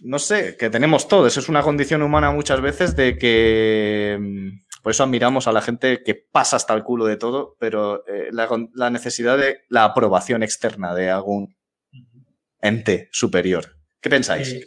no 0.00 0.18
sé, 0.18 0.56
que 0.56 0.70
tenemos 0.70 1.08
todos. 1.08 1.36
Es 1.36 1.50
una 1.50 1.60
condición 1.60 2.00
humana 2.00 2.30
muchas 2.30 2.62
veces 2.62 2.96
de 2.96 3.18
que, 3.18 4.16
mm, 4.18 4.80
por 4.82 4.92
eso 4.92 5.04
admiramos 5.04 5.46
a 5.46 5.52
la 5.52 5.60
gente 5.60 6.02
que 6.02 6.14
pasa 6.14 6.56
hasta 6.56 6.72
el 6.72 6.84
culo 6.84 7.04
de 7.04 7.18
todo, 7.18 7.54
pero 7.60 8.02
eh, 8.06 8.30
la, 8.32 8.88
necesidad 8.88 9.36
de 9.36 9.58
la 9.68 9.84
aprobación 9.84 10.42
externa 10.42 10.94
de 10.94 11.10
algún 11.10 11.54
ente 12.62 13.10
superior. 13.12 13.76
¿Qué 14.00 14.08
pensáis? 14.08 14.54
Eh, 14.54 14.66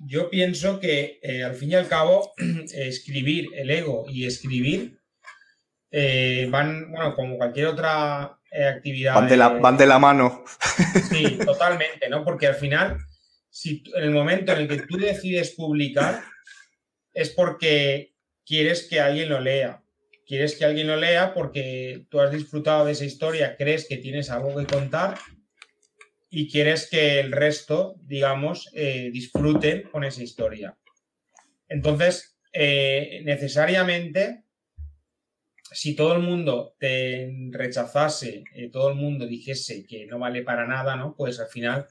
yo 0.00 0.30
pienso 0.30 0.80
que 0.80 1.18
eh, 1.22 1.44
al 1.44 1.54
fin 1.54 1.72
y 1.72 1.74
al 1.74 1.88
cabo 1.88 2.32
escribir 2.74 3.48
el 3.54 3.70
ego 3.70 4.06
y 4.08 4.26
escribir 4.26 4.98
eh, 5.90 6.48
van, 6.50 6.90
bueno, 6.90 7.14
como 7.14 7.36
cualquier 7.36 7.66
otra 7.66 8.38
eh, 8.50 8.64
actividad. 8.64 9.14
Van 9.14 9.28
de, 9.28 9.36
la, 9.36 9.48
van 9.48 9.76
de 9.76 9.86
la 9.86 9.98
mano. 9.98 10.44
Sí, 11.10 11.38
totalmente, 11.44 12.08
¿no? 12.08 12.24
Porque 12.24 12.46
al 12.46 12.54
final, 12.54 12.98
si 13.50 13.82
en 13.94 14.04
el 14.04 14.10
momento 14.10 14.52
en 14.52 14.60
el 14.60 14.68
que 14.68 14.82
tú 14.82 14.96
decides 14.96 15.50
publicar, 15.50 16.22
es 17.12 17.30
porque 17.30 18.14
quieres 18.46 18.86
que 18.88 19.00
alguien 19.00 19.28
lo 19.28 19.40
lea. 19.40 19.82
Quieres 20.26 20.56
que 20.56 20.64
alguien 20.64 20.86
lo 20.86 20.96
lea 20.96 21.34
porque 21.34 22.06
tú 22.08 22.20
has 22.20 22.30
disfrutado 22.30 22.84
de 22.84 22.92
esa 22.92 23.04
historia, 23.04 23.56
crees 23.56 23.86
que 23.88 23.96
tienes 23.96 24.30
algo 24.30 24.56
que 24.56 24.66
contar 24.66 25.18
y 26.30 26.48
quieres 26.48 26.88
que 26.88 27.18
el 27.18 27.32
resto, 27.32 27.96
digamos, 28.02 28.70
eh, 28.72 29.10
disfruten 29.12 29.82
con 29.90 30.04
esa 30.04 30.22
historia. 30.22 30.78
Entonces, 31.68 32.38
eh, 32.52 33.20
necesariamente, 33.24 34.44
si 35.72 35.96
todo 35.96 36.14
el 36.14 36.22
mundo 36.22 36.76
te 36.78 37.32
rechazase, 37.50 38.44
eh, 38.54 38.70
todo 38.70 38.90
el 38.90 38.94
mundo 38.94 39.26
dijese 39.26 39.84
que 39.86 40.06
no 40.06 40.20
vale 40.20 40.42
para 40.42 40.66
nada, 40.66 40.94
¿no? 40.94 41.14
Pues 41.16 41.40
al 41.40 41.48
final 41.48 41.86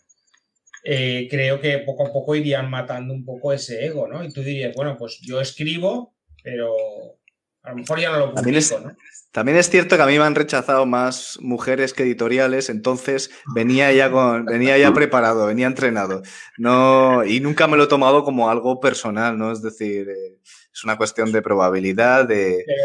creo 0.82 1.60
que 1.60 1.80
poco 1.80 2.08
a 2.08 2.14
poco 2.14 2.36
irían 2.36 2.70
matando 2.70 3.14
un 3.14 3.26
poco 3.26 3.52
ese 3.52 3.86
ego, 3.86 4.08
¿no? 4.08 4.24
Y 4.24 4.32
tú 4.32 4.42
dirías, 4.42 4.74
bueno, 4.74 4.96
pues 4.98 5.20
yo 5.22 5.42
escribo, 5.42 6.16
pero 6.42 7.19
a 7.64 7.72
lo 7.72 7.76
mejor 7.78 8.00
ya 8.00 8.12
no 8.12 8.20
lo 8.20 8.34
publico, 8.34 8.80
¿no? 8.80 8.96
También 9.32 9.58
es 9.60 9.70
cierto 9.70 9.96
que 9.96 10.02
a 10.02 10.08
mí 10.08 10.18
me 10.18 10.24
han 10.24 10.34
rechazado 10.34 10.88
más 10.88 11.38
mujeres 11.40 11.94
que 11.94 12.02
editoriales, 12.02 12.70
entonces 12.70 13.30
venía 13.54 13.92
ya 13.92 14.10
con, 14.10 14.46
venía 14.46 14.76
ya 14.80 14.92
preparado, 14.92 15.46
venía 15.46 15.68
entrenado. 15.68 16.24
No, 16.58 17.24
y 17.24 17.40
nunca 17.40 17.68
me 17.68 17.78
lo 17.78 17.84
he 17.84 17.88
tomado 17.88 18.24
como 18.24 18.50
algo 18.50 18.80
personal, 18.80 19.38
¿no? 19.38 19.52
Es 19.52 19.62
decir, 19.62 20.10
eh, 20.10 20.40
es 20.74 20.84
una 20.84 20.98
cuestión 20.98 21.32
de 21.32 21.44
probabilidad, 21.44 22.28
de, 22.28 22.64
Pero 22.66 22.84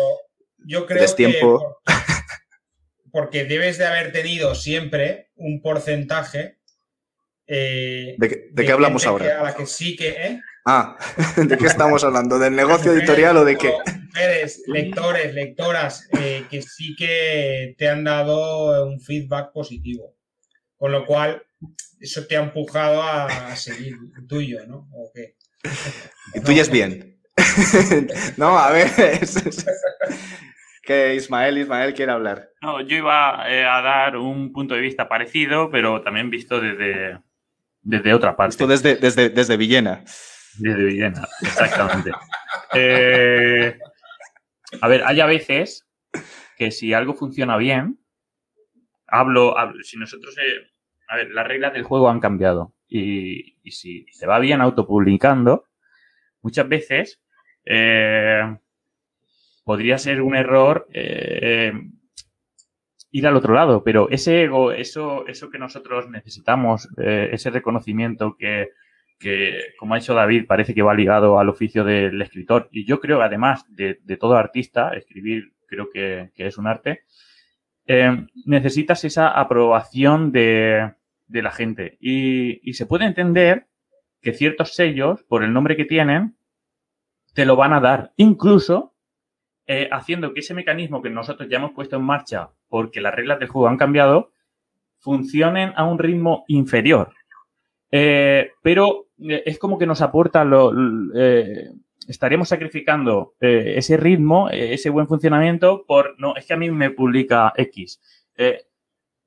yo 0.66 0.87
creo 0.87 1.14
tiempo. 1.14 1.81
porque 3.11 3.45
debes 3.45 3.79
de 3.79 3.87
haber 3.87 4.12
tenido 4.12 4.55
siempre 4.55 5.31
un 5.37 5.62
porcentaje. 5.62 6.59
Eh, 7.47 8.16
¿De, 8.18 8.55
qué, 8.55 8.72
hablamos 8.72 9.07
ahora? 9.07 9.41
a 9.41 9.43
la 9.45 9.55
que 9.55 9.66
sí 9.66 9.97
que, 9.97 10.09
¿eh? 10.09 10.41
Ah, 10.65 10.97
¿de 11.37 11.59
qué 11.59 11.67
estamos 11.67 12.05
hablando? 12.05 12.39
¿Del 12.39 12.57
negocio 12.57 12.93
editorial 12.93 13.37
o 13.37 13.45
de 13.45 13.57
qué? 13.57 13.73
Mujeres, 14.07 14.62
lectores, 14.67 15.35
lectoras, 15.35 16.09
eh, 16.19 16.45
que 16.51 16.62
sí 16.62 16.97
que 16.97 17.75
te 17.77 17.89
han 17.89 18.05
dado 18.05 18.87
un 18.87 19.01
feedback 19.01 19.53
positivo. 19.53 20.17
Con 20.77 20.93
lo 20.93 21.05
cual, 21.05 21.43
eso 22.01 22.27
te 22.27 22.37
ha 22.37 22.41
empujado 22.41 23.03
a 23.03 23.55
seguir 23.57 23.97
tuyo, 24.27 24.67
¿no? 24.67 24.89
¿O 24.93 25.11
qué? 25.15 25.37
Y 26.35 26.41
tuyo 26.41 26.62
es 26.62 26.71
bien. 26.71 27.21
no, 28.37 28.59
a 28.59 28.71
ver. 28.71 28.91
que 30.83 31.15
Ismael, 31.15 31.59
Ismael 31.59 31.95
quiere 31.95 32.12
hablar. 32.12 32.51
No, 32.61 32.81
yo 32.81 32.97
iba 32.97 33.51
eh, 33.51 33.65
a 33.65 33.81
dar 33.83 34.17
un 34.17 34.53
punto 34.53 34.75
de 34.75 34.81
vista 34.81 35.09
parecido, 35.09 35.71
pero 35.71 36.03
también 36.03 36.31
visto 36.31 36.61
desde, 36.61 37.19
desde 37.83 38.15
otra 38.15 38.37
parte. 38.37 38.53
Esto 38.53 38.67
desde, 38.67 38.97
desde, 38.97 39.29
desde 39.31 39.57
Villena. 39.57 40.05
Desde 40.59 40.84
Villena, 40.84 41.26
exactamente. 41.42 42.12
Eh, 42.76 43.78
a 44.80 44.88
ver, 44.88 45.05
hay 45.05 45.20
a 45.20 45.26
veces 45.26 45.86
que 46.57 46.72
si 46.72 46.92
algo 46.92 47.14
funciona 47.14 47.57
bien, 47.57 48.00
hablo, 49.07 49.55
si 49.82 49.96
nosotros, 49.96 50.36
eh, 50.38 50.72
a 51.07 51.16
ver, 51.16 51.30
las 51.30 51.46
reglas 51.46 51.72
del 51.72 51.84
juego 51.84 52.09
han 52.09 52.18
cambiado 52.18 52.74
y, 52.88 53.57
si 53.70 54.07
se 54.11 54.26
va 54.26 54.40
bien 54.40 54.61
autopublicando, 54.61 55.66
muchas 56.42 56.68
veces 56.68 57.22
eh, 57.64 58.59
podría 59.62 59.98
ser 59.98 60.20
un 60.20 60.34
error 60.34 60.88
ir 63.11 63.26
al 63.26 63.36
otro 63.36 63.55
lado, 63.55 63.84
pero 63.84 64.11
ese 64.11 64.42
ego, 64.42 64.72
eso, 64.72 65.28
eso 65.28 65.48
que 65.48 65.59
nosotros 65.59 66.11
necesitamos, 66.11 66.88
ese 66.96 67.50
reconocimiento 67.50 68.36
que, 68.36 68.70
que, 69.25 69.72
como 69.79 69.95
ha 69.95 69.99
dicho 69.99 70.12
David, 70.12 70.45
parece 70.47 70.75
que 70.75 70.83
va 70.83 70.93
ligado 70.93 71.39
al 71.39 71.49
oficio 71.49 71.83
del 71.83 72.20
escritor. 72.20 72.68
Y 72.70 72.85
yo 72.85 73.01
creo, 73.01 73.22
además 73.22 73.64
de, 73.70 73.95
todo 74.20 74.37
artista, 74.37 74.95
escribir 74.95 75.55
creo 75.66 75.89
que, 75.91 76.31
es 76.37 76.59
un 76.59 76.66
arte, 76.66 77.05
eh, 77.87 78.27
necesitas 78.45 79.03
esa 79.05 79.29
aprobación 79.29 80.31
de, 80.31 80.93
la 81.29 81.51
gente. 81.51 81.97
Y, 82.01 82.70
se 82.75 82.85
puede 82.85 83.07
entender 83.07 83.66
que 84.20 84.35
ciertos 84.35 84.75
sellos, 84.75 85.22
por 85.22 85.43
el 85.43 85.55
nombre 85.55 85.75
que 85.75 85.87
tienen, 85.87 86.37
te 87.33 87.47
lo 87.47 87.57
van 87.57 87.72
a 87.72 87.81
dar. 87.81 88.12
Incluso 88.16 88.93
eh, 89.66 89.89
haciendo 89.91 90.35
que 90.35 90.41
ese 90.41 90.53
mecanismo 90.53 91.01
que 91.01 91.09
nosotros 91.09 91.49
ya 91.49 91.57
hemos 91.57 91.72
puesto 91.72 91.97
en 91.97 92.03
marcha 92.03 92.51
porque 92.68 93.01
las 93.01 93.14
reglas 93.14 93.39
del 93.39 93.49
juego 93.49 93.68
han 93.68 93.79
cambiado, 93.79 94.33
funcionen 94.99 95.72
a 95.77 95.85
un 95.85 95.99
ritmo 95.99 96.45
inferior. 96.49 97.14
Eh, 97.91 98.51
pero 98.62 99.03
es 99.19 99.59
como 99.59 99.79
que 99.79 99.87
nos 99.87 100.03
aporta 100.03 100.45
lo, 100.45 100.73
eh, 101.15 101.71
estaríamos 102.09 102.49
sacrificando 102.49 103.35
eh, 103.41 103.75
ese 103.77 103.97
ritmo, 103.97 104.49
ese 104.51 104.91
buen 104.91 105.07
funcionamiento 105.07 105.85
por, 105.87 106.15
no, 106.19 106.37
es 106.37 106.47
que 106.47 106.55
a 106.55 106.57
mí 106.57 106.71
me 106.71 106.91
publica 106.91 107.53
X. 107.57 108.01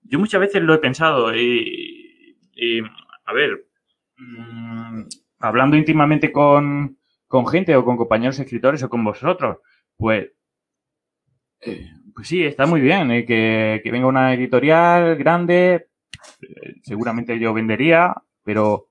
yo 0.04 0.20
muchas 0.20 0.42
veces 0.42 0.62
lo 0.62 0.74
he 0.74 0.80
pensado 0.80 1.36
y, 1.36 2.84
a 3.26 3.34
ver, 3.34 3.68
mm, 4.18 5.04
hablando 5.40 5.78
íntimamente 5.78 6.32
con, 6.32 6.98
con, 7.28 7.48
gente 7.48 7.76
o 7.76 7.86
con 7.86 7.98
compañeros 7.98 8.40
escritores 8.40 8.84
o 8.84 8.90
con 8.90 9.04
vosotros, 9.04 9.58
pues, 9.96 10.32
pues 12.14 12.28
sí, 12.28 12.44
está 12.44 12.66
muy 12.66 12.82
bien 12.82 13.26
que 13.26 13.90
venga 13.92 14.08
una 14.08 14.34
editorial 14.34 15.16
grande, 15.16 15.88
seguramente 16.84 17.40
yo 17.40 17.54
vendería, 17.54 18.14
pero 18.44 18.90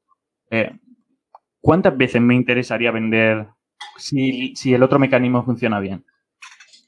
¿cuántas 1.66 1.96
veces 1.96 2.22
me 2.22 2.36
interesaría 2.36 2.92
vender 2.92 3.48
si, 3.96 4.54
el 4.66 4.82
otro 4.84 5.00
mecanismo 5.00 5.44
funciona 5.44 5.80
bien? 5.80 6.04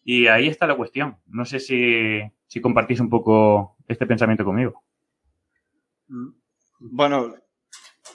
Y 0.05 0.29
ahí 0.29 0.47
está 0.47 0.69
la 0.69 0.77
cuestión. 0.77 1.17
No 1.27 1.45
sé 1.45 1.59
si, 1.59 2.61
compartís 2.63 3.01
un 3.01 3.11
poco 3.11 3.77
este 3.89 4.07
pensamiento 4.07 4.45
conmigo. 4.45 4.85
Bueno, 6.79 7.35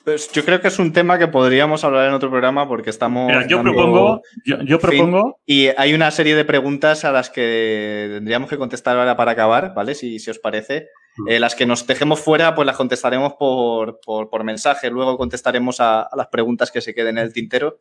pues 0.05 0.31
yo 0.31 0.45
creo 0.45 0.61
que 0.61 0.69
es 0.69 0.79
un 0.79 0.93
tema 0.93 1.19
que 1.19 1.27
podríamos 1.27 1.83
hablar 1.83 2.07
en 2.07 2.13
otro 2.13 2.29
programa 2.29 2.65
porque 2.65 2.91
estamos. 2.91 3.27
Mira, 3.27 3.45
yo 3.45 3.61
propongo, 3.61 4.21
yo, 4.45 4.79
propongo, 4.79 5.41
Y 5.45 5.67
hay 5.67 5.93
una 5.93 6.11
serie 6.11 6.33
de 6.33 6.45
preguntas 6.45 7.03
a 7.03 7.11
las 7.11 7.29
que 7.29 8.09
tendríamos 8.13 8.49
que 8.49 8.57
contestar 8.57 8.97
ahora 8.97 9.17
para 9.17 9.31
acabar, 9.31 9.73
¿vale? 9.75 9.95
Si, 9.95 10.17
si 10.17 10.31
os 10.31 10.39
parece. 10.39 10.87
Mm. 11.17 11.27
Eh, 11.29 11.39
las 11.39 11.53
que 11.55 11.65
nos 11.65 11.85
dejemos 11.85 12.19
fuera, 12.19 12.55
pues 12.55 12.65
las 12.65 12.75
contestaremos 12.77 13.33
por, 13.33 13.99
por, 13.99 14.29
por 14.29 14.43
mensaje. 14.43 14.89
Luego 14.89 15.17
contestaremos 15.17 15.79
a, 15.79 16.01
a 16.03 16.15
las 16.15 16.27
preguntas 16.27 16.71
que 16.71 16.81
se 16.81 16.93
queden 16.95 17.17
en 17.17 17.25
el 17.25 17.33
tintero. 17.33 17.77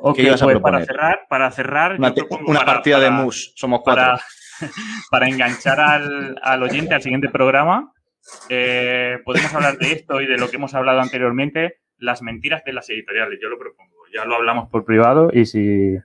ok, 0.00 0.16
¿qué 0.16 0.22
ibas 0.24 0.42
a 0.42 0.44
pues 0.44 0.60
para 0.60 0.84
cerrar, 0.84 1.20
para 1.28 1.50
cerrar, 1.50 1.96
Una, 1.98 2.08
yo 2.08 2.28
propongo 2.28 2.50
una 2.50 2.60
para- 2.60 2.72
partida 2.74 3.00
de 3.00 3.10
mus. 3.10 3.52
Somos 3.56 3.80
cuatro. 3.82 4.02
para, 4.04 4.20
para 5.10 5.28
enganchar 5.28 5.80
al, 5.80 6.38
al 6.42 6.62
oyente 6.62 6.94
al 6.94 7.02
siguiente 7.02 7.28
programa, 7.30 7.92
eh, 8.48 9.18
podemos 9.24 9.54
hablar 9.54 9.78
de 9.78 9.92
esto 9.92 10.20
y 10.20 10.26
de 10.26 10.36
lo 10.36 10.50
que 10.50 10.56
hemos 10.56 10.74
hablado 10.74 11.00
anteriormente, 11.00 11.80
las 11.98 12.20
mentiras 12.22 12.62
de 12.64 12.72
las 12.74 12.88
editoriales. 12.90 13.38
Yo 13.42 13.48
lo 13.48 13.58
propongo. 13.58 13.94
Ya 14.14 14.24
lo 14.24 14.36
hablamos 14.36 14.68
por 14.68 14.84
privado 14.84 15.30
y 15.32 15.46
si... 15.46 15.96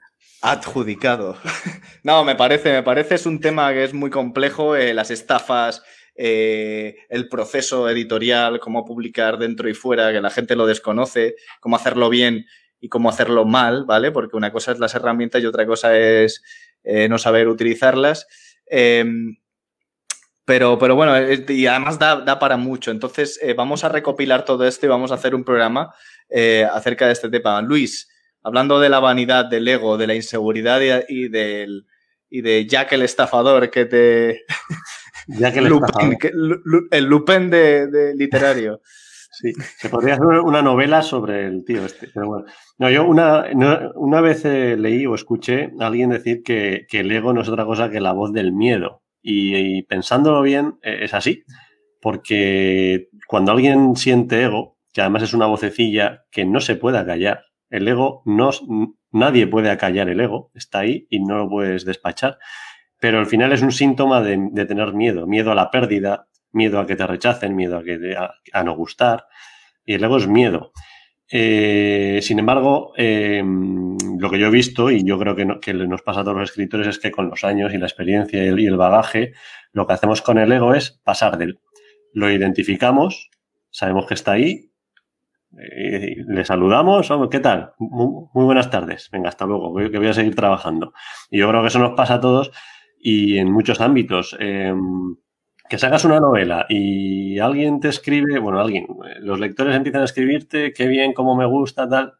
Adjudicado. 0.41 1.37
No, 2.03 2.23
me 2.25 2.33
parece, 2.35 2.71
me 2.71 2.81
parece 2.81 3.13
es 3.13 3.27
un 3.27 3.39
tema 3.39 3.71
que 3.73 3.83
es 3.83 3.93
muy 3.93 4.09
complejo, 4.09 4.75
eh, 4.75 4.91
las 4.95 5.11
estafas, 5.11 5.83
eh, 6.15 6.95
el 7.09 7.27
proceso 7.29 7.89
editorial, 7.89 8.59
cómo 8.59 8.85
publicar 8.85 9.37
dentro 9.37 9.69
y 9.69 9.73
fuera, 9.73 10.11
que 10.11 10.21
la 10.21 10.29
gente 10.29 10.55
lo 10.55 10.65
desconoce, 10.65 11.35
cómo 11.59 11.75
hacerlo 11.75 12.09
bien 12.09 12.45
y 12.79 12.89
cómo 12.89 13.09
hacerlo 13.09 13.45
mal, 13.45 13.85
¿vale? 13.85 14.11
Porque 14.11 14.35
una 14.37 14.51
cosa 14.51 14.71
es 14.71 14.79
las 14.79 14.93
herramientas 14.95 15.41
y 15.41 15.45
otra 15.45 15.65
cosa 15.65 15.97
es 15.97 16.41
eh, 16.83 17.07
no 17.09 17.17
saber 17.17 17.47
utilizarlas. 17.47 18.27
Eh, 18.69 19.05
pero, 20.45 20.77
pero 20.79 20.95
bueno, 20.95 21.15
es- 21.15 21.49
y 21.49 21.67
además 21.67 21.99
da, 21.99 22.17
da 22.21 22.39
para 22.39 22.57
mucho. 22.57 22.91
Entonces, 22.91 23.39
eh, 23.41 23.53
vamos 23.53 23.83
a 23.83 23.89
recopilar 23.89 24.43
todo 24.45 24.65
esto 24.67 24.85
y 24.85 24.89
vamos 24.89 25.11
a 25.11 25.15
hacer 25.15 25.35
un 25.35 25.43
programa 25.43 25.93
eh, 26.29 26.67
acerca 26.71 27.05
de 27.07 27.13
este 27.13 27.29
tema. 27.29 27.61
Luis, 27.61 28.09
hablando 28.43 28.79
de 28.79 28.89
la 28.89 28.99
vanidad, 28.99 29.45
del 29.45 29.67
ego, 29.67 29.97
de 29.97 30.07
la 30.07 30.15
inseguridad 30.15 30.81
y, 30.81 31.25
y 31.25 31.27
del, 31.29 31.85
y 32.29 32.41
de 32.41 32.65
Jack 32.67 32.93
el 32.93 33.03
estafador 33.03 33.69
que 33.69 33.85
te... 33.85 34.45
Ya 35.39 35.51
que 35.51 35.61
le 35.61 35.69
Lupin, 35.69 36.17
que- 36.17 36.31
Lu- 36.33 36.61
Lu- 36.63 36.87
el 36.91 37.05
Lupin 37.05 37.49
de, 37.49 37.87
de 37.87 38.15
literario. 38.15 38.81
Sí, 39.33 39.53
se 39.77 39.87
podría 39.87 40.15
hacer 40.15 40.25
una 40.43 40.61
novela 40.61 41.01
sobre 41.01 41.45
el 41.45 41.63
tío 41.63 41.85
este. 41.85 42.09
Pero 42.13 42.27
bueno. 42.27 42.45
No, 42.77 42.89
yo 42.91 43.05
una, 43.07 43.45
una 43.95 44.19
vez 44.19 44.43
eh, 44.43 44.75
leí 44.77 45.05
o 45.05 45.15
escuché 45.15 45.71
a 45.79 45.87
alguien 45.87 46.09
decir 46.09 46.43
que, 46.43 46.85
que 46.89 46.99
el 46.99 47.09
ego 47.11 47.31
no 47.33 47.41
es 47.41 47.47
otra 47.47 47.63
cosa 47.65 47.89
que 47.89 48.01
la 48.01 48.11
voz 48.11 48.33
del 48.33 48.51
miedo. 48.51 49.03
Y, 49.21 49.55
y 49.55 49.83
pensándolo 49.83 50.41
bien, 50.41 50.79
eh, 50.83 50.99
es 51.03 51.13
así. 51.13 51.43
Porque 52.01 53.07
cuando 53.25 53.53
alguien 53.53 53.95
siente 53.95 54.43
ego, 54.43 54.77
que 54.91 54.99
además 55.01 55.23
es 55.23 55.33
una 55.33 55.45
vocecilla 55.45 56.25
que 56.29 56.43
no 56.43 56.59
se 56.59 56.75
puede 56.75 56.97
acallar, 56.97 57.45
el 57.69 57.87
ego 57.87 58.23
no, 58.25 58.49
nadie 59.11 59.47
puede 59.47 59.69
acallar 59.69 60.09
el 60.09 60.19
ego, 60.19 60.51
está 60.53 60.79
ahí 60.79 61.07
y 61.09 61.21
no 61.23 61.37
lo 61.37 61.47
puedes 61.49 61.85
despachar. 61.85 62.37
Pero 63.01 63.17
al 63.19 63.25
final 63.25 63.51
es 63.51 63.63
un 63.63 63.71
síntoma 63.71 64.21
de, 64.21 64.37
tener 64.67 64.93
miedo, 64.93 65.25
miedo 65.25 65.51
a 65.51 65.55
la 65.55 65.71
pérdida, 65.71 66.27
miedo 66.51 66.79
a 66.79 66.85
que 66.85 66.95
te 66.95 67.07
rechacen, 67.07 67.55
miedo 67.55 67.79
a, 67.79 67.83
que 67.83 68.15
a, 68.53 68.63
no 68.63 68.75
gustar. 68.75 69.25
Y 69.83 69.95
el 69.95 70.03
ego 70.03 70.17
es 70.17 70.27
miedo. 70.27 70.71
Eh, 71.31 72.19
sin 72.21 72.37
embargo, 72.37 72.93
eh, 72.97 73.41
lo 73.43 74.29
que 74.29 74.37
yo 74.37 74.47
he 74.47 74.51
visto, 74.51 74.91
y 74.91 75.03
yo 75.03 75.17
creo 75.17 75.35
que, 75.35 75.45
no- 75.45 75.59
que 75.59 75.73
nos 75.73 76.03
pasa 76.03 76.19
a 76.19 76.23
todos 76.23 76.37
los 76.37 76.49
escritores, 76.51 76.85
es 76.87 76.99
que 76.99 77.09
con 77.09 77.27
los 77.27 77.43
años 77.43 77.73
y 77.73 77.79
la 77.79 77.87
experiencia 77.87 78.43
y 78.45 78.47
el, 78.67 78.77
bagaje, 78.77 79.33
lo 79.73 79.87
que 79.87 79.93
hacemos 79.93 80.21
con 80.21 80.37
el 80.37 80.51
ego 80.51 80.75
es 80.75 81.01
pasar 81.03 81.39
de 81.39 81.45
él. 81.45 81.59
Lo 82.13 82.29
identificamos, 82.29 83.31
sabemos 83.71 84.05
que 84.05 84.13
está 84.13 84.33
ahí, 84.33 84.69
eh, 85.57 86.17
le 86.27 86.45
saludamos, 86.45 87.09
"Hombre, 87.09 87.29
¿qué 87.29 87.39
tal? 87.39 87.73
Muy, 87.79 88.27
muy 88.33 88.45
buenas 88.45 88.69
tardes, 88.69 89.09
venga, 89.11 89.29
hasta 89.29 89.45
luego, 89.45 89.73
que 89.75 89.97
voy 89.97 90.07
a 90.07 90.13
seguir 90.13 90.35
trabajando. 90.35 90.93
Y 91.31 91.39
yo 91.39 91.49
creo 91.49 91.61
que 91.61 91.67
eso 91.69 91.79
nos 91.79 91.93
pasa 91.93 92.15
a 92.15 92.19
todos 92.21 92.51
y 93.01 93.37
en 93.37 93.51
muchos 93.51 93.81
ámbitos. 93.81 94.35
Eh, 94.39 94.73
que 95.71 95.77
sacas 95.77 96.03
una 96.03 96.19
novela 96.19 96.65
y 96.67 97.39
alguien 97.39 97.79
te 97.79 97.87
escribe, 97.87 98.39
bueno, 98.39 98.59
alguien, 98.59 98.87
eh, 99.05 99.19
los 99.21 99.39
lectores 99.39 99.73
empiezan 99.73 100.01
a 100.01 100.05
escribirte, 100.05 100.73
qué 100.73 100.85
bien, 100.85 101.13
cómo 101.13 101.33
me 101.33 101.45
gusta, 101.45 101.87
tal. 101.87 102.13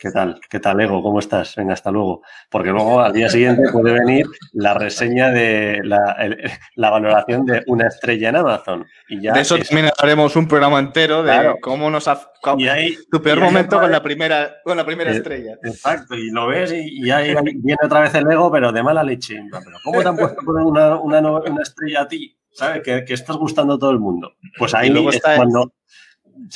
¿Qué 0.00 0.10
tal? 0.10 0.40
¿Qué 0.48 0.60
tal, 0.60 0.80
Ego? 0.80 1.02
¿Cómo 1.02 1.18
estás? 1.18 1.54
Venga, 1.56 1.74
hasta 1.74 1.90
luego. 1.90 2.22
Porque 2.48 2.70
luego 2.70 3.00
al 3.00 3.12
día 3.12 3.28
siguiente 3.28 3.70
puede 3.70 3.92
venir 3.92 4.26
la 4.54 4.72
reseña 4.72 5.28
de 5.30 5.80
la, 5.84 6.12
el- 6.18 6.38
la 6.76 6.88
valoración 6.88 7.44
de 7.44 7.62
una 7.66 7.86
estrella 7.86 8.30
en 8.30 8.36
Amazon. 8.36 8.86
Y 9.10 9.20
ya 9.20 9.34
de 9.34 9.42
eso 9.42 9.56
es- 9.56 9.68
también 9.68 9.90
haremos 9.98 10.34
un 10.36 10.48
programa 10.48 10.78
entero 10.78 11.18
de 11.22 11.30
Claro. 11.32 11.56
cómo 11.60 11.90
nos 11.90 12.08
ha... 12.08 12.18
cómo- 12.40 12.58
y 12.58 12.68
ahí, 12.68 12.96
tu 13.10 13.20
peor 13.20 13.38
y 13.38 13.40
momento 13.42 13.78
con 13.78 13.90
la 13.90 14.02
primera, 14.02 14.54
con 14.64 14.78
la 14.78 14.86
primera 14.86 15.10
Eh, 15.12 15.16
estrella. 15.16 15.58
Exacto, 15.62 16.14
y 16.14 16.30
lo 16.30 16.46
ves 16.46 16.72
y, 16.72 17.04
y 17.06 17.10
ahí 17.10 17.34
viene 17.56 17.78
otra 17.84 18.00
vez 18.00 18.14
el 18.14 18.30
ego, 18.30 18.50
pero 18.50 18.72
de 18.72 18.82
mala 18.82 19.04
leche. 19.04 19.42
Pero 19.50 19.76
¿cómo 19.84 20.00
te 20.00 20.08
han 20.08 20.16
puesto 20.16 20.40
una, 20.46 20.96
una, 20.96 21.62
estrella 21.62 22.00
a 22.02 22.08
ti? 22.08 22.38
¿Sabes? 22.52 22.82
Que, 22.82 23.04
que 23.04 23.12
estás 23.14 23.36
gustando 23.36 23.74
a 23.74 23.78
todo 23.78 23.90
el 23.90 23.98
mundo. 24.00 24.32
Pues 24.58 24.72
ahí 24.74 24.88
luego 24.88 25.10
es 25.10 25.16
está 25.16 25.32
el- 25.32 25.36
cuando... 25.40 25.62
El 25.62 25.72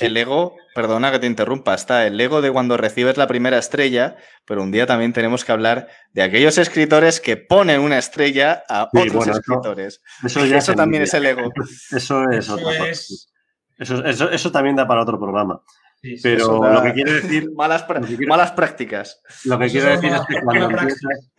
ego, 0.00 0.56
perdona 0.74 1.10
que 1.12 1.18
te 1.18 1.26
interrumpa, 1.26 1.74
está 1.74 2.06
el 2.06 2.20
ego 2.20 2.42
de 2.42 2.50
cuando 2.50 2.76
recibes 2.76 3.16
la 3.16 3.26
primera 3.26 3.58
estrella, 3.58 4.16
pero 4.44 4.62
un 4.62 4.70
día 4.72 4.86
también 4.86 5.12
tenemos 5.12 5.44
que 5.44 5.52
hablar 5.52 5.88
de 6.12 6.22
aquellos 6.22 6.58
escritores 6.58 7.20
que 7.20 7.36
ponen 7.36 7.80
una 7.80 7.98
estrella 7.98 8.64
a 8.68 8.88
Sí, 8.92 8.98
otros 8.98 9.14
bueno, 9.14 9.32
escritores. 9.32 10.02
Eso, 10.24 10.44
ya 10.46 10.58
Eso 10.58 10.72
es 10.72 10.76
también 10.76 11.02
es 11.02 11.14
el 11.14 11.26
ego. 11.26 11.52
Eso 11.90 12.28
es 12.30 12.38
Eso 12.46 12.54
otra 12.54 12.88
es- 12.88 13.30
Eso, 13.78 14.04
eso, 14.04 14.30
eso 14.30 14.52
también 14.52 14.76
da 14.76 14.86
para 14.86 15.02
otro 15.02 15.18
programa. 15.18 15.60
sí, 16.00 16.16
sí. 16.16 16.22
Pero 16.22 16.60
da- 16.60 16.74
lo 16.74 16.82
que 16.82 16.92
quiere 16.92 17.12
decir, 17.14 17.50
Malas, 17.56 17.84
quiero- 17.84 18.54
prácticas. 18.56 19.20
lo 19.44 19.58
que 19.58 19.64
Eso 19.66 19.72
quiero 19.72 19.88
es 19.90 20.00
decir 20.00 20.10
una- 20.10 20.20
es 20.20 20.26
que 20.26 20.34
cuando 20.44 20.70
empiezas, 20.70 21.32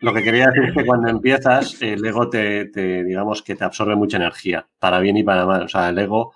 lo 0.00 0.12
que 0.12 0.22
quería 0.22 0.46
decir 0.48 0.64
es 0.64 0.74
que 0.74 0.84
cuando 0.84 1.08
empiezas, 1.08 1.80
el 1.82 2.04
ego 2.04 2.28
te, 2.28 2.66
te, 2.66 3.04
digamos 3.04 3.42
que 3.42 3.54
te 3.54 3.64
absorbe 3.64 3.94
mucha 3.96 4.16
energía, 4.18 4.66
para 4.78 4.98
bien 4.98 5.16
y 5.16 5.22
para 5.22 5.46
mal. 5.46 5.62
O 5.62 5.68
sea, 5.68 5.88
el 5.88 5.98
ego 5.98 6.34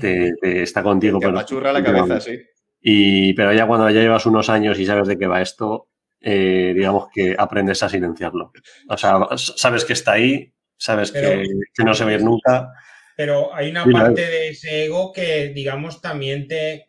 te, 0.00 0.32
te 0.40 0.62
está 0.62 0.82
contigo. 0.82 1.18
Te 1.18 1.26
pero- 1.26 1.38
apachurra 1.38 1.72
la 1.72 1.82
cabeza, 1.82 2.20
sí. 2.20 2.38
Y, 2.80 3.32
pero 3.34 3.52
ya 3.54 3.66
cuando 3.66 3.88
ya 3.90 4.00
llevas 4.00 4.26
unos 4.26 4.50
años 4.50 4.78
y 4.78 4.84
sabes 4.86 5.08
de 5.08 5.16
qué 5.18 5.26
va 5.26 5.40
esto, 5.40 5.88
eh, 6.20 6.72
digamos 6.74 7.08
que 7.14 7.34
aprendes 7.38 7.82
a 7.82 7.88
silenciarlo. 7.88 8.52
O 8.88 8.96
sea, 8.98 9.18
sabes 9.36 9.84
que 9.84 9.94
está 9.94 10.12
ahí, 10.12 10.52
sabes 10.76 11.10
que, 11.10 11.20
Pero- 11.20 11.42
que 11.74 11.84
no 11.84 11.94
se 11.94 12.04
va 12.04 12.10
a 12.10 12.14
ir 12.14 12.22
nunca. 12.22 12.70
Pero 13.16 13.54
hay 13.54 13.70
una 13.70 13.86
parte 13.86 14.20
de 14.26 14.48
ese 14.48 14.84
ego 14.86 15.12
que, 15.12 15.48
digamos, 15.54 16.00
también 16.02 16.46
te, 16.48 16.86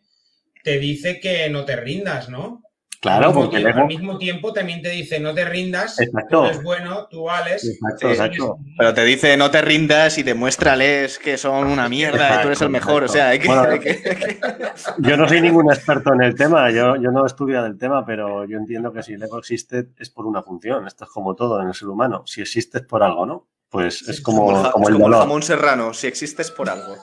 te 0.64 0.78
dice 0.78 1.20
que 1.20 1.48
no 1.48 1.64
te 1.64 1.76
rindas, 1.76 2.28
¿no? 2.28 2.62
Claro, 3.06 3.26
al, 3.26 3.30
mismo 3.34 3.42
porque 3.42 3.58
tiempo, 3.58 3.80
al 3.80 3.86
mismo 3.86 4.18
tiempo 4.18 4.52
también 4.52 4.82
te 4.82 4.90
dice 4.90 5.20
no 5.20 5.32
te 5.32 5.44
rindas, 5.44 6.00
Exacto. 6.00 6.40
tú 6.40 6.46
eres 6.46 6.62
bueno, 6.62 7.06
tú 7.08 7.24
vales. 7.24 7.64
Exacto, 7.64 8.08
exacto. 8.10 8.58
Pero 8.76 8.94
te 8.94 9.04
dice, 9.04 9.36
no 9.36 9.50
te 9.50 9.62
rindas 9.62 10.18
y 10.18 10.22
demuéstrales 10.22 11.18
que 11.18 11.38
son 11.38 11.66
una 11.68 11.88
mierda 11.88 12.34
y 12.34 12.42
tú 12.42 12.48
eres 12.48 12.60
el 12.62 12.70
mejor. 12.70 13.04
O 13.04 13.08
sea, 13.08 13.28
hay 13.28 13.38
que... 13.38 13.48
Bueno, 13.48 13.62
hay 13.62 13.78
que- 13.80 14.72
Yo 14.98 15.16
no 15.16 15.28
soy 15.28 15.40
ningún 15.40 15.70
experto 15.72 16.12
en 16.12 16.22
el 16.22 16.34
tema, 16.34 16.70
yo, 16.70 16.96
yo 16.96 17.10
no 17.10 17.24
he 17.24 17.26
estudiado 17.26 17.66
el 17.66 17.78
tema, 17.78 18.04
pero 18.04 18.44
yo 18.44 18.58
entiendo 18.58 18.92
que 18.92 19.02
si 19.02 19.14
el 19.14 19.22
ego 19.22 19.38
existe 19.38 19.86
es 19.98 20.10
por 20.10 20.26
una 20.26 20.42
función. 20.42 20.86
Esto 20.86 21.04
es 21.04 21.10
como 21.10 21.34
todo 21.34 21.60
en 21.62 21.68
el 21.68 21.74
ser 21.74 21.88
humano. 21.88 22.22
Si 22.26 22.40
existe 22.40 22.78
es 22.78 22.84
por 22.84 23.02
algo, 23.02 23.24
¿no? 23.26 23.46
Pues 23.68 24.08
es 24.08 24.20
como, 24.20 24.46
como 24.46 24.58
es 24.60 24.64
el 24.66 24.72
como 24.72 24.88
el 24.88 24.98
dolor. 24.98 25.20
jamón 25.20 25.42
serrano, 25.42 25.92
si 25.92 26.06
existes 26.06 26.50
por 26.50 26.70
algo. 26.70 26.96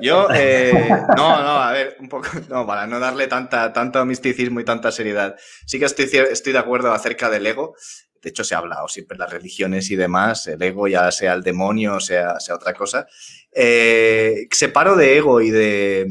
Yo, 0.00 0.28
eh, 0.34 0.88
no, 1.16 1.42
no, 1.42 1.62
a 1.62 1.72
ver, 1.72 1.96
un 2.00 2.08
poco, 2.08 2.28
no, 2.48 2.66
para 2.66 2.86
no 2.86 2.98
darle 2.98 3.26
tanta, 3.26 3.72
tanto 3.72 4.04
misticismo 4.04 4.60
y 4.60 4.64
tanta 4.64 4.90
seriedad. 4.90 5.36
Sí 5.66 5.78
que 5.78 5.84
estoy, 5.84 6.08
estoy 6.30 6.52
de 6.52 6.58
acuerdo 6.58 6.92
acerca 6.92 7.30
del 7.30 7.46
ego. 7.46 7.74
De 8.20 8.30
hecho, 8.30 8.44
se 8.44 8.54
ha 8.54 8.58
hablado 8.58 8.88
siempre 8.88 9.16
las 9.16 9.30
religiones 9.30 9.90
y 9.90 9.96
demás, 9.96 10.46
el 10.48 10.60
ego, 10.60 10.88
ya 10.88 11.10
sea 11.12 11.34
el 11.34 11.42
demonio, 11.42 12.00
sea, 12.00 12.40
sea 12.40 12.56
otra 12.56 12.74
cosa. 12.74 13.06
Eh, 13.52 14.48
separo 14.50 14.96
de 14.96 15.18
ego 15.18 15.40
y 15.40 15.50
de, 15.50 16.06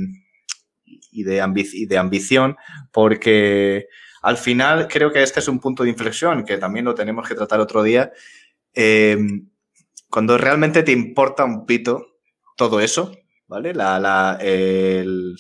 y 0.86 1.24
de, 1.24 1.44
y 1.74 1.86
de 1.86 1.98
ambición 1.98 2.56
porque 2.92 3.88
al 4.22 4.38
final 4.38 4.88
creo 4.88 5.12
que 5.12 5.24
este 5.24 5.40
es 5.40 5.48
un 5.48 5.60
punto 5.60 5.84
de 5.84 5.90
inflexión 5.90 6.46
que 6.46 6.58
también 6.58 6.86
lo 6.86 6.96
tenemos 6.96 7.28
que 7.28 7.36
tratar 7.36 7.60
otro 7.60 7.84
día. 7.84 8.12
Eh, 8.74 9.18
cuando 10.10 10.38
realmente 10.38 10.84
te 10.84 10.92
importa 10.92 11.44
un 11.44 11.66
pito 11.66 12.18
todo 12.56 12.80
eso, 12.80 13.12
¿vale? 13.48 13.74
La, 13.74 14.00
la, 14.00 14.38
el, 14.42 15.36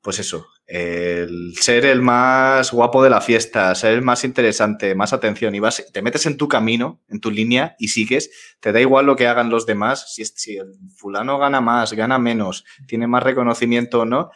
pues 0.00 0.18
eso, 0.18 0.46
el 0.66 1.54
ser 1.60 1.84
el 1.84 2.02
más 2.02 2.72
guapo 2.72 3.02
de 3.02 3.10
la 3.10 3.20
fiesta, 3.20 3.74
ser 3.74 3.92
el 3.92 4.02
más 4.02 4.24
interesante, 4.24 4.94
más 4.94 5.12
atención, 5.12 5.54
y 5.54 5.60
vas, 5.60 5.84
te 5.92 6.02
metes 6.02 6.26
en 6.26 6.36
tu 6.36 6.48
camino, 6.48 7.02
en 7.08 7.20
tu 7.20 7.30
línea 7.30 7.76
y 7.78 7.88
sigues, 7.88 8.30
te 8.60 8.72
da 8.72 8.80
igual 8.80 9.06
lo 9.06 9.16
que 9.16 9.26
hagan 9.26 9.50
los 9.50 9.66
demás, 9.66 10.14
si, 10.14 10.24
si 10.24 10.56
el 10.56 10.74
fulano 10.96 11.38
gana 11.38 11.60
más, 11.60 11.92
gana 11.92 12.18
menos, 12.18 12.64
tiene 12.86 13.06
más 13.06 13.22
reconocimiento 13.22 14.00
o 14.00 14.04
no, 14.04 14.30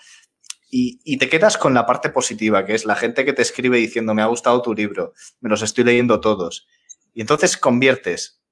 y, 0.71 1.01
y 1.05 1.17
te 1.19 1.29
quedas 1.29 1.57
con 1.57 1.75
la 1.75 1.87
parte 1.87 2.11
positiva, 2.11 2.67
que 2.67 2.75
es 2.75 2.85
la 2.85 2.97
gente 2.97 3.25
que 3.25 3.33
te 3.33 3.43
escribe 3.43 3.79
diciendo, 3.79 4.15
me 4.15 4.23
ha 4.23 4.27
gustado 4.27 4.63
tu 4.63 4.75
libro, 4.75 5.15
me 5.41 5.49
los 5.49 5.63
estoy 5.63 5.85
leyendo 5.85 6.21
todos. 6.21 6.67
Y 7.15 7.23
entonces 7.23 7.57
conviertes 7.57 8.43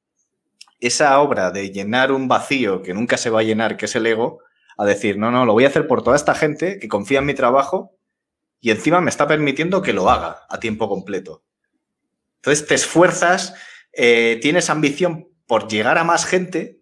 esa 0.81 1.21
obra 1.21 1.51
de 1.51 1.71
llenar 1.71 2.13
un 2.13 2.29
vacío 2.29 2.83
que 2.83 2.95
nunca 2.95 3.17
se 3.17 3.31
va 3.31 3.41
a 3.41 3.45
llenar, 3.45 3.77
que 3.77 3.87
es 3.87 3.97
el 3.97 4.07
ego, 4.07 4.41
a 4.77 4.85
decir, 4.85 5.19
no, 5.19 5.31
no, 5.31 5.45
lo 5.47 5.53
voy 5.53 5.65
a 5.65 5.69
hacer 5.69 5.87
por 5.87 6.03
toda 6.03 6.17
esta 6.17 6.35
gente 6.35 6.79
que 6.79 6.89
confía 6.89 7.21
en 7.21 7.27
mi 7.27 7.35
trabajo 7.35 7.97
y 8.61 8.71
encima 8.71 9.01
me 9.01 9.11
está 9.11 9.27
permitiendo 9.27 9.83
que 9.83 9.93
lo 9.93 10.11
haga 10.11 10.47
a 10.49 10.59
tiempo 10.59 10.89
completo. 10.89 11.45
Entonces 12.37 12.67
te 12.67 12.75
esfuerzas, 12.75 13.55
eh, 13.93 14.39
tienes 14.43 14.71
ambición 14.71 15.29
por 15.47 15.69
llegar 15.69 15.99
a 15.99 16.05
más 16.05 16.27
gente, 16.27 16.81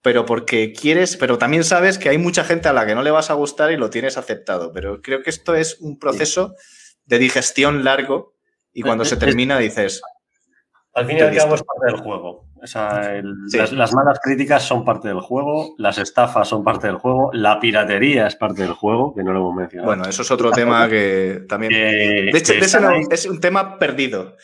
pero 0.00 0.26
porque 0.26 0.72
quieres, 0.72 1.16
pero 1.16 1.38
también 1.38 1.64
sabes 1.64 1.98
que 1.98 2.08
hay 2.08 2.18
mucha 2.18 2.44
gente 2.44 2.68
a 2.68 2.72
la 2.72 2.86
que 2.86 2.94
no 2.94 3.02
le 3.02 3.10
vas 3.10 3.30
a 3.30 3.34
gustar 3.34 3.70
y 3.72 3.76
lo 3.76 3.90
tienes 3.90 4.16
aceptado. 4.16 4.72
Pero 4.72 5.00
creo 5.02 5.22
que 5.22 5.30
esto 5.30 5.54
es 5.54 5.80
un 5.80 5.98
proceso 5.98 6.54
de 7.04 7.18
digestión 7.18 7.84
largo 7.84 8.34
y 8.72 8.82
cuando 8.82 9.04
se 9.04 9.16
termina 9.16 9.58
dices... 9.58 10.02
Al 10.94 11.06
fin 11.06 11.18
y 11.18 11.20
al 11.20 11.36
cabo 11.36 11.54
es 11.54 11.62
parte 11.62 11.86
del 11.86 12.00
juego. 12.02 12.51
O 12.62 12.66
sea, 12.66 13.16
el, 13.16 13.34
sí. 13.48 13.58
las, 13.58 13.72
las, 13.72 13.92
malas 13.92 14.20
críticas 14.22 14.62
son 14.62 14.84
parte 14.84 15.08
del 15.08 15.20
juego, 15.20 15.74
las 15.78 15.98
estafas 15.98 16.46
son 16.48 16.62
parte 16.62 16.86
del 16.86 16.96
juego, 16.96 17.30
la 17.32 17.58
piratería 17.58 18.28
es 18.28 18.36
parte 18.36 18.62
del 18.62 18.72
juego, 18.72 19.12
que 19.14 19.24
no 19.24 19.32
lo 19.32 19.40
hemos 19.40 19.54
mencionado. 19.56 19.88
Bueno, 19.88 20.04
eso 20.08 20.22
es 20.22 20.30
otro 20.30 20.52
tema 20.52 20.88
que 20.88 21.44
también... 21.48 21.72
de 21.72 22.30
hecho, 22.32 22.52
es 22.52 23.26
un 23.26 23.40
tema 23.40 23.78
perdido. 23.78 24.36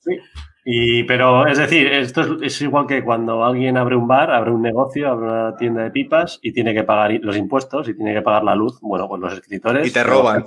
Sí. 0.00 0.18
Y, 0.66 1.04
pero 1.04 1.46
es 1.46 1.58
decir, 1.58 1.86
esto 1.88 2.22
es, 2.22 2.42
es, 2.42 2.62
igual 2.62 2.86
que 2.86 3.04
cuando 3.04 3.44
alguien 3.44 3.76
abre 3.76 3.96
un 3.96 4.08
bar, 4.08 4.30
abre 4.30 4.50
un 4.50 4.62
negocio, 4.62 5.10
abre 5.10 5.26
una 5.26 5.56
tienda 5.56 5.82
de 5.82 5.90
pipas 5.90 6.38
y 6.40 6.52
tiene 6.52 6.72
que 6.72 6.84
pagar 6.84 7.12
los 7.20 7.36
impuestos 7.36 7.86
y 7.88 7.94
tiene 7.94 8.14
que 8.14 8.22
pagar 8.22 8.44
la 8.44 8.54
luz. 8.54 8.78
Bueno, 8.80 9.06
pues 9.06 9.20
los 9.20 9.34
escritores. 9.34 9.86
Y 9.86 9.92
te 9.92 10.02
roban. 10.02 10.46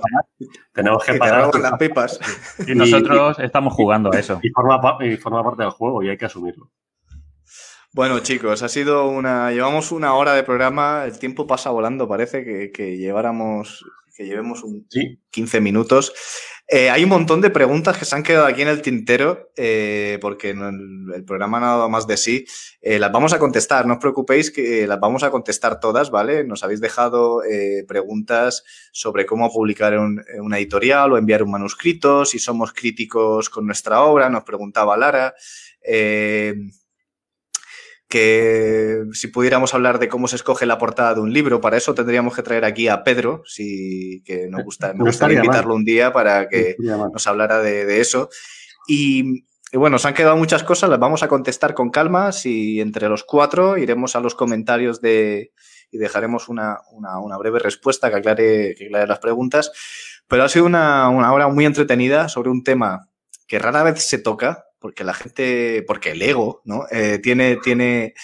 Tenemos 0.72 1.04
que 1.04 1.14
y 1.14 1.18
pagar. 1.18 1.50
Te 1.52 1.58
roban 1.58 1.62
las 1.62 1.78
pipas. 1.78 2.20
Y 2.66 2.74
nosotros 2.74 3.38
y, 3.38 3.44
estamos 3.44 3.72
jugando 3.74 4.12
a 4.12 4.18
eso. 4.18 4.40
Y 4.42 4.50
forma, 4.50 4.80
y 5.00 5.16
forma 5.16 5.44
parte 5.44 5.62
del 5.62 5.70
juego 5.70 6.02
y 6.02 6.08
hay 6.08 6.16
que 6.16 6.26
asumirlo. 6.26 6.68
Bueno, 7.94 8.18
chicos, 8.18 8.62
ha 8.64 8.68
sido 8.68 9.08
una. 9.08 9.52
Llevamos 9.52 9.92
una 9.92 10.14
hora 10.14 10.34
de 10.34 10.42
programa, 10.42 11.04
el 11.04 11.18
tiempo 11.18 11.46
pasa 11.46 11.70
volando, 11.70 12.08
parece 12.08 12.44
que, 12.44 12.72
que 12.72 12.96
lleváramos. 12.96 13.84
Que 14.18 14.26
llevemos 14.26 14.64
un 14.64 14.84
¿Sí? 14.90 15.20
15 15.30 15.60
minutos. 15.60 16.12
Eh, 16.66 16.90
hay 16.90 17.04
un 17.04 17.08
montón 17.08 17.40
de 17.40 17.50
preguntas 17.50 17.96
que 17.96 18.04
se 18.04 18.16
han 18.16 18.24
quedado 18.24 18.46
aquí 18.46 18.62
en 18.62 18.68
el 18.68 18.82
tintero 18.82 19.52
eh, 19.56 20.18
porque 20.20 20.52
no, 20.54 20.68
el, 20.68 21.06
el, 21.14 21.24
programa 21.24 21.60
no 21.60 21.66
ha 21.66 21.70
dado 21.70 21.88
más 21.88 22.08
de 22.08 22.16
sí. 22.16 22.44
Eh, 22.82 22.98
las 22.98 23.12
vamos 23.12 23.32
a 23.32 23.38
contestar, 23.38 23.86
no 23.86 23.94
os 23.94 24.00
preocupéis 24.00 24.50
que 24.50 24.88
las 24.88 24.98
vamos 24.98 25.22
a 25.22 25.30
contestar 25.30 25.78
todas, 25.78 26.10
¿vale? 26.10 26.42
Nos 26.42 26.64
habéis 26.64 26.80
dejado 26.80 27.42
preguntas 27.86 28.64
sobre 28.92 29.24
cómo 29.24 29.52
publicar 29.52 29.96
un, 29.96 30.20
un, 30.40 30.54
editorial 30.54 31.12
o 31.12 31.16
enviar 31.16 31.44
un 31.44 31.52
manuscrito, 31.52 32.24
si 32.24 32.40
somos 32.40 32.72
críticos 32.72 33.48
con 33.48 33.66
nuestra 33.66 34.02
obra, 34.02 34.28
nos 34.28 34.42
preguntaba 34.42 34.96
Lara. 34.96 35.34
Que 38.08 39.04
si 39.12 39.28
pudiéramos 39.28 39.74
hablar 39.74 39.98
de 39.98 40.08
cómo 40.08 40.28
se 40.28 40.36
escoge 40.36 40.64
la 40.64 40.78
portada 40.78 41.14
de 41.14 41.20
un 41.20 41.32
libro, 41.32 41.60
para 41.60 41.76
eso 41.76 41.94
tendríamos 41.94 42.34
que 42.34 42.42
traer 42.42 42.64
aquí 42.64 42.88
a 42.88 43.04
Pedro, 43.04 43.42
si 43.44 44.22
que 44.24 44.46
nos 44.48 44.64
gusta, 44.64 44.94
me 44.94 45.04
gustaría 45.04 45.38
invitarlo 45.38 45.74
un 45.74 45.84
día 45.84 46.12
para 46.12 46.48
que 46.48 46.76
nos 46.78 47.26
hablara 47.26 47.60
de, 47.60 47.84
de 47.84 48.00
eso. 48.00 48.30
Y, 48.86 49.44
y, 49.70 49.76
bueno, 49.76 49.98
se 49.98 50.08
han 50.08 50.14
quedado 50.14 50.36
muchas 50.38 50.62
cosas, 50.62 50.88
las 50.88 50.98
vamos 50.98 51.22
a 51.22 51.28
contestar 51.28 51.74
con 51.74 51.90
calma, 51.90 52.32
si 52.32 52.80
entre 52.80 53.10
los 53.10 53.24
cuatro 53.24 53.76
iremos 53.76 54.16
a 54.16 54.20
los 54.20 54.34
comentarios 54.34 55.02
de 55.02 55.52
y 55.90 55.98
dejaremos 55.98 56.48
una, 56.48 56.78
una, 56.92 57.18
una 57.18 57.36
breve 57.38 57.58
respuesta 57.58 58.10
que 58.10 58.16
aclare, 58.16 58.74
que 58.76 58.86
aclare 58.86 59.06
las 59.06 59.18
preguntas. 59.18 59.72
Pero 60.26 60.44
ha 60.44 60.48
sido 60.48 60.66
una, 60.66 61.08
una 61.08 61.32
hora 61.32 61.48
muy 61.48 61.64
entretenida 61.64 62.28
sobre 62.28 62.50
un 62.50 62.62
tema 62.62 63.08
que 63.46 63.58
rara 63.58 63.82
vez 63.82 64.02
se 64.02 64.18
toca, 64.18 64.66
porque 64.78 65.04
la 65.04 65.14
gente, 65.14 65.84
porque 65.86 66.12
el 66.12 66.22
ego, 66.22 66.62
¿no? 66.64 66.84
Eh, 66.90 67.18
tiene, 67.22 67.56
tiene, 67.56 68.14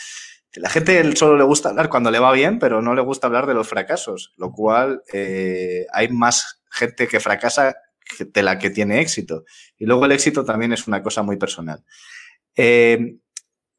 la 0.54 0.70
gente 0.70 1.14
solo 1.16 1.36
le 1.36 1.44
gusta 1.44 1.70
hablar 1.70 1.88
cuando 1.88 2.10
le 2.10 2.18
va 2.18 2.32
bien, 2.32 2.58
pero 2.58 2.80
no 2.80 2.94
le 2.94 3.02
gusta 3.02 3.26
hablar 3.26 3.46
de 3.46 3.54
los 3.54 3.68
fracasos, 3.68 4.32
lo 4.36 4.52
cual 4.52 5.02
eh, 5.12 5.86
hay 5.92 6.08
más 6.08 6.62
gente 6.70 7.08
que 7.08 7.20
fracasa 7.20 7.76
de 8.18 8.42
la 8.42 8.58
que 8.58 8.70
tiene 8.70 9.00
éxito. 9.00 9.44
Y 9.76 9.86
luego 9.86 10.04
el 10.04 10.12
éxito 10.12 10.44
también 10.44 10.72
es 10.72 10.86
una 10.86 11.02
cosa 11.02 11.22
muy 11.22 11.36
personal. 11.36 11.84
Eh, 12.54 13.16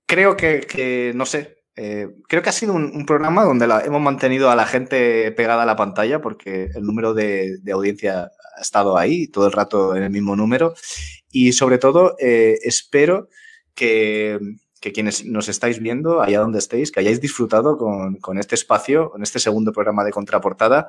creo 0.06 0.36
que, 0.36 1.14
no 1.16 1.26
sé, 1.26 1.64
creo 1.74 2.42
que 2.42 2.50
ha 2.50 2.54
sido 2.54 2.74
un, 2.74 2.92
un 2.94 3.06
programa 3.06 3.44
donde 3.44 3.68
la, 3.68 3.82
hemos 3.82 4.02
mantenido 4.02 4.50
a 4.50 4.56
la 4.56 4.66
gente 4.66 5.32
pegada 5.32 5.64
a 5.64 5.66
la 5.66 5.76
pantalla 5.76 6.22
porque 6.22 6.70
el 6.76 6.84
número 6.84 7.14
de, 7.14 7.58
de 7.62 7.72
audiencia 7.72 8.32
ha 8.58 8.62
estado 8.62 8.98
ahí 8.98 9.28
todo 9.28 9.48
el 9.48 9.54
rato 9.54 9.96
en 9.96 10.04
el 10.04 10.10
mismo 10.10 10.36
número 10.36 10.74
y 11.36 11.52
sobre 11.52 11.80
todo 11.80 12.16
eh, 12.18 12.60
espero 12.62 13.28
que, 13.74 14.40
que, 14.80 14.94
quienes 14.94 15.26
nos 15.26 15.50
estáis 15.50 15.80
viendo, 15.82 16.22
allá 16.22 16.40
donde 16.40 16.60
estéis, 16.60 16.94
que 16.94 17.02
hayáis 17.02 17.20
disfrutado 17.20 17.78
con, 17.78 18.16
con 18.22 18.38
este 18.38 18.56
espacio, 18.56 19.10
con 19.12 19.22
este 19.22 19.40
segundo 19.40 19.74
programa 19.74 20.06
de 20.06 20.12
Contraportada. 20.12 20.88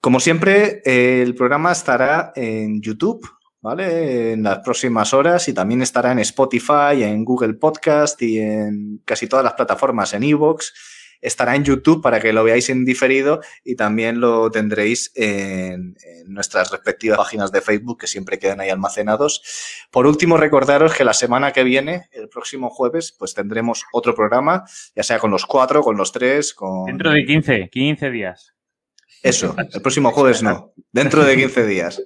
Como 0.00 0.20
siempre, 0.20 0.82
eh, 0.84 1.20
el 1.22 1.34
programa 1.34 1.72
estará 1.72 2.32
en 2.36 2.80
YouTube, 2.80 3.28
¿vale? 3.60 4.34
En 4.34 4.44
las 4.44 4.60
próximas 4.60 5.12
horas 5.12 5.48
y 5.48 5.52
también 5.52 5.82
estará 5.82 6.12
en 6.12 6.20
Spotify, 6.20 7.02
en 7.02 7.24
Google 7.24 7.54
Podcast 7.54 8.22
y 8.22 8.38
en 8.38 9.02
casi 9.04 9.26
todas 9.26 9.42
las 9.44 9.54
plataformas, 9.54 10.14
en 10.14 10.22
Evox 10.22 10.72
estará 11.20 11.56
en 11.56 11.64
YouTube 11.64 12.02
para 12.02 12.20
que 12.20 12.32
lo 12.32 12.44
veáis 12.44 12.70
en 12.70 12.84
diferido 12.84 13.40
y 13.64 13.76
también 13.76 14.20
lo 14.20 14.50
tendréis 14.50 15.12
en, 15.14 15.96
en, 16.04 16.32
nuestras 16.32 16.70
respectivas 16.70 17.18
páginas 17.18 17.52
de 17.52 17.60
Facebook 17.60 17.98
que 18.00 18.06
siempre 18.06 18.38
quedan 18.38 18.60
ahí 18.60 18.70
almacenados. 18.70 19.42
Por 19.90 20.06
último, 20.06 20.36
recordaros 20.36 20.94
que 20.94 21.04
la 21.04 21.14
semana 21.14 21.52
que 21.52 21.64
viene, 21.64 22.08
el 22.12 22.28
próximo 22.28 22.70
jueves, 22.70 23.14
pues 23.18 23.34
tendremos 23.34 23.84
otro 23.92 24.14
programa, 24.14 24.64
ya 24.94 25.02
sea 25.02 25.18
con 25.18 25.30
los 25.30 25.46
cuatro, 25.46 25.82
con 25.82 25.96
los 25.96 26.12
tres, 26.12 26.54
con... 26.54 26.86
Dentro 26.86 27.10
de 27.10 27.24
15, 27.24 27.68
15 27.70 28.10
días. 28.10 28.57
Eso, 29.22 29.54
el 29.72 29.82
próximo 29.82 30.12
jueves 30.12 30.42
no, 30.42 30.72
dentro 30.92 31.24
de 31.24 31.36
15 31.36 31.66
días. 31.66 32.02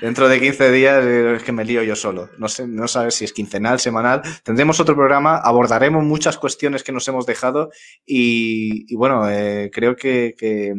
Dentro 0.00 0.28
de 0.28 0.40
15 0.40 0.70
días 0.72 1.04
es 1.04 1.42
que 1.42 1.52
me 1.52 1.64
lío 1.64 1.82
yo 1.82 1.96
solo. 1.96 2.30
No 2.38 2.48
sé, 2.48 2.66
no 2.66 2.88
sabes 2.88 3.14
si 3.14 3.24
es 3.24 3.32
quincenal, 3.32 3.80
semanal. 3.80 4.22
Tendremos 4.42 4.80
otro 4.80 4.94
programa, 4.94 5.36
abordaremos 5.38 6.04
muchas 6.04 6.38
cuestiones 6.38 6.82
que 6.82 6.92
nos 6.92 7.06
hemos 7.08 7.26
dejado 7.26 7.70
y, 8.04 8.92
y 8.92 8.96
bueno, 8.96 9.28
eh, 9.28 9.70
creo 9.72 9.96
que, 9.96 10.34
que, 10.38 10.74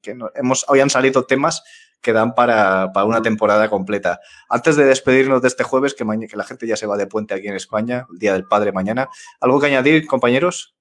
que 0.00 0.14
no, 0.14 0.30
hemos, 0.34 0.64
hoy 0.68 0.80
han 0.80 0.90
salido 0.90 1.24
temas 1.24 1.62
que 2.02 2.12
dan 2.12 2.34
para, 2.34 2.92
para, 2.92 3.06
una 3.06 3.22
temporada 3.22 3.70
completa. 3.70 4.20
Antes 4.48 4.76
de 4.76 4.84
despedirnos 4.84 5.40
de 5.40 5.48
este 5.48 5.62
jueves, 5.62 5.94
que, 5.94 6.04
que 6.28 6.36
la 6.36 6.44
gente 6.44 6.66
ya 6.66 6.76
se 6.76 6.86
va 6.86 6.96
de 6.96 7.06
puente 7.06 7.32
aquí 7.32 7.46
en 7.46 7.54
España, 7.54 8.06
el 8.12 8.18
Día 8.18 8.32
del 8.32 8.44
Padre 8.44 8.72
mañana, 8.72 9.08
¿algo 9.40 9.60
que 9.60 9.68
añadir, 9.68 10.06
compañeros? 10.06 10.74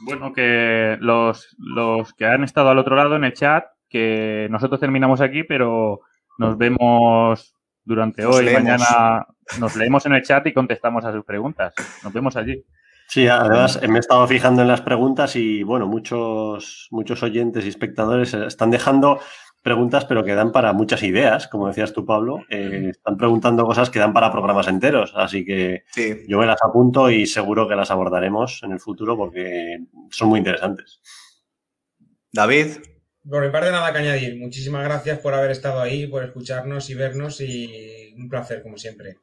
Bueno, 0.00 0.32
que 0.32 0.96
los, 1.00 1.56
los 1.58 2.12
que 2.14 2.26
han 2.26 2.44
estado 2.44 2.70
al 2.70 2.78
otro 2.78 2.96
lado 2.96 3.16
en 3.16 3.24
el 3.24 3.32
chat, 3.32 3.64
que 3.88 4.48
nosotros 4.50 4.80
terminamos 4.80 5.20
aquí, 5.20 5.42
pero 5.44 6.00
nos 6.38 6.58
vemos 6.58 7.54
durante 7.84 8.22
nos 8.22 8.36
hoy, 8.36 8.44
leemos. 8.44 8.62
mañana, 8.62 9.26
nos 9.58 9.76
leemos 9.76 10.04
en 10.06 10.14
el 10.14 10.22
chat 10.22 10.46
y 10.46 10.52
contestamos 10.52 11.04
a 11.04 11.12
sus 11.12 11.24
preguntas. 11.24 11.72
Nos 12.02 12.12
vemos 12.12 12.36
allí. 12.36 12.64
Sí, 13.08 13.28
además 13.28 13.80
me 13.88 13.96
he 13.96 14.00
estado 14.00 14.26
fijando 14.26 14.62
en 14.62 14.68
las 14.68 14.80
preguntas 14.80 15.36
y 15.36 15.62
bueno, 15.62 15.86
muchos, 15.86 16.88
muchos 16.90 17.22
oyentes 17.22 17.64
y 17.64 17.68
espectadores 17.68 18.34
están 18.34 18.70
dejando 18.70 19.20
preguntas, 19.66 20.04
pero 20.04 20.22
que 20.22 20.36
dan 20.36 20.52
para 20.52 20.72
muchas 20.72 21.02
ideas, 21.02 21.48
como 21.48 21.66
decías 21.66 21.92
tú, 21.92 22.06
Pablo. 22.06 22.44
Eh, 22.50 22.90
están 22.92 23.16
preguntando 23.16 23.66
cosas 23.66 23.90
que 23.90 23.98
dan 23.98 24.12
para 24.12 24.30
programas 24.30 24.68
enteros, 24.68 25.12
así 25.16 25.44
que 25.44 25.82
sí. 25.90 26.22
yo 26.28 26.38
me 26.38 26.46
las 26.46 26.62
apunto 26.62 27.10
y 27.10 27.26
seguro 27.26 27.66
que 27.66 27.74
las 27.74 27.90
abordaremos 27.90 28.62
en 28.62 28.70
el 28.70 28.78
futuro 28.78 29.16
porque 29.16 29.80
son 30.10 30.28
muy 30.28 30.38
interesantes. 30.38 31.00
David. 32.32 32.76
Por 33.28 33.44
mi 33.44 33.50
parte, 33.50 33.72
nada 33.72 33.92
que 33.92 33.98
añadir. 33.98 34.38
Muchísimas 34.38 34.84
gracias 34.84 35.18
por 35.18 35.34
haber 35.34 35.50
estado 35.50 35.80
ahí, 35.80 36.06
por 36.06 36.22
escucharnos 36.22 36.88
y 36.88 36.94
vernos 36.94 37.40
y 37.40 38.14
un 38.16 38.28
placer, 38.28 38.62
como 38.62 38.78
siempre. 38.78 39.16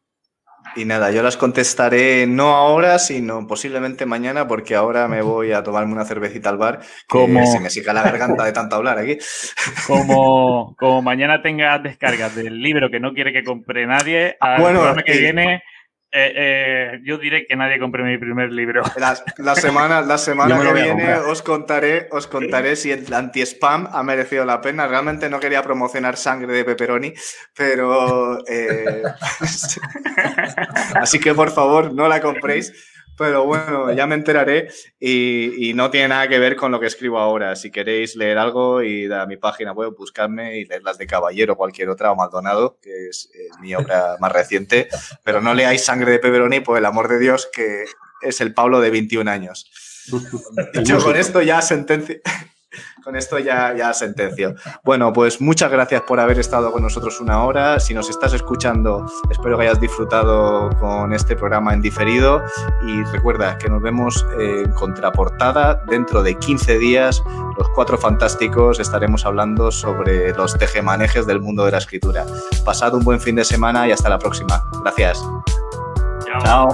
Y 0.76 0.86
nada, 0.86 1.12
yo 1.12 1.22
las 1.22 1.38
contestaré 1.38 2.26
no 2.26 2.56
ahora, 2.56 2.98
sino 2.98 3.46
posiblemente 3.46 4.06
mañana, 4.06 4.48
porque 4.48 4.76
ahora 4.76 5.08
me 5.08 5.22
voy 5.22 5.52
a 5.52 5.62
tomarme 5.62 5.94
una 5.94 6.06
cervecita 6.06 6.50
al 6.50 6.58
bar, 6.58 6.80
que 6.80 6.88
como... 7.08 7.46
se 7.46 7.60
me 7.60 7.70
sica 7.70 7.94
la 7.94 8.02
garganta 8.02 8.44
de 8.44 8.54
tanto 8.54 8.76
hablar 8.76 8.98
aquí. 8.98 9.18
Como, 9.88 10.76
como 10.78 11.02
mañana 11.02 11.42
tengas 11.42 11.84
descargas 11.84 12.36
del 12.36 12.62
libro 12.62 12.90
que 12.90 13.00
no 13.00 13.14
quiere 13.14 13.34
que 13.34 13.44
compre 13.44 13.86
nadie, 13.86 14.38
al 14.40 14.62
bueno, 14.62 14.96
que 15.06 15.16
y... 15.16 15.20
viene 15.20 15.64
eh, 16.16 16.34
eh, 16.36 17.00
yo 17.04 17.18
diré 17.18 17.48
que 17.48 17.56
nadie 17.56 17.80
compre 17.80 18.04
mi 18.04 18.20
primer 18.20 18.52
libro. 18.52 18.84
La, 18.98 19.18
la 19.38 19.56
semana, 19.56 20.02
la 20.02 20.20
semana 20.20 20.60
que 20.62 20.74
viene 20.74 21.16
os 21.16 21.42
contaré, 21.42 22.08
os 22.12 22.28
contaré 22.28 22.76
si 22.76 22.92
el 22.92 23.12
anti-spam 23.12 23.90
ha 23.92 24.04
merecido 24.04 24.46
la 24.46 24.62
pena. 24.62 24.88
Realmente 24.88 25.28
no 25.28 25.40
quería 25.40 25.64
promocionar 25.64 26.16
sangre 26.16 26.54
de 26.54 26.64
pepperoni, 26.64 27.14
pero... 27.56 28.46
Eh, 28.48 29.02
así 30.96 31.20
que 31.20 31.34
por 31.34 31.52
favor, 31.52 31.94
no 31.94 32.08
la 32.08 32.22
compréis. 32.22 32.93
Pero 33.18 33.46
bueno, 33.46 33.92
ya 33.94 34.08
me 34.08 34.16
enteraré 34.16 34.70
y, 35.00 35.74
no 35.76 35.92
tiene 35.92 36.10
nada 36.10 36.28
que 36.28 36.40
ver 36.40 36.56
con 36.56 36.72
lo 36.72 36.80
que 36.80 36.88
escribo 36.88 37.20
ahora. 37.20 37.56
Si 37.56 37.72
queréis 37.72 38.16
leer 38.16 38.38
algo, 38.38 38.82
y 38.82 39.12
a 39.12 39.26
mi 39.26 39.38
página 39.38 39.72
web, 39.72 39.94
buscarme 39.98 40.58
y 40.58 40.66
leer 40.66 40.84
las 40.84 40.98
de 40.98 41.08
Caballero 41.08 41.54
o 41.54 41.58
cualquier 41.58 41.90
otra, 41.90 42.12
o 42.12 42.16
Maldonado, 42.16 42.78
que 42.82 43.08
es, 43.10 43.30
mi 43.60 43.76
obra 43.76 44.18
más 44.20 44.32
reciente. 44.32 44.88
Pero 45.24 45.42
no 45.42 45.54
leáis 45.54 45.84
Sangre 45.84 46.12
de 46.12 46.20
Peberoni, 46.20 46.60
por 46.60 46.78
el 46.78 46.86
amor 46.86 47.08
de 47.08 47.20
Dios, 47.20 47.48
que 47.54 47.86
es 48.22 48.42
el 48.42 48.54
Pablo 48.54 48.82
de 48.82 48.90
21 48.90 49.30
años. 49.30 49.70
Yo 50.84 51.02
con 51.04 51.16
esto 51.16 51.42
ya 51.42 51.62
sentencia, 51.62 52.18
con 53.04 53.16
esto 53.16 53.40
ya, 53.40 53.76
ya 53.76 53.94
sentencio. 53.94 54.56
Bueno, 54.84 55.14
pues 55.14 55.42
muchas 55.42 55.72
gracias 55.72 56.02
por 56.04 56.20
haber 56.20 56.40
estado 56.40 56.72
con 56.72 56.82
nosotros 56.82 57.20
una 57.20 57.44
hora. 57.44 57.80
Si 57.80 57.94
nos 57.94 58.10
estás 58.10 58.34
escuchando, 58.34 59.06
espero 59.30 59.58
que 59.58 59.66
hayas 59.66 59.80
disfrutado 59.80 60.70
con 60.80 61.14
este 61.14 61.36
programa 61.36 61.74
en 61.74 61.82
diferido. 61.82 62.42
Y 62.88 63.04
recuerda 63.12 63.58
que 63.58 63.70
nos 63.70 63.82
vemos 63.82 64.26
en 64.40 64.72
contraportada 64.74 65.84
dentro 65.88 66.24
de 66.24 66.36
15 66.36 66.78
días. 66.78 67.24
Los 67.58 67.70
cuatro 67.70 67.98
fantásticos 67.98 68.80
estaremos 68.80 69.26
hablando 69.26 69.72
sobre 69.72 70.34
los 70.34 70.58
tejemanejes 70.58 71.28
del 71.28 71.40
mundo 71.40 71.66
de 71.66 71.72
la 71.72 71.78
escritura. 71.78 72.26
Pasad 72.66 72.94
un 72.96 73.04
buen 73.04 73.20
fin 73.20 73.36
de 73.36 73.46
semana 73.46 73.88
y 73.88 73.92
hasta 73.92 74.10
la 74.10 74.20
próxima. 74.20 74.64
Gracias. 74.84 75.24
Chao. 76.44 76.68